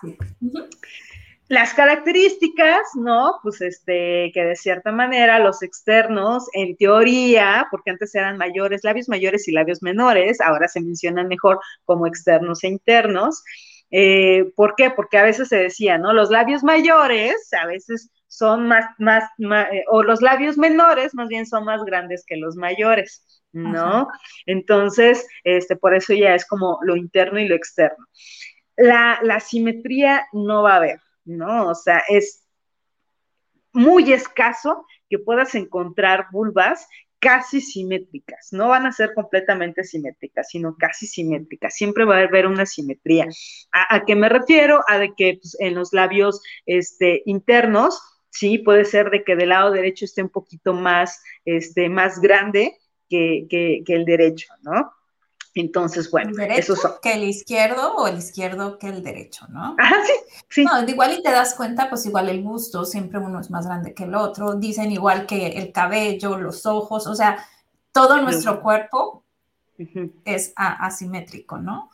Las 1.50 1.74
características, 1.74 2.80
¿no? 2.94 3.40
Pues 3.42 3.60
este, 3.60 4.30
que 4.32 4.44
de 4.44 4.54
cierta 4.54 4.92
manera 4.92 5.40
los 5.40 5.64
externos, 5.64 6.46
en 6.52 6.76
teoría, 6.76 7.66
porque 7.72 7.90
antes 7.90 8.14
eran 8.14 8.38
mayores, 8.38 8.84
labios 8.84 9.08
mayores 9.08 9.48
y 9.48 9.52
labios 9.52 9.82
menores, 9.82 10.40
ahora 10.40 10.68
se 10.68 10.80
mencionan 10.80 11.26
mejor 11.26 11.58
como 11.84 12.06
externos 12.06 12.62
e 12.62 12.68
internos. 12.68 13.42
Eh, 13.90 14.44
¿Por 14.54 14.76
qué? 14.76 14.92
Porque 14.92 15.18
a 15.18 15.24
veces 15.24 15.48
se 15.48 15.56
decía, 15.56 15.98
¿no? 15.98 16.12
Los 16.12 16.30
labios 16.30 16.62
mayores 16.62 17.34
a 17.60 17.66
veces 17.66 18.12
son 18.28 18.68
más, 18.68 18.84
más, 18.98 19.24
eh, 19.72 19.82
o 19.88 20.04
los 20.04 20.22
labios 20.22 20.56
menores 20.56 21.16
más 21.16 21.26
bien 21.26 21.46
son 21.46 21.64
más 21.64 21.82
grandes 21.82 22.24
que 22.24 22.36
los 22.36 22.54
mayores, 22.54 23.42
¿no? 23.50 24.06
Entonces, 24.46 25.26
este, 25.42 25.74
por 25.74 25.96
eso 25.96 26.14
ya 26.14 26.32
es 26.36 26.46
como 26.46 26.78
lo 26.82 26.94
interno 26.94 27.40
y 27.40 27.48
lo 27.48 27.56
externo. 27.56 28.06
La, 28.76 29.18
la 29.24 29.40
simetría 29.40 30.28
no 30.32 30.62
va 30.62 30.74
a 30.74 30.76
haber, 30.76 31.00
¿no? 31.24 31.68
O 31.68 31.74
sea, 31.74 32.02
es 32.08 32.46
muy 33.72 34.12
escaso 34.12 34.86
que 35.08 35.18
puedas 35.18 35.54
encontrar 35.54 36.26
vulvas 36.32 36.86
casi 37.20 37.60
simétricas, 37.60 38.48
no 38.50 38.68
van 38.68 38.86
a 38.86 38.92
ser 38.92 39.12
completamente 39.14 39.84
simétricas, 39.84 40.48
sino 40.48 40.74
casi 40.76 41.06
simétricas, 41.06 41.74
siempre 41.74 42.06
va 42.06 42.16
a 42.16 42.22
haber 42.22 42.46
una 42.46 42.64
simetría. 42.64 43.28
¿A, 43.72 44.04
qué 44.06 44.16
me 44.16 44.30
refiero? 44.30 44.82
A 44.88 44.98
de 44.98 45.12
que 45.14 45.38
pues, 45.40 45.54
en 45.60 45.74
los 45.74 45.92
labios 45.92 46.40
este, 46.64 47.22
internos, 47.26 48.00
sí, 48.30 48.58
puede 48.58 48.86
ser 48.86 49.10
de 49.10 49.22
que 49.22 49.36
del 49.36 49.50
lado 49.50 49.70
derecho 49.70 50.06
esté 50.06 50.22
un 50.22 50.30
poquito 50.30 50.72
más, 50.72 51.22
este, 51.44 51.90
más 51.90 52.20
grande 52.20 52.78
que, 53.10 53.46
que 53.50 53.94
el 53.94 54.06
derecho, 54.06 54.48
¿no? 54.62 54.90
Entonces, 55.54 56.10
bueno, 56.10 56.30
eso 56.42 56.76
son. 56.76 56.92
que 57.02 57.14
el 57.14 57.24
izquierdo 57.24 57.94
o 57.96 58.06
el 58.06 58.18
izquierdo 58.18 58.78
que 58.78 58.88
el 58.88 59.02
derecho, 59.02 59.46
¿no? 59.48 59.74
Ajá, 59.78 59.96
sí, 60.06 60.12
sí. 60.48 60.64
No, 60.64 60.88
igual 60.88 61.18
y 61.18 61.22
te 61.22 61.30
das 61.30 61.54
cuenta, 61.54 61.88
pues 61.88 62.06
igual 62.06 62.28
el 62.28 62.42
busto, 62.42 62.84
siempre 62.84 63.18
uno 63.18 63.40
es 63.40 63.50
más 63.50 63.66
grande 63.66 63.92
que 63.92 64.04
el 64.04 64.14
otro, 64.14 64.54
dicen 64.54 64.92
igual 64.92 65.26
que 65.26 65.48
el 65.58 65.72
cabello, 65.72 66.38
los 66.38 66.66
ojos, 66.66 67.06
o 67.06 67.14
sea, 67.14 67.44
todo 67.92 68.20
nuestro 68.22 68.62
cuerpo 68.62 69.24
es 70.24 70.52
asimétrico, 70.56 71.58
¿no? 71.58 71.90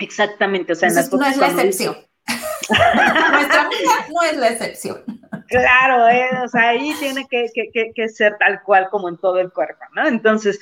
Exactamente, 0.00 0.72
o 0.72 0.76
sea, 0.76 0.88
no 0.88 1.26
es 1.26 1.36
la 1.36 1.48
excepción. 1.48 1.96
Nuestra 2.70 3.68
vida 3.68 4.06
no 4.10 4.22
es 4.22 4.36
la 4.38 4.48
excepción. 4.48 5.04
Claro, 5.48 6.08
eh, 6.08 6.30
o 6.42 6.48
sea, 6.48 6.70
ahí 6.70 6.94
tiene 6.98 7.26
que, 7.28 7.46
que, 7.52 7.92
que 7.94 8.08
ser 8.08 8.38
tal 8.38 8.62
cual 8.62 8.88
como 8.90 9.10
en 9.10 9.18
todo 9.18 9.38
el 9.38 9.52
cuerpo, 9.52 9.84
¿no? 9.94 10.06
Entonces, 10.06 10.58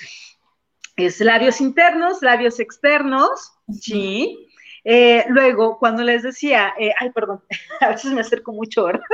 es 0.96 1.20
labios 1.20 1.60
internos, 1.60 2.22
labios 2.22 2.60
externos, 2.60 3.52
sí. 3.80 4.48
Eh, 4.84 5.24
luego, 5.28 5.78
cuando 5.78 6.02
les 6.02 6.22
decía, 6.22 6.74
eh, 6.78 6.92
ay, 6.98 7.10
perdón, 7.10 7.40
a 7.80 7.90
veces 7.90 8.12
me 8.12 8.20
acerco 8.20 8.52
mucho, 8.52 8.84
¿verdad? 8.84 9.04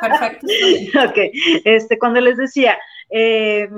perfecto. 0.00 0.46
ok, 1.08 1.18
este, 1.64 1.98
cuando 1.98 2.20
les 2.20 2.36
decía, 2.36 2.78
eh, 3.10 3.68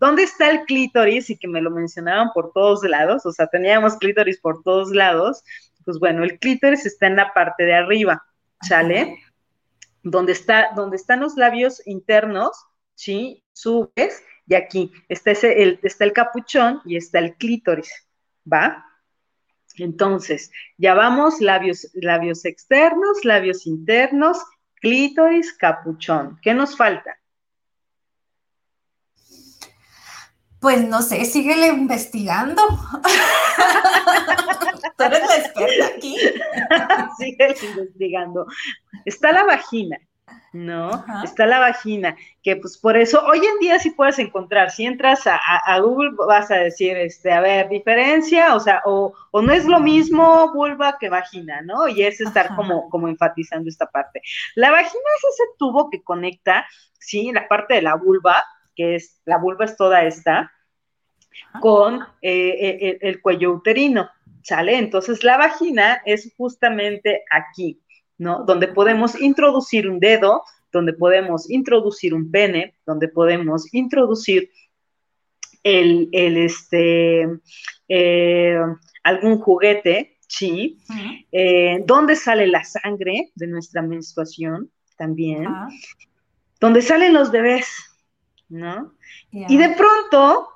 ¿dónde 0.00 0.22
está 0.22 0.50
el 0.50 0.64
clítoris? 0.64 1.30
Y 1.30 1.36
que 1.36 1.48
me 1.48 1.60
lo 1.60 1.70
mencionaban 1.70 2.30
por 2.32 2.52
todos 2.52 2.82
lados, 2.84 3.26
o 3.26 3.32
sea, 3.32 3.48
teníamos 3.48 3.96
clítoris 3.96 4.40
por 4.40 4.62
todos 4.62 4.90
lados, 4.92 5.42
pues 5.84 5.98
bueno, 5.98 6.24
el 6.24 6.38
clítoris 6.38 6.86
está 6.86 7.06
en 7.06 7.16
la 7.16 7.32
parte 7.32 7.64
de 7.64 7.74
arriba, 7.74 8.24
¿sale? 8.62 9.18
Donde, 10.02 10.32
está, 10.32 10.70
donde 10.76 10.96
están 10.96 11.20
los 11.20 11.36
labios 11.36 11.84
internos, 11.86 12.56
¿sí? 12.94 13.42
Subes 13.52 14.22
y 14.46 14.54
aquí 14.54 14.92
está, 15.08 15.32
ese, 15.32 15.62
el, 15.62 15.80
está 15.82 16.04
el 16.04 16.12
capuchón 16.12 16.80
y 16.84 16.96
está 16.96 17.18
el 17.18 17.34
clítoris, 17.34 17.90
¿va? 18.50 18.84
Entonces, 19.76 20.50
ya 20.78 20.94
vamos, 20.94 21.40
labios, 21.40 21.90
labios 21.94 22.44
externos, 22.44 23.24
labios 23.24 23.66
internos, 23.66 24.38
clítoris, 24.76 25.52
capuchón. 25.52 26.38
¿Qué 26.42 26.54
nos 26.54 26.76
falta? 26.76 27.18
Pues 30.60 30.86
no 30.86 31.02
sé, 31.02 31.24
síguele 31.24 31.66
investigando. 31.68 32.62
Tú 34.96 35.04
eres 35.04 35.20
la 35.20 35.36
experta 35.36 35.86
aquí. 35.94 36.16
síguele 37.18 37.54
investigando. 37.62 38.46
Está 39.04 39.32
la 39.32 39.44
vagina. 39.44 39.98
¿No? 40.52 41.04
Está 41.22 41.46
la 41.46 41.58
vagina, 41.58 42.16
que 42.42 42.56
pues 42.56 42.78
por 42.78 42.96
eso 42.96 43.24
hoy 43.26 43.38
en 43.38 43.58
día 43.60 43.78
sí 43.78 43.90
puedes 43.90 44.18
encontrar, 44.18 44.70
si 44.70 44.86
entras 44.86 45.22
a, 45.26 45.78
Google 45.80 46.12
vas 46.26 46.50
a 46.50 46.56
decir, 46.56 46.96
este, 46.96 47.32
a 47.32 47.40
ver, 47.40 47.68
diferencia, 47.68 48.54
o 48.54 48.60
sea, 48.60 48.82
o, 48.84 49.14
no 49.32 49.52
es 49.52 49.66
lo 49.66 49.80
mismo 49.80 50.52
vulva 50.52 50.96
que 50.98 51.08
vagina, 51.08 51.60
¿no? 51.62 51.88
Y 51.88 52.02
es 52.02 52.20
estar 52.20 52.56
como, 52.56 52.88
como 52.88 53.08
enfatizando 53.08 53.68
esta 53.68 53.86
parte. 53.86 54.22
La 54.54 54.70
vagina 54.70 55.04
es 55.18 55.34
ese 55.34 55.44
tubo 55.58 55.90
que 55.90 56.02
conecta, 56.02 56.66
sí, 56.98 57.30
la 57.32 57.46
parte 57.48 57.74
de 57.74 57.82
la 57.82 57.94
vulva, 57.94 58.42
que 58.74 58.96
es, 58.96 59.20
la 59.24 59.38
vulva 59.38 59.66
es 59.66 59.76
toda 59.76 60.04
esta, 60.04 60.50
con 61.60 62.02
eh, 62.22 62.78
eh, 62.80 62.98
el 63.02 63.20
cuello 63.20 63.52
uterino, 63.52 64.10
¿sale? 64.42 64.78
Entonces 64.78 65.22
la 65.22 65.36
vagina 65.36 66.02
es 66.04 66.32
justamente 66.36 67.24
aquí, 67.30 67.82
¿no? 68.18 68.44
Donde 68.44 68.68
podemos 68.68 69.20
introducir 69.20 69.88
un 69.88 70.00
dedo, 70.00 70.42
donde 70.72 70.92
podemos 70.92 71.50
introducir 71.50 72.14
un 72.14 72.30
pene, 72.30 72.74
donde 72.84 73.08
podemos 73.08 73.72
introducir 73.72 74.50
el, 75.62 76.08
este, 76.12 77.28
eh, 77.88 78.58
algún 79.02 79.38
juguete, 79.38 80.18
¿sí? 80.28 80.78
Eh, 81.32 81.82
donde 81.84 82.14
sale 82.14 82.46
la 82.46 82.62
sangre 82.64 83.32
de 83.34 83.46
nuestra 83.46 83.82
menstruación 83.82 84.70
también, 84.96 85.46
donde 86.60 86.82
salen 86.82 87.12
los 87.12 87.30
bebés, 87.30 87.68
¿no? 88.48 88.94
Y 89.32 89.56
de 89.56 89.70
pronto 89.70 90.48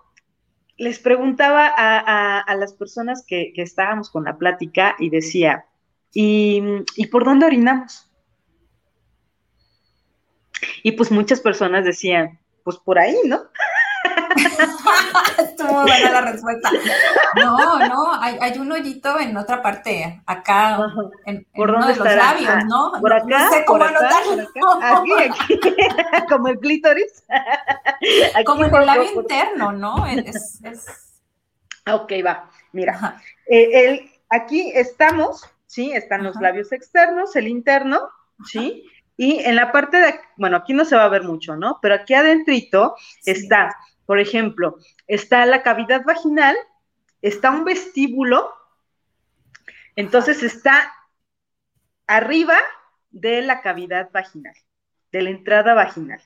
les 0.77 0.99
preguntaba 0.99 1.67
a, 1.77 2.57
las 2.57 2.73
personas 2.73 3.25
que, 3.27 3.53
que, 3.55 3.63
estábamos 3.63 4.11
con 4.11 4.25
la 4.25 4.39
plática 4.39 4.97
y 4.99 5.11
decía, 5.11 5.67
¿Y, 6.13 7.07
por 7.11 7.25
dónde 7.25 7.47
orinamos? 7.47 8.11
Y 10.83 10.93
pues 10.93 11.11
muchas 11.11 11.41
personas 11.41 11.85
decían, 11.85 12.39
pues 12.65 12.77
por 12.77 12.99
ahí, 12.99 13.17
¿no? 13.25 13.43
Estuvo 15.39 15.83
buena 15.83 16.11
la 16.11 16.21
respuesta. 16.33 16.71
No, 17.37 17.79
no, 17.79 18.21
hay, 18.21 18.59
un 18.59 18.73
hoyito 18.73 19.19
en 19.19 19.37
otra 19.37 19.63
parte, 19.63 20.23
acá, 20.27 20.79
en, 21.27 21.47
¿Por 21.55 21.71
uno 21.71 21.87
de 21.87 21.97
los 21.97 22.07
labios, 22.07 22.65
¿no? 22.67 22.93
Por 23.01 23.13
acá, 23.13 23.27
no 23.27 23.51
sé 23.51 23.65
cómo 23.65 23.79
por 23.79 23.89
acá, 23.89 24.19
Aquí, 24.83 25.13
aquí, 25.13 25.61
como 26.29 26.49
el 26.49 26.59
clítoris. 26.59 27.25
como 28.47 28.65
en 28.65 28.75
el 28.75 28.87
labio 28.87 29.13
interno, 29.13 29.73
¿no? 29.73 30.07
Es, 30.07 30.61
es... 30.63 30.87
Ok, 31.91 32.13
va, 32.25 32.51
mira, 32.73 33.21
eh, 33.47 33.71
el, 33.73 34.11
aquí 34.29 34.73
estamos 34.75 35.49
¿sí? 35.71 35.93
Están 35.93 36.25
los 36.25 36.35
labios 36.41 36.73
externos, 36.73 37.37
el 37.37 37.47
interno, 37.47 38.11
¿sí? 38.45 38.91
Y 39.17 39.39
en 39.39 39.55
la 39.55 39.71
parte 39.71 39.99
de, 39.99 40.21
bueno, 40.37 40.57
aquí 40.57 40.75
no 40.75 40.85
se 40.85 40.97
va 40.97 41.05
a 41.05 41.09
ver 41.09 41.23
mucho, 41.23 41.55
¿no? 41.57 41.79
Pero 41.81 41.95
aquí 41.95 42.13
adentrito 42.13 42.97
está, 43.25 43.77
por 44.05 44.19
ejemplo, 44.19 44.79
está 45.07 45.47
la 45.47 45.63
cavidad 45.63 46.03
vaginal, 46.05 46.57
está 47.23 47.53
un 47.53 47.65
vestíbulo, 47.65 48.53
entonces 49.95 50.43
está 50.43 50.93
arriba 52.09 52.59
de 53.11 53.41
la 53.43 53.63
cavidad 53.63 54.11
vaginal, 54.13 54.55
de 55.13 55.23
la 55.23 55.31
entrada 55.31 55.75
vaginal, 55.75 56.21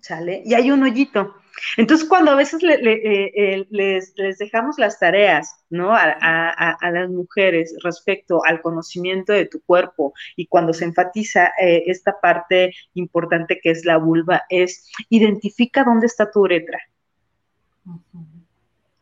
¿sale? 0.00 0.42
Y 0.44 0.54
hay 0.54 0.70
un 0.70 0.82
hoyito. 0.82 1.34
Entonces, 1.76 2.08
cuando 2.08 2.30
a 2.30 2.36
veces 2.36 2.62
eh, 2.62 3.32
eh, 3.34 3.66
les, 3.70 4.14
dejamos 4.38 4.78
las 4.78 4.98
tareas, 4.98 5.64
¿no? 5.70 5.94
A, 5.94 6.76
las 6.80 7.10
mujeres 7.10 7.74
respecto 7.82 8.42
al 8.44 8.60
conocimiento 8.62 9.32
de 9.32 9.46
tu 9.46 9.60
cuerpo 9.62 10.14
y 10.36 10.46
cuando 10.46 10.72
se 10.72 10.84
enfatiza 10.84 11.52
eh, 11.60 11.84
esta 11.86 12.20
parte 12.20 12.72
importante 12.94 13.60
que 13.62 13.70
es 13.70 13.84
la 13.84 13.98
vulva, 13.98 14.44
es 14.48 14.90
identifica 15.08 15.84
dónde 15.84 16.06
está 16.06 16.30
tu 16.30 16.40
uretra. 16.40 16.78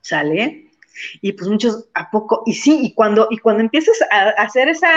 ¿Sale? 0.00 0.70
Y 1.20 1.32
pues 1.32 1.50
muchos 1.50 1.88
a 1.92 2.10
poco, 2.10 2.42
y 2.46 2.54
sí, 2.54 2.78
y 2.82 2.94
cuando, 2.94 3.28
y 3.30 3.38
cuando 3.38 3.62
empiezas 3.62 3.96
a 4.10 4.30
hacer 4.30 4.68
esa 4.68 4.88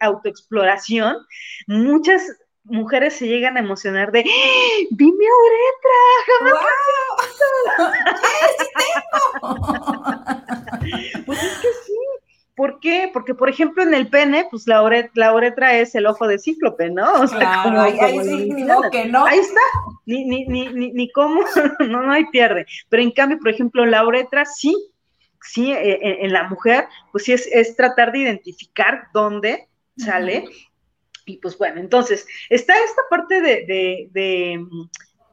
autoexploración, 0.00 1.16
muchas 1.66 2.22
mujeres 2.64 3.14
se 3.14 3.26
llegan 3.26 3.56
a 3.56 3.60
emocionar 3.60 4.12
de 4.12 4.20
¡Ah! 4.20 4.86
¡Vi 4.90 5.04
mi 5.04 5.26
uretra! 5.40 5.98
pues 11.26 11.42
es 11.42 11.58
que 11.58 11.68
sí. 11.84 11.92
¿Por 12.54 12.80
qué? 12.80 13.10
Porque, 13.12 13.34
por 13.34 13.48
ejemplo, 13.48 13.82
en 13.82 13.94
el 13.94 14.08
pene, 14.08 14.46
pues 14.50 14.66
la, 14.66 14.82
la 15.14 15.34
uretra 15.34 15.78
es 15.78 15.94
el 15.94 16.06
ojo 16.06 16.28
de 16.28 16.38
cíclope, 16.38 16.90
¿no? 16.90 17.10
O 17.14 17.26
sea, 17.26 17.62
como, 17.62 17.80
ahí, 17.80 17.98
sí, 18.22 18.54
que 18.92 19.06
no. 19.06 19.24
Ahí 19.24 19.38
está, 19.38 19.60
ni, 20.04 20.24
ni, 20.26 20.44
ni, 20.46 20.68
ni, 20.68 20.92
ni 20.92 21.10
cómo, 21.12 21.40
no, 21.88 22.02
no 22.02 22.12
hay 22.12 22.26
pierde. 22.26 22.66
Pero 22.90 23.02
en 23.02 23.10
cambio, 23.10 23.38
por 23.38 23.48
ejemplo, 23.48 23.86
la 23.86 24.06
uretra 24.06 24.44
sí, 24.44 24.76
sí, 25.40 25.72
eh, 25.72 26.18
en, 26.24 26.32
la 26.32 26.44
mujer, 26.44 26.88
pues 27.10 27.24
sí 27.24 27.32
es, 27.32 27.48
es 27.50 27.74
tratar 27.74 28.12
de 28.12 28.18
identificar 28.18 29.04
dónde 29.14 29.68
sale 29.96 30.44
y 31.26 31.38
pues 31.38 31.56
bueno, 31.58 31.80
entonces, 31.80 32.26
está 32.50 32.74
esta 32.82 33.02
parte 33.10 33.40
de, 33.40 34.08
de, 34.12 34.64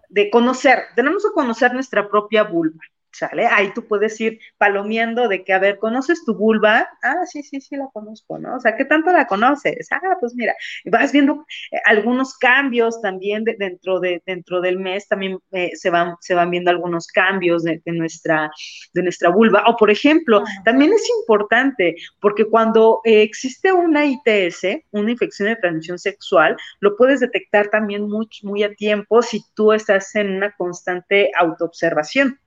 de, 0.10 0.30
conocer, 0.30 0.84
tenemos 0.96 1.24
que 1.24 1.34
conocer 1.34 1.74
nuestra 1.74 2.10
propia 2.10 2.44
vulva. 2.44 2.82
¿Sale? 3.12 3.48
Ahí 3.48 3.74
tú 3.74 3.88
puedes 3.88 4.20
ir 4.22 4.40
palomeando 4.58 5.28
de 5.28 5.44
que, 5.44 5.52
a 5.52 5.60
ver, 5.60 5.80
¿conoces 5.80 6.24
tu 6.26 6.36
vulva? 6.36 6.88
Ah, 7.02 7.26
sí, 7.26 7.42
sí, 7.42 7.60
sí, 7.60 7.76
la 7.76 7.88
conozco, 7.92 8.38
¿no? 8.38 8.56
O 8.56 8.60
sea, 8.60 8.76
¿qué 8.78 8.86
tanto 8.86 9.12
la 9.12 9.26
conoces? 9.26 9.88
Ah, 9.92 10.18
pues 10.20 10.36
mira, 10.36 10.54
vas 10.86 11.12
viendo 11.12 11.46
eh, 11.72 11.80
algunos 11.86 12.38
cambios 12.38 13.02
también 13.02 13.44
dentro, 13.44 14.00
de, 14.00 14.22
dentro 14.28 14.62
del 14.62 14.78
mes, 14.78 15.08
también 15.08 15.40
eh, 15.52 15.72
se, 15.74 15.90
van, 15.90 16.16
se 16.22 16.36
van 16.36 16.52
viendo 16.52 16.70
algunos 16.70 17.08
cambios 17.08 17.64
de, 17.64 17.82
nuestra, 17.88 18.52
de 18.94 19.04
nuestra 19.04 19.30
vulva. 19.30 19.64
O, 19.68 19.76
por 19.76 19.90
ejemplo, 19.90 20.44
también 20.64 20.94
es 20.94 21.10
importante, 21.22 21.96
porque 22.22 22.46
cuando 22.46 23.02
eh, 23.06 23.24
existe 23.24 23.74
una 23.74 24.06
ITS, 24.06 24.84
una 24.92 25.12
infección 25.12 25.50
de 25.50 25.56
transmisión 25.56 25.98
sexual, 25.98 26.58
lo 26.80 26.96
puedes 26.96 27.22
detectar 27.22 27.70
también 27.70 28.08
muy, 28.08 28.28
muy 28.44 28.64
a 28.64 28.74
tiempo 28.76 29.24
si 29.24 29.42
tú 29.56 29.74
estás 29.74 30.14
en 30.16 30.36
una 30.36 30.52
constante 30.56 31.32
autoobservación. 31.38 32.40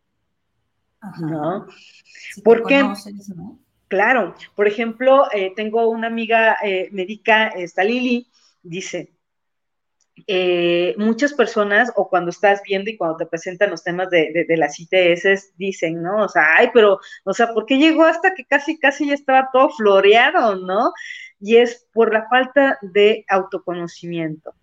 ¿No? 1.21 1.67
Porque, 2.45 2.83
claro, 3.89 4.35
por 4.55 4.67
ejemplo, 4.67 5.25
eh, 5.33 5.53
tengo 5.55 5.89
una 5.89 6.07
amiga 6.07 6.57
eh, 6.63 6.89
médica, 6.93 7.49
esta 7.49 7.85
Lili, 7.85 8.29
dice, 8.63 9.13
eh, 10.27 10.95
muchas 10.99 11.33
personas, 11.33 11.93
o 11.97 12.09
cuando 12.09 12.31
estás 12.31 12.63
viendo 12.63 12.91
y 12.91 12.97
cuando 12.97 13.17
te 13.17 13.27
presentan 13.27 13.71
los 13.71 13.83
temas 13.83 14.11
de, 14.11 14.45
de, 14.47 14.57
las 14.57 14.79
ITS, 14.79 15.57
dicen, 15.57 16.03
¿no? 16.03 16.25
O 16.25 16.29
sea, 16.29 16.57
ay, 16.57 16.71
pero, 16.73 17.01
o 17.25 17.33
sea, 17.33 17.53
¿por 17.53 17.67
qué 17.67 17.79
llegó 17.79 18.05
hasta 18.05 18.35
que 18.35 18.45
casi, 18.45 18.79
casi 18.79 19.09
ya 19.09 19.15
estaba 19.15 19.49
todo 19.53 19.71
floreado, 19.71 20.57
¿no? 20.57 20.93
Y 21.41 21.57
es 21.57 21.87
por 21.93 22.13
la 22.13 22.29
falta 22.29 22.79
de 22.83 23.25
autoconocimiento. 23.29 24.55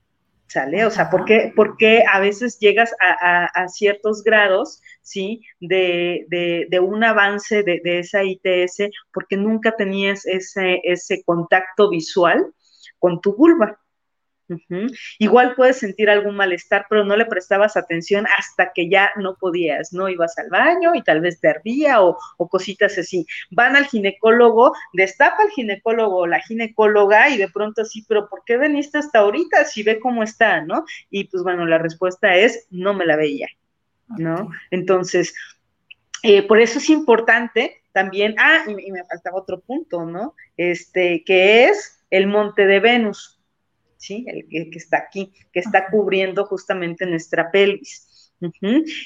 ¿Sale? 0.50 0.86
O 0.86 0.89
sea, 0.91 1.10
¿por 1.10 1.26
qué, 1.26 2.04
a 2.12 2.20
veces 2.20 2.60
llegas 2.60 2.93
a, 3.00 3.68
ciertos 3.68 4.24
grados, 4.24 4.82
¿sí? 5.02 5.41
De, 5.60 6.80
un 6.82 7.04
avance 7.04 7.64
de, 7.64 7.82
esa 8.00 8.24
ITS 8.24 8.89
porque 9.14 9.38
nunca 9.38 9.76
tenías 9.76 10.26
ese, 10.26 10.82
ese 10.84 11.24
contacto 11.24 11.89
visual 11.89 12.54
con 12.97 13.22
tu 13.22 13.36
vulva. 13.36 13.80
Igual 15.20 15.56
puedes 15.56 15.78
sentir 15.78 16.10
algún 16.10 16.36
malestar, 16.36 16.86
pero 16.89 17.04
no 17.04 17.16
le 17.16 17.26
prestabas 17.26 17.78
atención 17.78 18.26
hasta 18.38 18.72
que 18.74 18.89
ya 18.89 19.12
no 19.18 19.36
podías, 19.36 19.93
no 19.93 20.10
ibas 20.10 20.38
al 20.38 20.50
baño 20.50 20.95
y 20.95 21.04
tal 21.04 21.22
vez 21.22 21.39
te 21.39 21.50
ardía 21.50 22.02
o, 22.02 22.18
cositas 22.50 22.97
así. 22.97 23.26
Van 23.52 23.76
al 23.76 23.86
ginecólogo, 23.86 24.74
destapa 24.93 25.43
el 25.43 25.50
ginecólogo 25.52 26.18
o 26.18 26.28
la 26.28 26.41
ginecóloga 26.41 27.30
y 27.30 27.38
de 27.38 27.50
pronto 27.50 27.84
así, 27.84 28.04
pero 28.08 28.30
¿por 28.30 28.43
qué 28.45 28.58
veniste 28.58 28.97
hasta 28.97 29.20
ahorita 29.20 29.66
si 29.66 29.84
ve 29.84 30.00
cómo 30.00 30.24
está, 30.24 30.62
no? 30.62 30.86
Y 31.10 31.26
pues 31.26 31.43
bueno, 31.43 31.66
la 31.66 31.78
respuesta 31.78 32.36
es, 32.36 32.68
no 32.72 32.93
me 32.93 33.06
la 33.06 33.16
veía, 33.16 33.47
¿no? 34.18 34.50
Entonces, 34.72 35.34
eh, 36.24 36.43
por 36.43 36.60
eso 36.60 36.80
es 36.80 36.89
importante 36.89 37.82
también, 37.91 38.36
ah, 38.39 38.64
y, 38.68 38.88
y 38.88 38.91
me 38.91 39.04
faltaba 39.06 39.38
otro 39.38 39.60
punto, 39.60 40.06
¿no? 40.06 40.36
Este, 40.58 41.24
que 41.24 41.66
es 41.66 42.00
el 42.10 42.28
monte 42.28 42.66
de 42.66 42.80
Venus. 42.80 43.38
¿Sí? 44.00 44.26
El, 44.28 44.72
que 44.72 44.78
está 44.78 44.97
aquí, 44.97 45.32
que 45.54 45.60
está 45.60 45.89
cubriendo 45.89 46.45
justamente 46.45 47.06
nuestra 47.06 47.52
pelvis. 47.52 48.08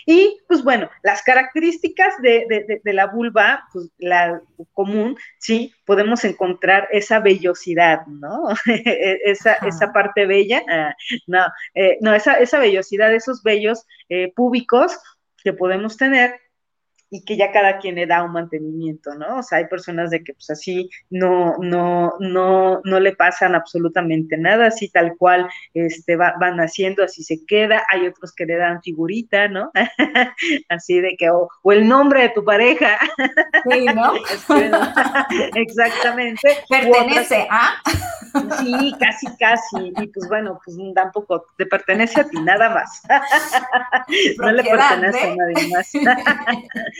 Y 0.05 0.37
pues 0.47 0.63
bueno, 0.63 0.89
las 1.01 1.23
características 1.23 2.21
de, 2.21 2.81
la 2.83 3.07
vulva, 3.07 3.63
pues 3.73 3.89
la 3.97 4.41
común, 4.73 5.17
sí, 5.39 5.73
podemos 5.85 6.23
encontrar 6.23 6.87
esa 6.91 7.19
vellosidad, 7.19 8.05
¿no? 8.05 8.49
E, 8.67 9.19
esa, 9.25 9.53
esa, 9.53 9.91
parte 9.91 10.27
bella, 10.27 10.61
ah, 10.69 10.93
no, 11.25 11.45
eh, 11.73 11.97
no, 12.01 12.13
esa, 12.13 12.33
esa 12.33 12.59
vellosidad, 12.59 13.13
esos 13.13 13.41
vellos 13.41 13.85
eh, 14.09 14.31
púbicos 14.35 14.97
que 15.43 15.53
podemos 15.53 15.97
tener 15.97 16.39
y 17.13 17.23
que 17.23 17.37
ya 17.37 17.51
cada 17.51 17.77
quien 17.77 17.93
le 17.93 18.07
da 18.07 18.23
un 18.23 18.31
mantenimiento, 18.31 19.13
¿no? 19.13 19.37
O 19.37 19.43
sea, 19.43 19.59
hay 19.59 19.67
personas 19.67 20.09
de 20.09 20.23
que 20.23 20.33
pues 20.33 20.49
así 20.49 20.89
no, 21.11 21.57
no, 21.59 22.13
no, 22.19 22.81
no 22.83 22.99
le 22.99 23.15
pasan 23.15 23.53
absolutamente 23.53 24.35
nada, 24.35 24.65
así 24.65 24.89
tal 24.89 25.15
cual 25.15 25.47
este, 25.75 26.15
van 26.15 26.57
haciendo, 26.59 27.03
así 27.03 27.23
se 27.23 27.45
queda, 27.45 27.83
hay 27.91 28.07
otros 28.07 28.33
que 28.33 28.47
le 28.47 28.55
dan 28.55 28.81
figurita, 28.81 29.47
¿no? 29.47 29.71
así 30.69 31.01
de 31.01 31.15
que, 31.15 31.29
o, 31.29 31.49
el 31.65 31.87
nombre 31.87 32.23
de 32.23 32.29
tu 32.29 32.43
pareja. 32.43 32.97
Sí, 33.69 33.85
¿no? 33.85 34.13
Exactamente. 35.55 36.57
Pertenece 36.67 37.47
a... 37.47 37.75
Sí, 38.59 38.95
casi, 38.99 39.27
casi. 39.37 39.93
Y 40.01 40.07
pues 40.07 40.27
bueno, 40.27 40.59
pues 40.65 40.75
tampoco 40.95 41.45
te 41.55 41.67
pertenece 41.67 42.21
a 42.21 42.23
ti, 42.23 42.41
nada 42.41 42.71
más. 42.71 43.03
no 44.39 44.51
le 44.51 44.63
pertenece 44.63 45.31
a 45.31 45.35
nadie 45.35 45.69
más. 45.69 45.93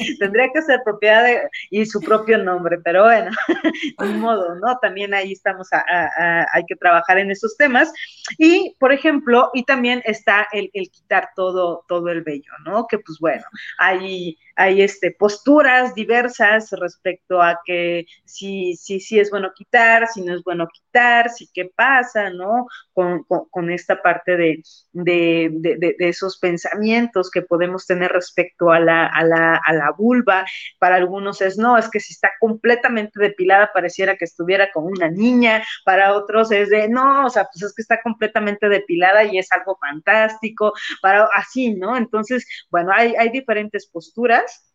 Tendría 0.20 0.50
que 0.54 0.62
ser 0.62 0.82
propiedad 0.84 1.26
y 1.70 1.86
su 1.86 2.00
propio 2.02 2.38
nombre, 2.38 2.80
pero 2.84 3.04
bueno, 3.04 3.32
ni 4.00 4.14
modo, 4.14 4.56
¿no? 4.56 4.78
También 4.82 5.14
ahí 5.14 5.34
estamos, 5.34 5.70
hay 5.72 6.64
que 6.66 6.76
trabajar 6.76 7.20
en 7.20 7.32
esos 7.32 7.56
temas. 7.58 7.92
Y, 8.38 8.76
por 8.80 8.92
ejemplo, 8.92 9.50
y 9.54 9.64
también 9.64 10.02
está 10.06 10.48
el, 10.52 10.70
quitar 10.72 11.30
todo, 11.36 11.86
todo 11.88 12.10
el 12.10 12.24
vello, 12.24 12.52
¿no? 12.66 12.88
Que 12.88 13.00
pues 13.00 13.18
bueno, 13.20 13.44
hay 13.78 14.38
hay 14.56 14.82
este, 14.82 15.12
posturas 15.12 15.96
diversas 15.96 16.72
respecto 16.72 17.42
a 17.42 17.60
que 17.66 18.06
si, 18.26 18.76
si, 18.76 19.00
si 19.00 19.20
es 19.20 19.32
bueno 19.32 19.52
quitar, 19.56 20.08
si 20.08 20.22
no 20.22 20.36
es 20.36 20.44
bueno 20.44 20.68
quitar, 20.68 21.30
si 21.30 21.50
qué 21.54 21.72
pasa, 21.76 22.30
¿no? 22.30 22.68
Con, 22.94 23.24
con, 23.24 23.72
esta 23.72 24.02
parte 24.02 24.38
de, 24.38 24.64
de, 24.92 25.50
de, 25.52 25.96
esos 26.00 26.38
pensamientos 26.38 27.32
que 27.32 27.42
podemos 27.42 27.88
tener 27.88 28.12
respecto 28.12 28.72
a 28.72 28.74
a, 28.74 28.80
la, 28.80 29.62
a 29.66 29.74
la 29.74 29.92
vulva. 29.98 30.46
Para 30.80 30.96
algunos 30.96 31.42
es 31.42 31.58
no, 31.58 31.78
es 31.78 31.90
que 31.90 32.00
si 32.00 32.14
está 32.14 32.32
completamente 32.40 33.20
depilada 33.20 33.72
pareciera 33.74 34.18
que 34.18 34.26
estuviera 34.26 34.72
con 34.72 34.86
una 34.86 35.10
niña, 35.10 35.64
para 35.86 36.14
otros 36.14 36.52
es 36.52 36.70
de 36.70 36.88
no, 36.90 37.26
o 37.26 37.30
sea, 37.30 37.48
pues 37.52 37.64
es 37.64 37.74
que 37.74 37.82
está 37.82 38.02
completamente 38.02 38.70
depilada 38.70 39.24
y 39.24 39.38
es 39.38 39.52
algo 39.52 39.78
fantástico, 39.80 40.74
para 41.02 41.28
así, 41.36 41.74
¿no? 41.74 41.98
Entonces, 41.98 42.46
bueno, 42.70 42.92
hay, 42.94 43.16
hay 43.16 43.30
diferentes 43.30 43.88
posturas 43.88 44.74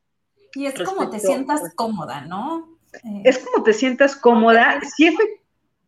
y 0.54 0.66
es 0.66 0.74
como 0.82 1.10
te 1.10 1.20
sientas 1.20 1.60
pues, 1.60 1.74
cómoda, 1.74 2.22
¿no? 2.22 2.78
es 3.24 3.38
como 3.38 3.62
te 3.62 3.72
sientas 3.72 4.16
cómoda. 4.16 4.80
Sí, 4.96 5.16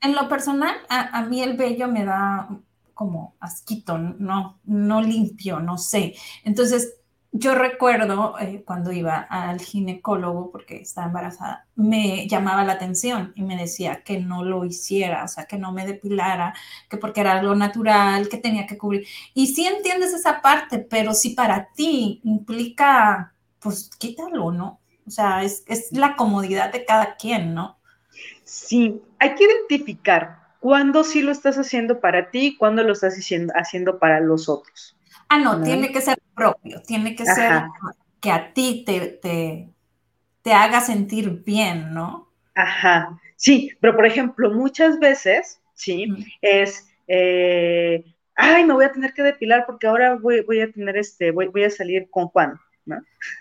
en 0.02 0.14
lo 0.14 0.28
personal, 0.28 0.76
a, 0.88 1.22
mí 1.24 1.42
el 1.42 1.56
vello 1.56 1.88
me 1.88 2.04
da 2.04 2.48
como 2.94 3.36
asquito, 3.40 3.98
no, 3.98 4.60
no 4.64 5.02
limpio, 5.02 5.60
no 5.60 5.78
sé. 5.78 6.14
Entonces, 6.44 6.99
yo 7.32 7.54
recuerdo 7.54 8.36
eh, 8.40 8.62
cuando 8.66 8.92
iba 8.92 9.20
al 9.20 9.60
ginecólogo 9.60 10.50
porque 10.50 10.78
estaba 10.78 11.06
embarazada, 11.06 11.66
me 11.76 12.26
llamaba 12.26 12.64
la 12.64 12.72
atención 12.72 13.32
y 13.36 13.42
me 13.42 13.56
decía 13.56 14.02
que 14.02 14.18
no 14.18 14.44
lo 14.44 14.64
hiciera, 14.64 15.24
o 15.24 15.28
sea, 15.28 15.44
que 15.44 15.58
no 15.58 15.72
me 15.72 15.86
depilara, 15.86 16.54
que 16.88 16.96
porque 16.96 17.20
era 17.20 17.38
algo 17.38 17.54
natural, 17.54 18.28
que 18.28 18.38
tenía 18.38 18.66
que 18.66 18.78
cubrir. 18.78 19.06
Y 19.34 19.48
sí 19.48 19.66
entiendes 19.66 20.12
esa 20.12 20.42
parte, 20.42 20.78
pero 20.78 21.14
si 21.14 21.30
para 21.30 21.68
ti 21.72 22.20
implica 22.24 23.32
pues 23.60 23.90
quítalo, 23.98 24.50
¿no? 24.50 24.80
O 25.06 25.10
sea, 25.10 25.42
es, 25.42 25.64
la 25.92 26.16
comodidad 26.16 26.72
de 26.72 26.84
cada 26.84 27.16
quien, 27.16 27.54
¿no? 27.54 27.78
Sí, 28.44 29.00
hay 29.18 29.34
que 29.34 29.44
identificar 29.44 30.40
cuándo 30.58 31.04
sí 31.04 31.22
lo 31.22 31.30
estás 31.30 31.56
haciendo 31.56 32.00
para 32.00 32.30
ti 32.30 32.46
y 32.46 32.56
cuándo 32.56 32.82
lo 32.82 32.92
estás 32.92 33.14
haciendo 33.54 33.98
para 33.98 34.20
los 34.20 34.48
otros. 34.48 34.96
Ah, 35.30 35.38
no, 35.38 35.62
tiene 35.62 35.92
que 35.92 36.00
ser 36.00 36.18
propio, 36.34 36.82
tiene 36.82 37.14
que 37.14 37.24
ser 37.24 37.62
que 38.20 38.32
a 38.32 38.52
ti 38.52 38.82
te, 38.84 39.70
te, 40.42 40.52
haga 40.52 40.80
sentir 40.80 41.44
bien, 41.44 41.94
¿no? 41.94 42.28
Ajá, 42.56 43.16
sí, 43.36 43.70
pero 43.80 43.94
por 43.94 44.06
ejemplo, 44.06 44.50
muchas 44.50 44.98
veces, 44.98 45.60
sí, 45.72 46.08
es, 46.42 46.90
eh, 47.06 48.04
ay, 48.34 48.64
me 48.64 48.74
voy 48.74 48.84
a 48.84 48.92
tener 48.92 49.14
que 49.14 49.22
depilar 49.22 49.66
porque 49.66 49.86
ahora 49.86 50.16
voy, 50.16 50.40
voy 50.40 50.62
a 50.62 50.72
tener 50.72 50.96
este, 50.96 51.30
voy, 51.30 51.46
voy 51.46 51.62
a 51.62 51.70
salir 51.70 52.10
con 52.10 52.26
Juan. 52.26 52.58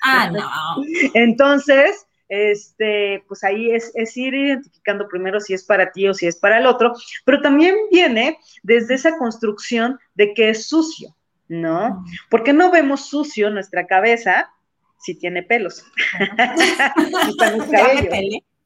Ah, 0.04 0.30
no. 0.32 0.84
Entonces, 1.16 2.06
este, 2.28 3.24
pues 3.28 3.44
ahí 3.44 3.72
es, 3.72 3.92
es, 3.96 4.16
ir 4.16 4.36
identificando 4.36 5.08
primero 5.08 5.40
si 5.40 5.56
es 5.56 5.64
para 5.64 5.92
ti 5.92 6.08
o 6.08 6.14
si 6.14 6.28
es 6.28 6.36
para 6.36 6.60
el 6.60 6.68
otro, 6.68 6.94
pero 7.26 7.42
también 7.42 7.76
viene 7.92 8.38
desde 8.62 8.94
esa 8.94 9.18
construcción 9.18 10.00
de 10.14 10.36
que 10.36 10.52
es 10.52 10.68
sucio, 10.68 11.16
¿no? 11.50 12.06
Porque 12.30 12.54
no 12.54 12.72
vemos 12.72 13.10
sucio 13.10 13.50
nuestra 13.50 13.86
cabeza 13.86 14.50
si 15.00 15.16
tiene 15.16 15.44
pelos. 15.44 15.84
si 17.26 17.36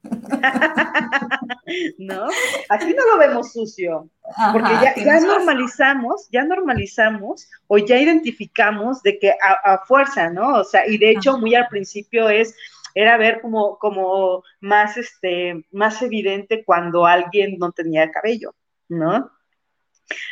¿No? 1.97 2.27
Aquí 2.69 2.93
no 2.93 3.07
lo 3.11 3.17
vemos 3.17 3.53
sucio, 3.53 4.09
porque 4.51 4.69
ya, 5.05 5.19
normalizamos, 5.21 6.27
ya 6.29 6.43
normalizamos 6.43 7.49
o 7.67 7.77
ya 7.77 7.97
identificamos 7.97 9.01
de 9.01 9.17
que 9.17 9.31
a, 9.31 9.77
fuerza, 9.85 10.29
¿no? 10.29 10.55
O 10.59 10.63
sea, 10.65 10.85
y 10.87 10.97
de 10.97 11.11
hecho 11.11 11.37
muy 11.37 11.55
al 11.55 11.69
principio 11.69 12.27
es 12.29 12.53
era 12.95 13.17
ver 13.17 13.39
como, 13.41 13.77
como 13.79 14.43
más, 14.59 14.97
este, 14.97 15.65
más 15.71 16.01
evidente 16.01 16.63
cuando 16.65 17.05
alguien 17.05 17.57
no 17.57 17.71
tenía 17.71 18.11
cabello, 18.11 18.53
¿no? 18.89 19.31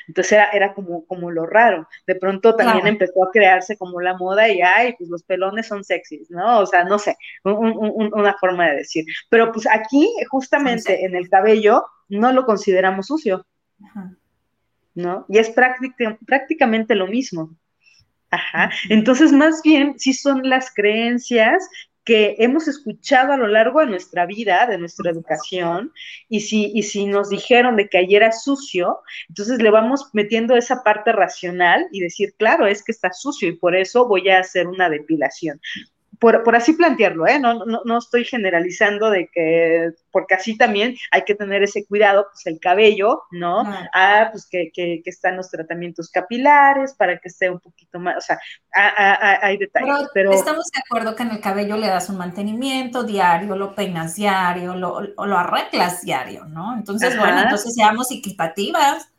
Entonces 0.07 0.33
era, 0.33 0.49
era 0.51 0.73
como, 0.73 1.05
como 1.05 1.31
lo 1.31 1.45
raro. 1.45 1.87
De 2.05 2.15
pronto 2.15 2.55
también 2.55 2.87
empezó 2.87 3.23
a 3.23 3.31
crearse 3.31 3.77
como 3.77 4.01
la 4.01 4.17
moda 4.17 4.49
y, 4.49 4.61
ay, 4.61 4.95
pues 4.97 5.09
los 5.09 5.23
pelones 5.23 5.67
son 5.67 5.83
sexys, 5.83 6.29
¿no? 6.29 6.59
O 6.59 6.65
sea, 6.65 6.83
no 6.83 6.99
sé, 6.99 7.15
una 7.43 8.35
forma 8.39 8.69
de 8.69 8.77
decir. 8.77 9.05
Pero 9.29 9.51
pues 9.51 9.67
aquí, 9.67 10.13
justamente 10.29 11.05
en 11.05 11.15
el 11.15 11.29
cabello, 11.29 11.85
no 12.09 12.31
lo 12.33 12.45
consideramos 12.45 13.07
sucio, 13.07 13.45
¿no? 14.93 15.25
Y 15.29 15.37
es 15.37 15.51
prácticamente 16.25 16.95
lo 16.95 17.07
mismo. 17.07 17.55
Ajá. 18.29 18.71
Entonces, 18.89 19.33
más 19.33 19.61
bien, 19.61 19.99
sí 19.99 20.13
son 20.13 20.47
las 20.49 20.73
creencias 20.73 21.67
que 22.03 22.35
hemos 22.39 22.67
escuchado 22.67 23.33
a 23.33 23.37
lo 23.37 23.47
largo 23.47 23.79
de 23.79 23.87
nuestra 23.87 24.25
vida, 24.25 24.65
de 24.65 24.77
nuestra 24.77 25.11
educación, 25.11 25.93
y 26.29 26.41
si, 26.41 26.71
y 26.73 26.83
si 26.83 27.05
nos 27.05 27.29
dijeron 27.29 27.75
de 27.75 27.89
que 27.89 27.99
ayer 27.99 28.23
era 28.23 28.31
sucio, 28.31 28.99
entonces 29.29 29.61
le 29.61 29.69
vamos 29.69 30.09
metiendo 30.13 30.55
esa 30.55 30.83
parte 30.83 31.11
racional 31.11 31.87
y 31.91 32.01
decir, 32.01 32.33
claro, 32.37 32.67
es 32.67 32.83
que 32.83 32.91
está 32.91 33.11
sucio 33.13 33.47
y 33.49 33.57
por 33.57 33.75
eso 33.75 34.07
voy 34.07 34.29
a 34.29 34.39
hacer 34.39 34.67
una 34.67 34.89
depilación 34.89 35.59
por, 36.21 36.55
así 36.55 36.73
plantearlo, 36.73 37.25
¿eh? 37.25 37.39
No, 37.39 37.65
no, 37.65 37.81
no, 37.83 37.97
estoy 37.97 38.25
generalizando 38.25 39.09
de 39.09 39.27
que, 39.33 39.89
porque 40.11 40.35
así 40.35 40.55
también 40.55 40.95
hay 41.09 41.23
que 41.23 41.33
tener 41.33 41.63
ese 41.63 41.83
cuidado, 41.87 42.27
pues 42.31 42.45
el 42.45 42.59
cabello, 42.59 43.23
¿no? 43.31 43.63
Ah, 43.91 44.29
pues 44.31 44.47
que, 44.47 44.69
que, 44.71 45.01
están 45.03 45.35
los 45.35 45.49
tratamientos 45.49 46.11
capilares 46.11 46.93
para 46.93 47.17
que 47.17 47.27
esté 47.27 47.49
un 47.49 47.59
poquito 47.59 47.99
más, 47.99 48.17
o 48.17 48.21
sea, 48.21 48.39
hay 48.71 49.57
detalles. 49.57 50.09
Pero, 50.13 50.31
estamos 50.31 50.67
de 50.67 50.81
acuerdo 50.85 51.15
que 51.15 51.23
en 51.23 51.31
el 51.31 51.41
cabello 51.41 51.75
le 51.75 51.87
das 51.87 52.07
un 52.09 52.17
mantenimiento 52.17 53.03
diario, 53.03 53.55
lo 53.55 53.73
peinas 53.73 54.13
diario, 54.13 54.75
lo, 54.75 55.01
lo 55.01 55.37
arreglas 55.37 56.03
diario, 56.03 56.45
¿no? 56.45 56.77
Entonces, 56.77 57.17
bueno, 57.17 57.41
entonces 57.41 57.73
seamos 57.73 58.11
equitativas. 58.11 59.09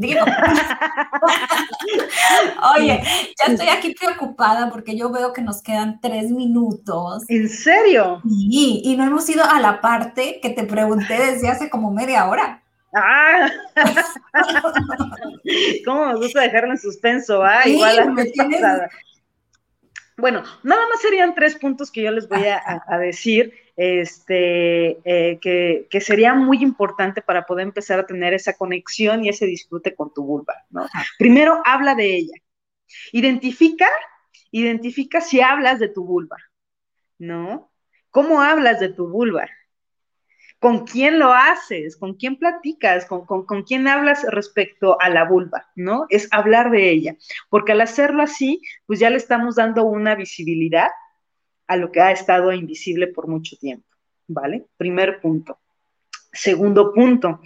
Digo. 0.00 0.24
Oye, 2.74 3.02
ya 3.38 3.52
estoy 3.52 3.68
aquí 3.68 3.94
preocupada 3.94 4.70
porque 4.70 4.96
yo 4.96 5.10
veo 5.10 5.34
que 5.34 5.42
nos 5.42 5.62
quedan 5.62 6.00
tres 6.00 6.30
minutos. 6.30 7.24
¿En 7.28 7.50
serio? 7.50 8.22
Sí, 8.24 8.80
y 8.82 8.96
no 8.96 9.04
hemos 9.04 9.28
ido 9.28 9.44
a 9.44 9.60
la 9.60 9.82
parte 9.82 10.40
que 10.40 10.48
te 10.50 10.64
pregunté 10.64 11.18
desde 11.18 11.50
hace 11.50 11.68
como 11.68 11.90
media 11.90 12.26
hora. 12.28 12.62
Ah, 12.94 13.50
¿cómo 15.84 16.06
me 16.06 16.16
gusta 16.16 16.40
dejarlo 16.40 16.72
en 16.72 16.78
suspenso? 16.78 17.44
Ah, 17.44 17.68
igual 17.68 18.14
me 18.14 18.24
tienes... 18.24 18.62
Bueno, 20.16 20.42
nada 20.62 20.88
más 20.88 21.02
serían 21.02 21.34
tres 21.34 21.56
puntos 21.56 21.90
que 21.90 22.02
yo 22.02 22.10
les 22.10 22.26
voy 22.26 22.46
a, 22.46 22.98
decir, 22.98 23.52
este, 23.82 24.98
eh, 25.04 25.38
que, 25.40 25.86
que, 25.88 26.00
sería 26.02 26.34
muy 26.34 26.62
importante 26.62 27.22
para 27.22 27.46
poder 27.46 27.66
empezar 27.66 27.98
a 27.98 28.06
tener 28.06 28.34
esa 28.34 28.52
conexión 28.52 29.24
y 29.24 29.30
ese 29.30 29.46
disfrute 29.46 29.94
con 29.94 30.12
tu 30.12 30.22
vulva, 30.22 30.52
¿no? 30.68 30.86
Primero, 31.18 31.62
habla 31.64 31.94
de 31.94 32.14
ella. 32.14 32.34
Identifica, 33.10 33.88
identifica 34.50 35.22
si 35.22 35.40
hablas 35.40 35.78
de 35.78 35.88
tu 35.88 36.04
vulva, 36.04 36.36
¿no? 37.18 37.72
¿Cómo 38.10 38.42
hablas 38.42 38.80
de 38.80 38.90
tu 38.90 39.08
vulva? 39.08 39.48
con 40.58 40.84
quién 40.84 41.18
lo 41.18 41.32
haces, 41.32 41.96
con 41.96 42.16
quién 42.16 42.36
platicas, 42.36 43.06
con, 43.06 43.24
con, 43.24 43.62
quién 43.62 43.88
hablas 43.88 44.26
respecto 44.28 45.00
a 45.00 45.08
la 45.08 45.24
vulva, 45.24 45.70
¿no? 45.74 46.04
Es 46.10 46.28
hablar 46.32 46.70
de 46.70 46.90
ella, 46.90 47.16
porque 47.48 47.72
al 47.72 47.80
hacerlo 47.80 48.22
así, 48.22 48.60
pues 48.84 49.00
ya 49.00 49.08
le 49.08 49.16
estamos 49.16 49.56
dando 49.56 49.84
una 49.84 50.14
visibilidad 50.16 50.88
a 51.70 51.76
lo 51.76 51.92
que 51.92 52.00
ha 52.00 52.10
estado 52.10 52.52
invisible 52.52 53.06
por 53.06 53.28
mucho 53.28 53.56
tiempo, 53.56 53.86
¿vale? 54.26 54.66
Primer 54.76 55.20
punto. 55.20 55.60
Segundo 56.32 56.92
punto, 56.92 57.40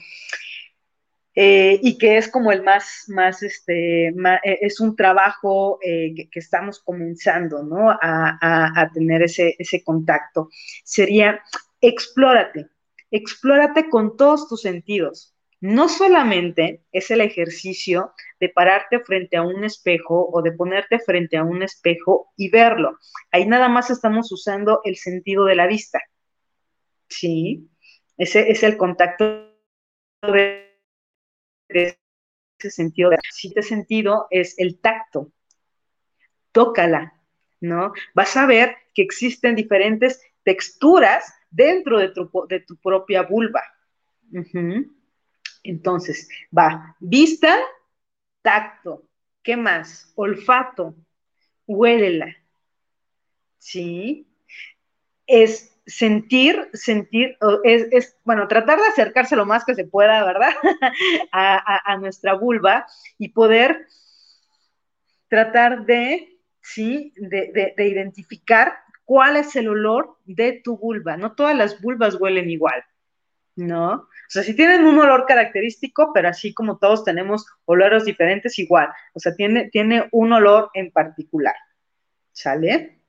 eh, 1.34 1.78
y 1.82 1.98
que 1.98 2.16
es 2.16 2.28
como 2.30 2.50
el 2.50 2.62
más, 2.62 3.04
más, 3.08 3.42
este, 3.42 4.08
eh, 4.08 4.58
es 4.62 4.80
un 4.80 4.96
trabajo 4.96 5.78
eh, 5.82 6.14
que, 6.30 6.38
estamos 6.38 6.80
comenzando, 6.80 7.62
¿no? 7.62 7.90
A, 7.90 8.38
a 8.40 8.90
tener 8.94 9.22
ese, 9.22 9.56
ese 9.58 9.84
contacto. 9.84 10.48
Sería, 10.84 11.42
explórate, 11.82 12.68
explórate 13.10 13.90
con 13.90 14.16
todos 14.16 14.48
tus 14.48 14.62
sentidos. 14.62 15.33
No 15.64 15.88
solamente 15.88 16.82
es 16.92 17.10
el 17.10 17.22
ejercicio 17.22 18.12
de 18.38 18.50
pararte 18.50 19.00
frente 19.00 19.38
a 19.38 19.42
un 19.42 19.64
espejo 19.64 20.28
o 20.30 20.42
de 20.42 20.52
ponerte 20.52 20.98
frente 20.98 21.38
a 21.38 21.42
un 21.42 21.62
espejo 21.62 22.34
y 22.36 22.50
verlo. 22.50 22.98
Ahí 23.30 23.46
nada 23.46 23.70
más 23.70 23.88
estamos 23.88 24.30
usando 24.30 24.82
el 24.84 24.96
sentido 24.96 25.46
de 25.46 25.54
la 25.54 25.66
vista. 25.66 26.02
¿Sí? 27.08 27.66
Ese 28.18 28.50
es 28.50 28.62
el 28.62 28.76
contacto 28.76 29.54
de 30.20 30.68
ese 31.70 31.96
sentido. 32.68 33.12
El 33.12 33.18
siguiente 33.32 33.62
sentido 33.62 34.26
es 34.28 34.58
el 34.58 34.78
tacto. 34.80 35.32
Tócala, 36.52 37.22
¿no? 37.62 37.94
Vas 38.12 38.36
a 38.36 38.44
ver 38.44 38.76
que 38.92 39.00
existen 39.00 39.54
diferentes 39.54 40.20
texturas 40.42 41.32
dentro 41.48 41.98
de 42.00 42.12
de 42.50 42.60
tu 42.60 42.76
propia 42.76 43.22
vulva. 43.22 43.62
Entonces, 45.64 46.28
va, 46.56 46.94
vista, 47.00 47.58
tacto, 48.42 49.02
¿qué 49.42 49.56
más? 49.56 50.12
Olfato, 50.14 50.94
huélela, 51.66 52.36
¿sí? 53.58 54.28
Es 55.26 55.74
sentir, 55.86 56.68
sentir, 56.74 57.36
es, 57.64 58.16
bueno, 58.24 58.46
tratar 58.46 58.78
de 58.78 58.88
acercarse 58.88 59.36
lo 59.36 59.46
más 59.46 59.64
que 59.64 59.74
se 59.74 59.86
pueda, 59.86 60.22
¿verdad? 60.24 60.52
a, 61.32 61.96
nuestra 61.98 62.34
vulva 62.34 62.86
y 63.18 63.30
poder 63.30 63.86
tratar 65.28 65.86
de, 65.86 66.38
¿sí? 66.60 67.12
De, 67.16 67.74
de, 67.74 67.88
identificar 67.88 68.74
cuál 69.06 69.36
es 69.38 69.56
el 69.56 69.68
olor 69.68 70.18
de 70.26 70.60
tu 70.62 70.76
vulva. 70.76 71.16
No 71.16 71.34
todas 71.34 71.56
las 71.56 71.80
vulvas 71.80 72.20
huelen 72.20 72.50
igual, 72.50 72.84
¿no? 73.56 73.92
O 73.92 74.08
sea, 74.28 74.42
si 74.42 74.54
tienen 74.54 74.84
un 74.84 74.98
olor 74.98 75.26
característico, 75.26 76.12
pero 76.12 76.28
así 76.28 76.52
como 76.54 76.78
todos 76.78 77.04
tenemos 77.04 77.46
olores 77.66 78.04
diferentes, 78.04 78.58
igual. 78.58 78.88
O 79.12 79.20
sea, 79.20 79.34
tiene, 79.34 79.70
tiene 79.70 80.08
un 80.12 80.32
olor 80.32 80.70
en 80.74 80.90
particular. 80.90 81.54
¿Sale? 82.32 83.00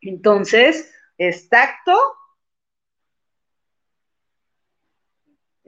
Entonces, 0.00 0.92
es 1.16 1.48
tacto, 1.48 1.98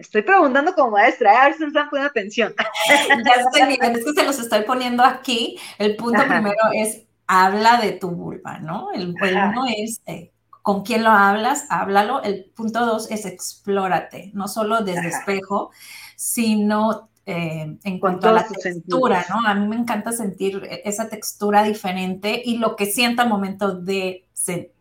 Estoy 0.01 0.23
preguntando 0.23 0.75
como 0.75 0.93
maestra, 0.93 1.31
¿eh? 1.31 1.37
a 1.37 1.45
ver 1.45 1.55
si 1.55 1.61
me 1.61 1.67
están 1.67 1.91
poniendo 1.91 2.09
atención. 2.09 2.55
Ya 2.89 3.33
estoy 3.35 3.67
viendo, 3.67 3.99
es 3.99 4.05
que 4.07 4.13
se 4.15 4.25
los 4.25 4.39
estoy 4.39 4.63
poniendo 4.63 5.05
aquí. 5.05 5.59
El 5.77 5.95
punto 5.97 6.23
primero 6.27 6.57
es 6.73 7.03
habla 7.27 7.79
de 7.83 7.93
tu 7.93 8.11
vulva, 8.11 8.59
¿no? 8.59 8.91
El, 8.93 9.11
uno 9.11 9.67
es 9.77 10.01
eh, 10.07 10.33
con 10.63 10.83
quién 10.83 11.05
lo 11.05 11.11
hablas, 11.11 11.67
háblalo. 11.69 12.23
El 12.23 12.45
punto 12.55 12.85
dos 12.87 13.11
es 13.11 13.25
explórate, 13.27 14.31
no 14.35 14.49
solo 14.49 14.83
desde 14.83 15.09
espejo, 15.09 15.71
sino 16.17 17.09
eh, 17.27 17.77
en 17.83 17.99
cuanto 18.01 18.29
a 18.29 18.33
la 18.33 18.47
textura, 18.47 19.25
¿no? 19.29 19.47
A 19.47 19.55
mí 19.55 19.67
me 19.69 19.77
encanta 19.77 20.13
sentir 20.13 20.63
e, 20.65 20.83
esa 20.85 21.09
textura 21.09 21.63
diferente 21.63 22.41
y 22.45 22.59
lo 22.59 22.77
que 22.77 22.87
siento 22.87 23.23
al 23.23 23.29
momento 23.29 23.75
de 23.75 24.27
sentir 24.33 24.73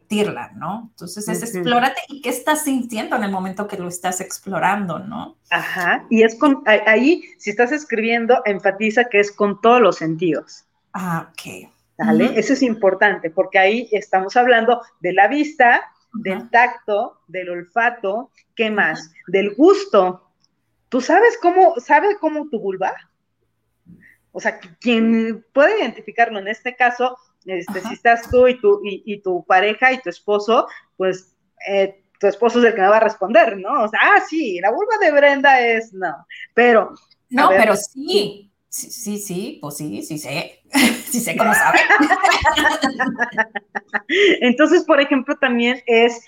¿no? 0.56 0.90
Entonces 0.92 1.28
es 1.28 1.44
explórate 1.44 2.02
y 2.08 2.22
qué 2.22 2.30
estás 2.30 2.64
sintiendo 2.64 3.16
en 3.16 3.24
el 3.24 3.32
momento 3.32 3.68
que 3.68 3.78
lo 3.78 3.88
estás 3.88 4.22
explorando, 4.22 5.00
¿no? 5.00 5.36
Ajá, 5.52 6.06
y 6.10 6.24
es 6.24 6.36
con, 6.36 6.64
ahí, 6.66 7.24
si 7.38 7.52
estás 7.52 7.72
escribiendo, 7.72 8.42
enfatiza 8.46 9.06
que 9.06 9.20
es 9.20 9.32
con 9.32 9.62
todos 9.62 9.82
los 9.82 9.98
sentidos. 9.98 10.66
Ah, 10.94 11.30
ok. 11.32 11.70
¿Vale? 12.00 12.32
Eso 12.40 12.54
es 12.54 12.64
importante, 12.64 13.30
porque 13.30 13.60
ahí 13.60 13.90
estamos 13.92 14.38
hablando 14.38 14.82
de 15.02 15.14
la 15.14 15.28
vista, 15.28 15.92
del 16.14 16.50
tacto, 16.50 17.20
del 17.28 17.50
olfato, 17.50 18.32
¿qué 18.56 18.72
más? 18.72 19.12
Del 19.28 19.54
gusto. 19.54 20.32
¿Tú 20.88 21.02
sabes 21.02 21.38
cómo, 21.42 21.76
sabe 21.80 22.18
cómo 22.20 22.50
tu 22.50 22.60
vulva? 22.60 22.96
O 24.32 24.40
sea, 24.40 24.60
quien 24.80 25.46
puede 25.54 25.80
identificarlo 25.80 26.40
en 26.40 26.48
este 26.48 26.76
caso 26.76 27.18
este, 27.46 27.82
si 27.82 27.94
estás 27.94 28.30
tú 28.30 28.48
y 28.48 28.60
tu, 28.60 28.82
y, 28.84 29.22
tu 29.22 29.44
pareja 29.46 29.92
y 29.92 30.02
tu 30.02 30.10
esposo, 30.10 30.68
pues 30.98 31.36
eh, 31.68 32.04
tu 32.20 32.28
esposo 32.28 32.60
es 32.60 32.66
el 32.66 32.76
que 32.76 32.82
me 32.82 32.90
va 32.90 32.98
a 32.98 33.02
responder, 33.02 33.58
¿no? 33.58 33.84
O 33.84 33.88
sea, 33.88 34.00
ah, 34.02 34.22
sí, 34.28 34.60
la 34.60 34.72
vulva 34.72 34.98
de 35.02 35.12
Brenda 35.12 35.62
es, 35.62 35.94
no, 35.94 36.26
pero... 36.54 36.94
No, 37.30 37.50
pero 37.50 37.76
sí, 37.76 38.49
sí, 38.70 38.90
sí, 38.90 39.18
sí, 39.18 39.58
pues 39.62 39.78
sí, 39.78 40.02
sí 40.04 40.18
sé, 40.18 40.62
sí 41.10 41.20
sé 41.20 41.36
cómo 41.36 41.54
sabe. 41.54 41.80
Entonces, 44.42 44.84
por 44.84 45.02
ejemplo, 45.02 45.36
también 45.36 45.82
es 45.86 46.22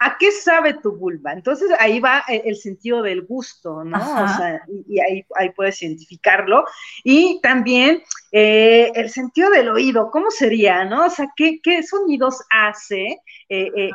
¿A 0.00 0.16
qué 0.18 0.30
sabe 0.30 0.74
tu 0.74 0.92
vulva? 0.96 1.32
Entonces 1.32 1.70
ahí 1.78 2.00
va 2.00 2.24
eh, 2.28 2.42
el 2.44 2.56
sentido 2.56 3.02
del 3.02 3.22
gusto, 3.22 3.84
¿no? 3.84 3.98
O 3.98 4.28
sea, 4.28 4.62
y, 4.86 4.98
ahí, 5.00 5.50
puedes 5.54 5.82
identificarlo. 5.82 6.64
Y 7.04 7.40
también 7.40 8.02
eh, 8.32 8.90
el 8.94 9.10
sentido 9.10 9.50
del 9.50 9.68
oído, 9.68 10.10
¿cómo 10.10 10.30
sería, 10.30 10.84
no? 10.84 11.06
O 11.06 11.10
sea, 11.10 11.28
¿qué, 11.36 11.60
sonidos 11.82 12.42
hace 12.50 13.20
eh, 13.48 13.90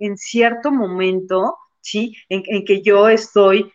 en, 0.00 0.16
cierto 0.16 0.70
momento? 0.70 1.56
¿Sí? 1.82 2.16
En, 2.30 2.64
que 2.64 2.80
yo 2.80 3.10
estoy 3.10 3.70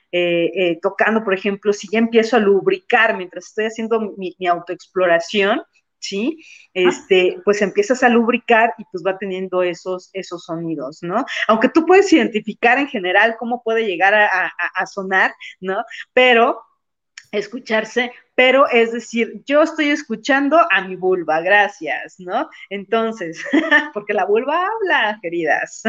tocando, 0.82 1.24
por 1.24 1.36
ejemplo, 1.36 1.72
si 1.74 1.88
ya 1.92 2.00
empiezo 2.00 2.38
a 2.38 2.40
lubricar 2.40 3.16
mientras 3.16 3.46
estoy 3.46 3.66
haciendo 3.66 4.16
mi, 4.18 4.36
mi 4.40 4.48
autoexploración, 4.48 5.62
¿sí? 6.00 6.44
Este, 6.74 7.42
pues 7.44 7.62
empiezas 7.62 8.04
a 8.04 8.10
lubricar 8.10 8.74
y 8.78 8.84
pues 8.92 9.04
va 9.06 9.18
teniendo 9.18 9.64
esos, 9.64 10.10
esos 10.14 10.46
sonidos, 10.46 11.00
¿no? 11.02 11.26
Aunque 11.48 11.70
tú 11.70 11.86
puedes 11.86 12.12
identificar 12.14 12.78
en 12.78 12.88
general 12.88 13.36
cómo 13.38 13.64
puede 13.64 13.86
llegar 13.86 14.14
a, 14.14 14.86
sonar, 14.86 15.34
¿no? 15.60 15.84
Pero 16.14 16.62
escucharse, 17.32 18.12
pero 18.36 18.70
es 18.70 18.94
decir, 18.94 19.42
yo 19.46 19.64
estoy 19.64 19.90
escuchando 19.90 20.60
a 20.72 20.82
mi 20.88 20.96
vulva, 20.96 21.42
gracias, 21.42 22.16
¿no? 22.20 22.50
Entonces, 22.70 23.44
porque 23.94 24.14
la 24.14 24.26
vulva 24.26 24.66
habla, 24.66 25.20
queridas. 25.22 25.84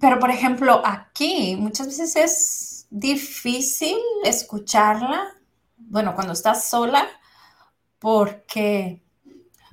Pero, 0.00 0.18
por 0.18 0.30
ejemplo, 0.30 0.82
aquí 0.84 1.56
muchas 1.56 1.88
veces 1.88 2.16
es 2.16 2.86
difícil 2.90 3.96
escucharla, 4.24 5.34
bueno, 5.76 6.14
cuando 6.14 6.32
estás 6.32 6.68
sola, 6.68 7.06
porque 7.98 9.02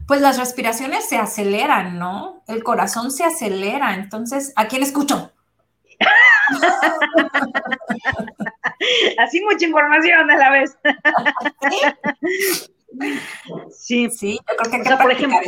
pues 0.07 0.21
las 0.21 0.38
respiraciones 0.38 1.09
se 1.09 1.17
aceleran, 1.17 1.97
¿no? 1.97 2.43
El 2.47 2.63
corazón 2.63 3.11
se 3.11 3.23
acelera, 3.23 3.95
entonces, 3.95 4.53
¿a 4.55 4.67
quién 4.67 4.84
escucho? 4.84 5.32
Así 9.17 9.41
mucha 9.41 9.65
información 9.65 10.30
a 10.30 10.38
la 10.38 10.51
vez. 10.51 10.78
sí, 13.71 14.11
sí, 14.11 14.39
yo 14.47 14.55
creo 14.57 14.71
que 14.71 14.78
hay 14.78 14.84
que 14.84 15.03
por 15.03 15.11
ejemplo, 15.11 15.39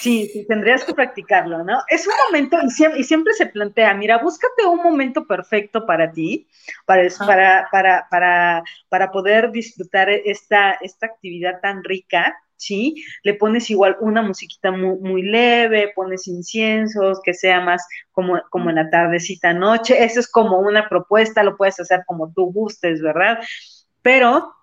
Sí, 0.00 0.46
tendrías 0.48 0.84
que 0.84 0.94
practicarlo, 0.94 1.62
¿no? 1.64 1.78
Es 1.88 2.06
un 2.06 2.14
momento, 2.26 2.56
y 2.96 3.04
siempre, 3.04 3.34
se 3.34 3.46
plantea, 3.46 3.94
mira, 3.94 4.18
búscate 4.18 4.64
un 4.66 4.82
momento 4.82 5.26
perfecto 5.26 5.86
para 5.86 6.10
ti, 6.10 6.48
para, 6.86 7.08
para, 7.18 7.68
para, 7.70 8.06
para, 8.10 8.62
para 8.88 9.10
poder 9.10 9.50
disfrutar 9.50 10.08
esta, 10.08 10.72
esta 10.80 11.06
actividad 11.06 11.60
tan 11.60 11.84
rica, 11.84 12.34
¿sí? 12.56 13.04
Le 13.22 13.34
pones 13.34 13.70
igual 13.70 13.96
una 14.00 14.22
musiquita 14.22 14.70
muy, 14.70 14.98
muy, 14.98 15.22
leve, 15.22 15.92
pones 15.94 16.26
inciensos, 16.28 17.20
que 17.22 17.34
sea 17.34 17.60
más 17.60 17.86
como, 18.12 18.40
como 18.50 18.70
en 18.70 18.76
la 18.76 18.90
tardecita 18.90 19.52
noche. 19.52 20.02
Eso 20.04 20.20
es 20.20 20.30
como 20.30 20.58
una 20.58 20.88
propuesta, 20.88 21.42
lo 21.42 21.56
puedes 21.56 21.80
hacer 21.80 22.04
como 22.06 22.32
tú 22.32 22.52
gustes, 22.52 23.00
¿verdad? 23.00 23.38
Pero 24.02 24.54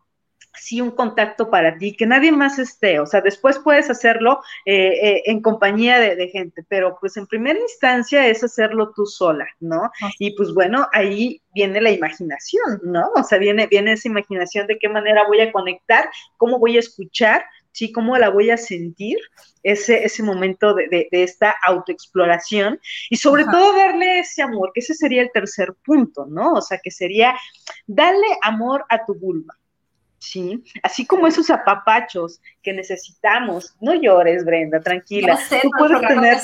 sí 0.59 0.81
un 0.81 0.91
contacto 0.91 1.49
para 1.49 1.77
ti, 1.77 1.95
que 1.95 2.05
nadie 2.05 2.31
más 2.31 2.59
esté, 2.59 2.99
o 2.99 3.05
sea, 3.05 3.21
después 3.21 3.59
puedes 3.59 3.89
hacerlo 3.89 4.41
eh, 4.65 4.99
eh, 5.01 5.23
en 5.25 5.41
compañía 5.41 5.99
de, 5.99 6.27
gente, 6.27 6.63
pero 6.67 6.97
pues 6.99 7.15
en 7.17 7.27
primera 7.27 7.59
instancia 7.59 8.27
es 8.27 8.43
hacerlo 8.43 8.91
tú 8.95 9.05
sola, 9.05 9.47
¿no? 9.59 9.89
Y 10.19 10.35
pues 10.35 10.53
bueno, 10.53 10.87
ahí 10.91 11.41
viene 11.53 11.79
la 11.79 11.91
imaginación, 11.91 12.81
¿no? 12.83 13.09
O 13.15 13.23
sea, 13.23 13.37
viene, 13.37 13.67
viene 13.67 13.93
esa 13.93 14.07
imaginación 14.07 14.67
de 14.67 14.77
qué 14.77 14.89
manera 14.89 15.25
voy 15.27 15.39
a 15.41 15.51
conectar, 15.51 16.09
cómo 16.37 16.59
voy 16.59 16.75
a 16.75 16.79
escuchar, 16.79 17.45
¿sí? 17.71 17.91
¿Cómo 17.91 18.17
la 18.17 18.29
voy 18.29 18.49
a 18.49 18.57
sentir? 18.57 19.17
Ese, 19.63 20.05
ese 20.05 20.23
momento 20.23 20.73
de, 20.73 21.09
esta 21.11 21.53
autoexploración 21.65 22.79
y 23.09 23.17
sobre 23.17 23.43
todo 23.43 23.75
darle 23.75 24.19
ese 24.19 24.41
amor, 24.41 24.71
que 24.73 24.79
ese 24.79 24.93
sería 24.93 25.21
el 25.21 25.31
tercer 25.33 25.73
punto, 25.83 26.25
¿no? 26.25 26.53
O 26.53 26.61
sea, 26.61 26.79
que 26.81 26.89
sería 26.89 27.35
darle 27.85 28.27
amor 28.43 28.85
a 28.87 29.03
tu 29.05 29.13
vulva, 29.15 29.55
¿sí? 30.19 30.63
Así 30.83 31.05
como 31.05 31.27
esos 31.27 31.49
apapachos 31.49 32.41
que 32.61 32.73
necesitamos. 32.73 33.75
No 33.81 33.93
llores, 33.93 34.45
Brenda, 34.45 34.79
tranquila. 34.79 35.37
Tú 35.61 35.69
puedes 35.77 36.01
tener... 36.01 36.37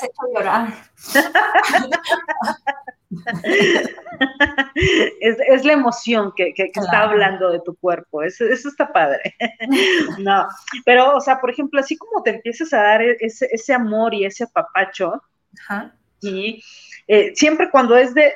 es, 5.19 5.65
la 5.65 5.73
emoción 5.73 6.33
que, 6.35 6.53
está 6.55 7.03
hablando 7.03 7.51
de 7.51 7.59
tu 7.59 7.75
cuerpo, 7.75 8.23
eso, 8.23 8.45
está 8.45 8.91
padre. 8.91 9.35
no, 10.19 10.47
pero, 10.85 11.15
o 11.15 11.21
sea, 11.21 11.39
por 11.39 11.51
ejemplo, 11.51 11.79
así 11.79 11.97
como 11.97 12.23
te 12.23 12.31
empiezas 12.31 12.73
a 12.73 12.81
dar 12.81 13.01
e, 13.01 13.17
ese, 13.19 13.73
amor 13.73 14.13
y 14.13 14.25
ese 14.25 14.45
apapacho, 14.45 15.21
y 16.23 16.63
eh, 17.07 17.33
siempre 17.35 17.69
cuando 17.69 17.97
es 17.97 18.13
de, 18.13 18.33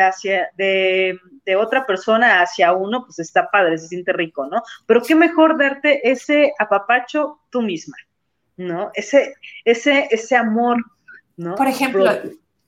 hacia, 0.00 0.50
de, 0.56 1.18
otra 1.56 1.86
persona 1.86 2.40
hacia 2.40 2.72
uno, 2.72 3.04
pues 3.04 3.18
está 3.20 3.48
padre, 3.50 3.78
se 3.78 3.88
siente 3.88 4.12
rico, 4.12 4.46
¿no? 4.46 4.62
Pero 4.86 5.02
qué 5.02 5.14
mejor 5.14 5.56
darte 5.58 6.10
ese 6.10 6.52
apapacho 6.58 7.40
tú 7.50 7.62
misma, 7.62 7.96
¿no? 8.56 8.90
Ese, 8.94 9.34
ese, 9.64 10.08
ese 10.10 10.36
amor, 10.36 10.84
¿no? 11.36 11.54
Por 11.54 11.68
ejemplo, 11.68 12.10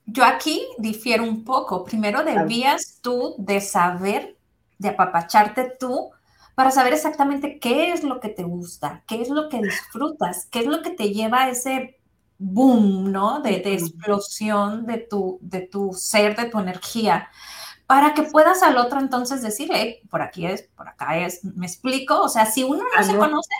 yo 0.06 0.24
aquí 0.24 0.66
difiero 0.78 1.24
un 1.24 1.44
poco. 1.44 1.84
Primero 1.84 2.22
debías 2.22 3.00
tú 3.02 3.34
de 3.38 3.60
saber, 3.60 4.36
de 4.78 4.90
apapacharte 4.90 5.76
tú, 5.78 6.10
para 6.54 6.70
saber 6.70 6.92
exactamente 6.92 7.58
qué 7.58 7.92
es 7.92 8.02
lo 8.02 8.18
que 8.18 8.28
te 8.30 8.42
gusta, 8.42 9.02
qué 9.06 9.20
es 9.20 9.28
lo 9.28 9.48
que 9.48 9.60
disfrutas, 9.62 10.46
qué 10.50 10.60
es 10.60 10.66
lo 10.66 10.82
que 10.82 10.90
te 10.90 11.10
lleva 11.10 11.44
a 11.44 11.50
ese 11.50 11.97
boom, 12.38 13.10
¿no? 13.12 13.40
De, 13.40 13.56
explosión 13.56 14.86
de 14.86 14.98
tu, 14.98 15.38
de 15.42 15.60
tu 15.60 15.92
ser, 15.92 16.36
de 16.36 16.46
tu 16.46 16.58
energía, 16.58 17.28
para 17.86 18.14
que 18.14 18.22
puedas 18.22 18.62
al 18.62 18.76
otro 18.76 19.00
entonces 19.00 19.42
decirle, 19.42 20.02
por 20.10 20.22
aquí 20.22 20.46
es, 20.46 20.62
por 20.76 20.88
acá 20.88 21.18
es, 21.18 21.44
me 21.44 21.66
explico, 21.66 22.22
o 22.22 22.28
sea, 22.28 22.46
si 22.46 22.64
uno 22.64 22.84
no 22.96 23.02
se 23.02 23.16
conoce, 23.16 23.54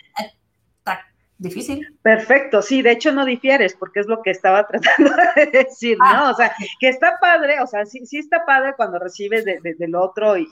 difícil. 1.39 1.97
Perfecto, 2.03 2.63
sí, 2.63 2.83
de 2.83 2.93
hecho 2.93 3.13
no 3.13 3.25
difieres, 3.25 3.75
porque 3.75 4.01
es 4.01 4.07
lo 4.07 4.23
que 4.23 4.31
estaba 4.31 4.67
tratando 4.69 5.13
de 5.37 5.47
decir, 5.47 5.97
¿no? 5.99 6.05
Ah, 6.05 6.31
o 6.31 6.35
sea, 6.35 6.53
que 6.81 6.89
está 6.89 7.19
padre, 7.21 7.61
o 7.61 7.67
sea, 7.67 7.87
sí, 7.87 8.05
sí 8.07 8.19
está 8.19 8.45
padre 8.45 8.75
cuando 8.77 8.99
recibes 8.99 9.45
de, 9.45 9.61
del 9.63 9.95
otro 9.95 10.37
y, 10.37 10.49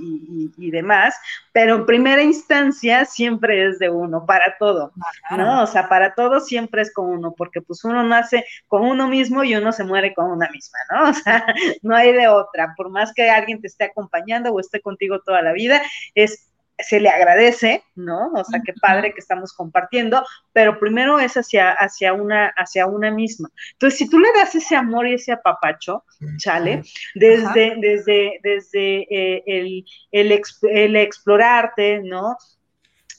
y, 0.56 0.70
demás, 0.70 1.16
pero 1.52 1.76
en 1.76 1.86
primera 1.86 2.22
instancia 2.22 3.04
siempre 3.04 3.68
es 3.68 3.78
de 3.78 3.90
uno, 3.90 4.24
para 4.26 4.56
todo, 4.58 4.92
¿no? 5.30 5.62
O 5.62 5.66
sea, 5.66 5.88
para 5.88 6.14
todo 6.14 6.40
siempre 6.40 6.82
es 6.82 6.92
con 6.92 7.06
uno, 7.06 7.34
porque 7.36 7.60
pues 7.60 7.84
uno 7.84 8.02
nace 8.02 8.44
con 8.68 8.82
uno 8.82 9.08
mismo 9.08 9.42
y 9.44 9.54
uno 9.54 9.72
se 9.72 9.84
muere 9.84 10.14
con 10.14 10.30
una 10.30 10.48
misma, 10.50 10.78
¿no? 10.90 11.10
O 11.16 11.18
sea, 11.18 11.46
no 11.82 11.96
hay 11.96 12.12
de 12.12 12.28
otra, 12.28 12.74
por 12.76 12.90
más 12.90 13.12
que 13.14 13.30
alguien 13.30 13.60
te 13.60 13.68
esté 13.68 13.84
acompañando 13.84 14.52
o 14.52 14.60
esté 14.60 14.80
contigo 14.80 15.20
toda 15.20 15.40
la 15.40 15.52
vida, 15.52 15.82
es 16.14 16.46
se 16.78 17.00
le 17.00 17.08
agradece, 17.08 17.82
¿no? 17.94 18.32
O 18.32 18.44
sea, 18.44 18.60
qué 18.64 18.72
padre 18.74 19.12
que 19.14 19.20
estamos 19.20 19.52
compartiendo, 19.52 20.24
pero 20.52 20.78
primero 20.78 21.18
es 21.18 21.36
hacia, 21.36 21.72
hacia, 21.72 22.12
una, 22.12 22.48
hacia 22.56 22.86
una 22.86 23.10
misma. 23.10 23.50
Entonces, 23.72 23.98
si 23.98 24.10
tú 24.10 24.18
le 24.18 24.28
das 24.34 24.54
ese 24.54 24.76
amor 24.76 25.06
y 25.06 25.14
ese 25.14 25.32
apapacho, 25.32 26.04
¿sale? 26.38 26.82
Desde, 27.14 27.76
desde, 27.78 28.40
desde 28.42 29.06
eh, 29.10 29.42
el, 29.46 29.84
el, 30.12 30.96
explorarte, 30.96 32.00
¿no? 32.02 32.36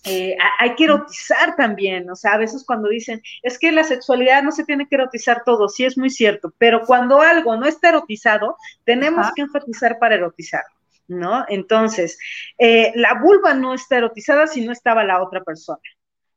Eh, 0.05 0.37
hay 0.59 0.75
que 0.75 0.85
erotizar 0.85 1.55
también, 1.57 2.09
o 2.09 2.15
sea, 2.15 2.33
a 2.33 2.37
veces 2.37 2.63
cuando 2.65 2.87
dicen, 2.87 3.21
es 3.43 3.59
que 3.59 3.73
la 3.73 3.83
sexualidad 3.83 4.41
no 4.41 4.53
se 4.53 4.63
tiene 4.63 4.87
que 4.87 4.95
erotizar 4.95 5.43
todo, 5.43 5.67
sí 5.67 5.83
es 5.83 5.97
muy 5.97 6.09
cierto, 6.09 6.53
pero 6.57 6.83
cuando 6.85 7.21
algo 7.21 7.57
no 7.57 7.65
está 7.65 7.89
erotizado, 7.89 8.55
tenemos 8.85 9.27
que 9.35 9.41
enfatizar 9.41 9.99
para 9.99 10.15
erotizarlo. 10.15 10.76
¿No? 11.07 11.45
Entonces, 11.47 12.19
eh, 12.57 12.91
la 12.95 13.15
vulva 13.15 13.53
no 13.53 13.73
está 13.73 13.97
erotizada 13.97 14.47
si 14.47 14.65
no 14.65 14.71
estaba 14.71 15.03
la 15.03 15.21
otra 15.21 15.43
persona, 15.43 15.79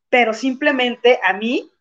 pero 0.09 0.33
simplemente 0.33 1.19
a 1.23 1.33
mí 1.33 1.71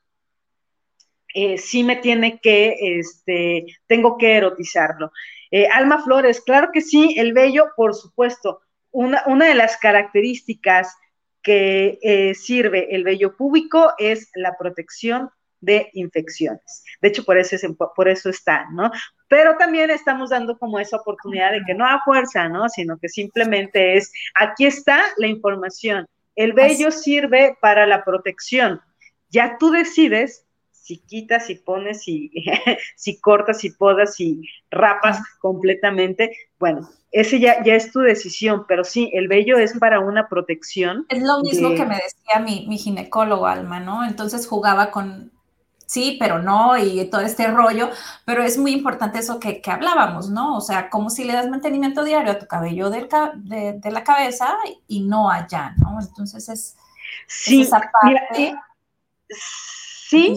eh, 1.35 1.59
sí 1.59 1.85
me 1.85 1.97
tiene 1.97 2.41
que, 2.41 2.77
este, 2.81 3.67
tengo 3.87 4.19
que 4.19 4.37
erotizarlo. 4.37 5.13
Eh, 5.51 5.69
Alma 5.69 6.03
Flores, 6.03 6.41
claro 6.41 6.71
que 6.73 6.81
sí, 6.81 7.15
el 7.19 7.33
vello, 7.33 7.69
por 7.77 7.95
supuesto. 7.95 8.61
Una, 8.93 9.23
una 9.27 9.47
de 9.47 9.55
las 9.55 9.77
características 9.77 10.95
que 11.43 12.35
sirve 12.39 12.95
el 12.95 13.03
vello 13.03 13.35
púbico 13.35 13.95
es 13.99 14.31
la 14.35 14.59
protección 14.59 15.31
de 15.61 15.91
infecciones. 15.95 16.85
De 17.01 17.09
hecho, 17.09 17.25
por 17.25 17.39
eso, 17.39 17.57
es, 17.57 17.67
por 17.95 18.09
eso 18.09 18.31
está, 18.31 18.67
¿no? 18.73 18.91
Pero 19.29 19.57
también 19.57 19.91
estamos 19.91 20.31
dando 20.31 20.59
como 20.59 20.79
esa 20.79 20.97
oportunidad 20.97 21.53
de 21.53 21.63
que 21.67 21.75
no 21.75 21.87
a 21.87 22.03
fuerza, 22.05 22.49
¿no? 22.49 22.69
Sino 22.69 22.99
que 22.99 23.09
simplemente 23.09 23.97
es, 23.97 24.13
aquí 24.35 24.67
está 24.67 25.05
la 25.17 25.27
información. 25.27 26.07
El 26.35 26.53
vello 26.53 26.91
sirve 26.91 27.57
para 27.61 27.87
la 27.87 28.05
protección. 28.05 28.81
Ya 29.29 29.57
tú 29.59 29.71
decides 29.71 30.47
si 30.91 30.99
quitas, 30.99 31.47
si 31.47 31.55
pones, 31.55 32.03
si, 32.03 32.33
si 32.97 33.21
cortas, 33.21 33.59
si 33.59 33.71
podas, 33.71 34.17
si 34.17 34.43
rapas 34.71 35.21
completamente. 35.39 36.37
Bueno, 36.59 36.89
ese 37.13 37.39
ya, 37.39 37.63
ya 37.63 37.77
es 37.77 37.93
tu 37.93 38.01
decisión, 38.01 38.65
pero 38.67 38.83
sí, 38.83 39.09
el 39.15 39.29
vello 39.29 39.57
es 39.59 39.79
para 39.79 40.01
una 40.01 40.29
protección. 40.29 41.07
Es 41.09 41.23
lo 41.23 41.41
mismo 41.43 41.75
que 41.75 41.85
me 41.85 41.95
decía 41.95 42.41
mi, 42.45 42.67
mi 42.69 42.77
ginecólogo, 42.77 43.47
Alma, 43.47 43.79
¿no? 43.79 44.05
Entonces 44.05 44.49
jugaba 44.49 44.91
con 44.91 45.31
sí, 45.91 46.17
pero 46.21 46.39
no, 46.41 46.79
y 46.79 47.05
todo 47.11 47.23
este 47.23 47.49
rollo, 47.49 47.91
pero 48.25 48.45
es 48.45 48.57
muy 48.57 48.71
importante 48.71 49.19
eso 49.19 49.41
que, 49.41 49.61
hablábamos, 49.67 50.31
¿no? 50.31 50.57
O 50.57 50.61
sea, 50.61 50.89
como 50.89 51.11
si 51.11 51.25
le 51.25 51.33
das 51.33 51.49
mantenimiento 51.49 52.05
diario 52.05 52.31
a 52.31 52.39
tu 52.39 52.47
cabello 52.47 52.91
de, 52.91 53.81
la 53.83 54.05
cabeza 54.05 54.57
y 54.87 55.01
no 55.01 55.29
allá, 55.29 55.75
¿no? 55.79 55.99
Entonces 56.01 56.49
es, 56.49 56.77
sí, 57.27 57.63
esa 57.63 57.91
parte. 57.91 58.55
sí. 59.29 60.37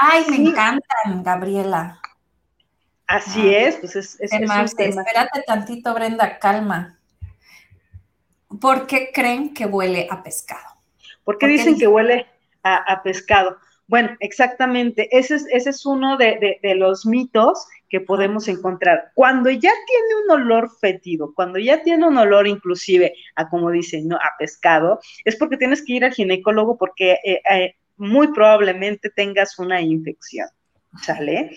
Ay, 0.00 0.24
me 0.30 0.36
encantan, 0.36 1.22
Gabriela. 1.22 2.00
Así 3.06 3.54
es, 3.54 3.76
pues 3.76 3.96
es, 3.96 4.18
es, 4.18 4.32
Espérate 4.32 5.42
tantito, 5.46 5.92
Brenda, 5.92 6.38
calma. 6.38 6.98
¿Por 8.58 8.86
qué 8.86 9.10
creen 9.12 9.52
que 9.52 9.66
huele 9.66 10.08
a 10.10 10.22
pescado? 10.22 10.78
¿Por 11.24 11.36
qué 11.36 11.46
dicen 11.46 11.78
que 11.78 11.86
huele 11.86 12.26
a 12.62 13.02
pescado? 13.02 13.58
Bueno, 13.86 14.16
exactamente. 14.20 15.08
Ese 15.16 15.36
es, 15.36 15.46
ese 15.50 15.70
es 15.70 15.84
uno 15.84 16.16
de, 16.16 16.58
los 16.76 17.04
mitos 17.04 17.66
que 17.88 18.00
podemos 18.00 18.48
encontrar. 18.48 19.12
Cuando 19.14 19.50
ya 19.50 19.70
tiene 19.86 20.24
un 20.24 20.30
olor 20.30 20.70
fétido, 20.80 21.32
cuando 21.34 21.58
ya 21.58 21.82
tiene 21.82 22.06
un 22.06 22.16
olor 22.16 22.46
inclusive 22.46 23.14
a, 23.36 23.48
como 23.48 23.70
dicen, 23.70 24.08
¿no? 24.08 24.16
a 24.16 24.32
pescado, 24.38 25.00
es 25.24 25.36
porque 25.36 25.58
tienes 25.58 25.84
que 25.84 25.94
ir 25.94 26.04
al 26.04 26.14
ginecólogo 26.14 26.78
porque 26.78 27.18
eh, 27.24 27.40
eh, 27.50 27.76
muy 27.96 28.32
probablemente 28.32 29.10
tengas 29.10 29.58
una 29.58 29.80
infección. 29.80 30.48
¿Sale? 31.02 31.50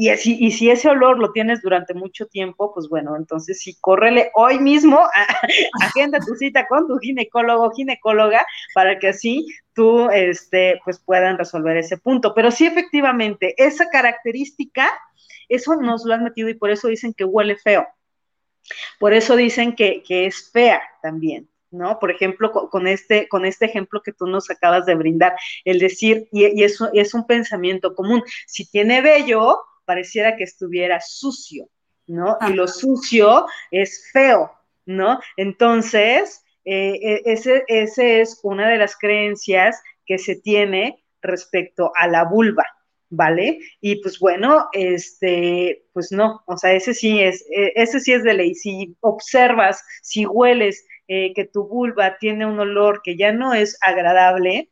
Y, 0.00 0.12
y 0.12 0.52
si 0.52 0.70
ese 0.70 0.88
olor 0.88 1.18
lo 1.18 1.32
tienes 1.32 1.60
durante 1.60 1.92
mucho 1.92 2.26
tiempo, 2.26 2.72
pues 2.72 2.88
bueno, 2.88 3.16
entonces 3.16 3.60
sí, 3.60 3.76
córrele 3.80 4.30
hoy 4.34 4.60
mismo, 4.60 5.00
agenda 5.82 6.20
tu 6.20 6.36
cita 6.36 6.68
con 6.68 6.86
tu 6.86 6.98
ginecólogo, 6.98 7.72
ginecóloga, 7.72 8.46
para 8.74 9.00
que 9.00 9.08
así 9.08 9.44
tú, 9.72 10.08
este, 10.10 10.80
pues 10.84 11.00
puedan 11.00 11.36
resolver 11.36 11.76
ese 11.76 11.96
punto. 11.98 12.32
Pero 12.32 12.52
sí, 12.52 12.64
efectivamente, 12.64 13.56
esa 13.58 13.90
característica, 13.90 14.88
eso 15.48 15.74
nos 15.74 16.04
lo 16.04 16.14
han 16.14 16.22
metido 16.22 16.48
y 16.48 16.54
por 16.54 16.70
eso 16.70 16.86
dicen 16.86 17.12
que 17.12 17.24
huele 17.24 17.56
feo. 17.56 17.84
Por 19.00 19.12
eso 19.12 19.34
dicen 19.34 19.74
que, 19.74 20.04
es 20.08 20.48
fea 20.52 20.80
también. 21.02 21.48
¿no? 21.72 21.98
Por 21.98 22.12
ejemplo, 22.12 22.52
con, 22.52 22.86
este, 22.86 23.26
con 23.26 23.44
este 23.44 23.66
ejemplo 23.66 24.00
que 24.04 24.12
tú 24.12 24.28
nos 24.28 24.48
acabas 24.48 24.86
de 24.86 24.94
brindar, 24.94 25.34
el 25.64 25.80
decir, 25.80 26.28
y, 26.30 26.46
y 26.56 26.62
eso 26.62 26.88
es 26.92 27.14
un 27.14 27.26
pensamiento 27.26 27.96
común, 27.96 28.22
si 28.46 28.70
tiene 28.70 29.00
vello, 29.00 29.58
pareciera 29.88 30.36
que 30.36 30.44
estuviera 30.44 31.00
sucio, 31.00 31.70
¿no? 32.06 32.36
Y 32.46 32.52
lo 32.52 32.68
sucio 32.68 33.46
es 33.70 34.10
feo, 34.12 34.52
¿no? 34.84 35.18
Entonces, 35.38 36.44
eh, 36.66 37.22
ese, 37.24 37.64
ese 37.68 38.20
es 38.20 38.38
una 38.42 38.68
de 38.68 38.76
las 38.76 38.98
creencias 38.98 39.80
que 40.04 40.18
se 40.18 40.36
tiene 40.36 41.02
respecto 41.22 41.90
a 41.96 42.06
la 42.06 42.24
vulva, 42.24 42.66
¿vale? 43.08 43.60
Y 43.80 44.02
pues 44.02 44.18
bueno, 44.18 44.68
este, 44.72 45.86
pues 45.94 46.12
no, 46.12 46.42
o 46.46 46.58
sea, 46.58 46.74
ese 46.74 46.92
sí 46.92 47.22
es, 47.22 47.46
e, 47.50 47.72
ese 47.74 47.98
sí 47.98 48.12
es 48.12 48.22
de 48.24 48.34
ley. 48.34 48.54
Si 48.54 48.94
observas, 49.00 49.82
si 50.02 50.26
hueles 50.26 50.84
eh, 51.08 51.32
que 51.34 51.46
tu 51.46 51.66
vulva 51.66 52.18
tiene 52.18 52.44
un 52.44 52.60
olor 52.60 53.00
que 53.02 53.16
ya 53.16 53.32
no 53.32 53.54
es 53.54 53.78
agradable, 53.80 54.70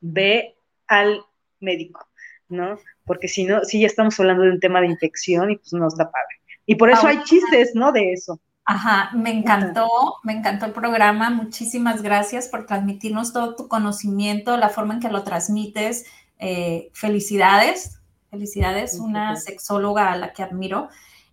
ve 0.00 0.56
al 0.88 1.22
médico, 1.60 2.08
¿no? 2.48 2.78
porque 3.06 3.28
si 3.28 3.44
no, 3.44 3.64
sí 3.64 3.80
ya 3.80 3.86
estamos 3.86 4.18
hablando 4.20 4.42
de 4.42 4.50
un 4.50 4.60
tema 4.60 4.80
de 4.80 4.88
infección 4.88 5.50
y 5.50 5.56
pues 5.56 5.72
no 5.72 5.86
está 5.86 6.10
padre. 6.10 6.40
Y 6.66 6.74
por 6.74 6.90
eso 6.90 7.06
hay 7.06 7.22
chistes, 7.22 7.70
¿no? 7.74 7.92
De 7.92 8.12
eso. 8.12 8.40
Ajá, 8.64 9.10
me 9.14 9.30
encantó, 9.30 9.88
me 10.24 10.32
encantó 10.32 10.66
el 10.66 10.72
programa. 10.72 11.30
Muchísimas 11.30 12.02
gracias 12.02 12.48
por 12.48 12.66
transmitirnos 12.66 13.32
todo 13.32 13.54
tu 13.54 13.68
conocimiento, 13.68 14.56
la 14.56 14.68
forma 14.68 14.94
en 14.94 15.00
que 15.00 15.08
lo 15.08 15.22
transmites. 15.22 16.06
Eh, 16.40 16.90
felicidades, 16.92 18.00
felicidades, 18.28 18.98
una 18.98 19.36
sexóloga 19.36 20.10
a 20.10 20.16
la 20.16 20.32
que 20.32 20.42
admiro. 20.42 20.88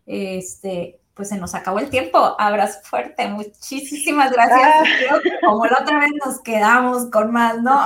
Este, 0.06 1.00
pues 1.14 1.30
se 1.30 1.38
nos 1.38 1.54
acabó 1.54 1.80
el 1.80 1.90
tiempo. 1.90 2.36
Abrazo 2.40 2.80
fuerte, 2.84 3.28
muchísimas 3.28 4.32
gracias. 4.32 4.90
Ah. 5.12 5.20
Como 5.46 5.66
la 5.66 5.80
otra 5.82 6.00
vez 6.00 6.12
nos 6.26 6.42
quedamos 6.42 7.10
con 7.12 7.32
más, 7.32 7.62
¿no? 7.62 7.86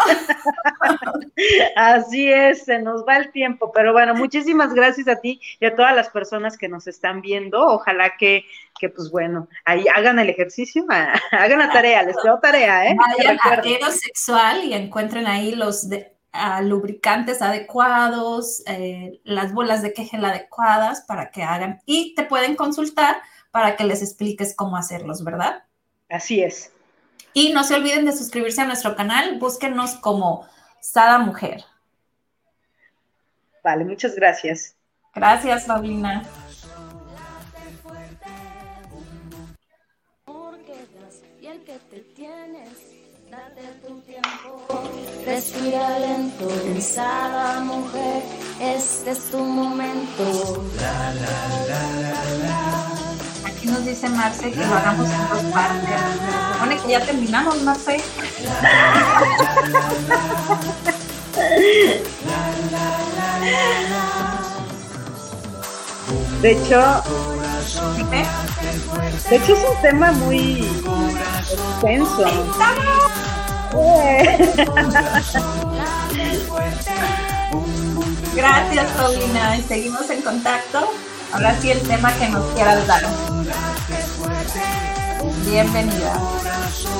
Así 1.75 2.31
es, 2.31 2.63
se 2.63 2.79
nos 2.79 3.05
va 3.05 3.17
el 3.17 3.31
tiempo, 3.31 3.71
pero 3.73 3.91
bueno, 3.91 4.15
muchísimas 4.15 4.73
gracias 4.73 5.07
a 5.07 5.19
ti 5.19 5.41
y 5.59 5.65
a 5.65 5.75
todas 5.75 5.93
las 5.95 6.09
personas 6.09 6.57
que 6.57 6.69
nos 6.69 6.87
están 6.87 7.21
viendo. 7.21 7.65
Ojalá 7.65 8.15
que, 8.17 8.45
que 8.79 8.89
pues 8.89 9.11
bueno, 9.11 9.49
ahí 9.65 9.85
hagan 9.93 10.19
el 10.19 10.29
ejercicio, 10.29 10.85
hagan 11.31 11.59
la 11.59 11.69
tarea, 11.69 12.03
les 12.03 12.15
tengo 12.21 12.39
tarea, 12.39 12.89
¿eh? 12.89 12.95
Vayan 13.17 13.37
a 13.83 13.91
Sexual 13.91 14.63
y 14.63 14.73
encuentren 14.73 15.27
ahí 15.27 15.53
los 15.53 15.89
de, 15.89 16.16
lubricantes 16.61 17.41
adecuados, 17.41 18.63
eh, 18.65 19.19
las 19.23 19.53
bolas 19.53 19.81
de 19.81 19.93
quejel 19.93 20.25
adecuadas 20.25 21.01
para 21.01 21.31
que 21.31 21.43
hagan 21.43 21.81
y 21.85 22.15
te 22.15 22.23
pueden 22.23 22.55
consultar 22.55 23.17
para 23.51 23.75
que 23.75 23.83
les 23.83 24.01
expliques 24.01 24.55
cómo 24.55 24.77
hacerlos, 24.77 25.23
¿verdad? 25.23 25.63
Así 26.09 26.41
es. 26.41 26.71
Y 27.33 27.53
no 27.53 27.63
se 27.63 27.75
olviden 27.75 28.05
de 28.05 28.11
suscribirse 28.11 28.61
a 28.61 28.65
nuestro 28.65 28.95
canal, 28.95 29.37
búsquenos 29.39 29.95
como 29.95 30.47
Sada 30.81 31.19
Mujer. 31.19 31.63
Vale, 33.63 33.85
muchas 33.85 34.15
gracias. 34.15 34.75
Gracias, 35.13 35.65
Paulina. 35.65 36.23
Respira 45.27 45.99
lento, 45.99 46.47
pensada 46.63 47.59
mujer, 47.59 48.23
este 48.61 49.11
es 49.11 49.29
tu 49.29 49.39
momento. 49.39 50.63
Aquí 53.45 53.67
nos 53.67 53.83
dice 53.83 54.07
Marce 54.07 54.49
que 54.49 54.65
lo 54.65 54.73
hagamos 54.73 55.09
en 55.09 55.27
dos 55.27 55.43
partes. 55.53 55.89
Se 55.89 56.53
supone 56.53 56.77
que 56.77 56.87
ya 56.87 57.05
terminamos, 57.05 57.61
Marce. 57.63 58.01
De 66.41 66.51
hecho, 66.51 67.03
de 69.29 69.35
hecho 69.35 69.53
es 69.53 69.59
un 69.59 69.81
tema 69.81 70.13
muy 70.13 70.65
extenso. 71.81 72.23
Gracias, 78.35 78.91
Paulina. 78.91 79.57
Seguimos 79.67 80.09
en 80.09 80.21
contacto. 80.21 80.91
Ahora 81.33 81.59
sí 81.59 81.71
el 81.71 81.81
tema 81.81 82.13
que 82.13 82.29
nos 82.29 82.45
quieras 82.53 82.87
dar. 82.87 83.03
Bienvenida. 85.45 86.13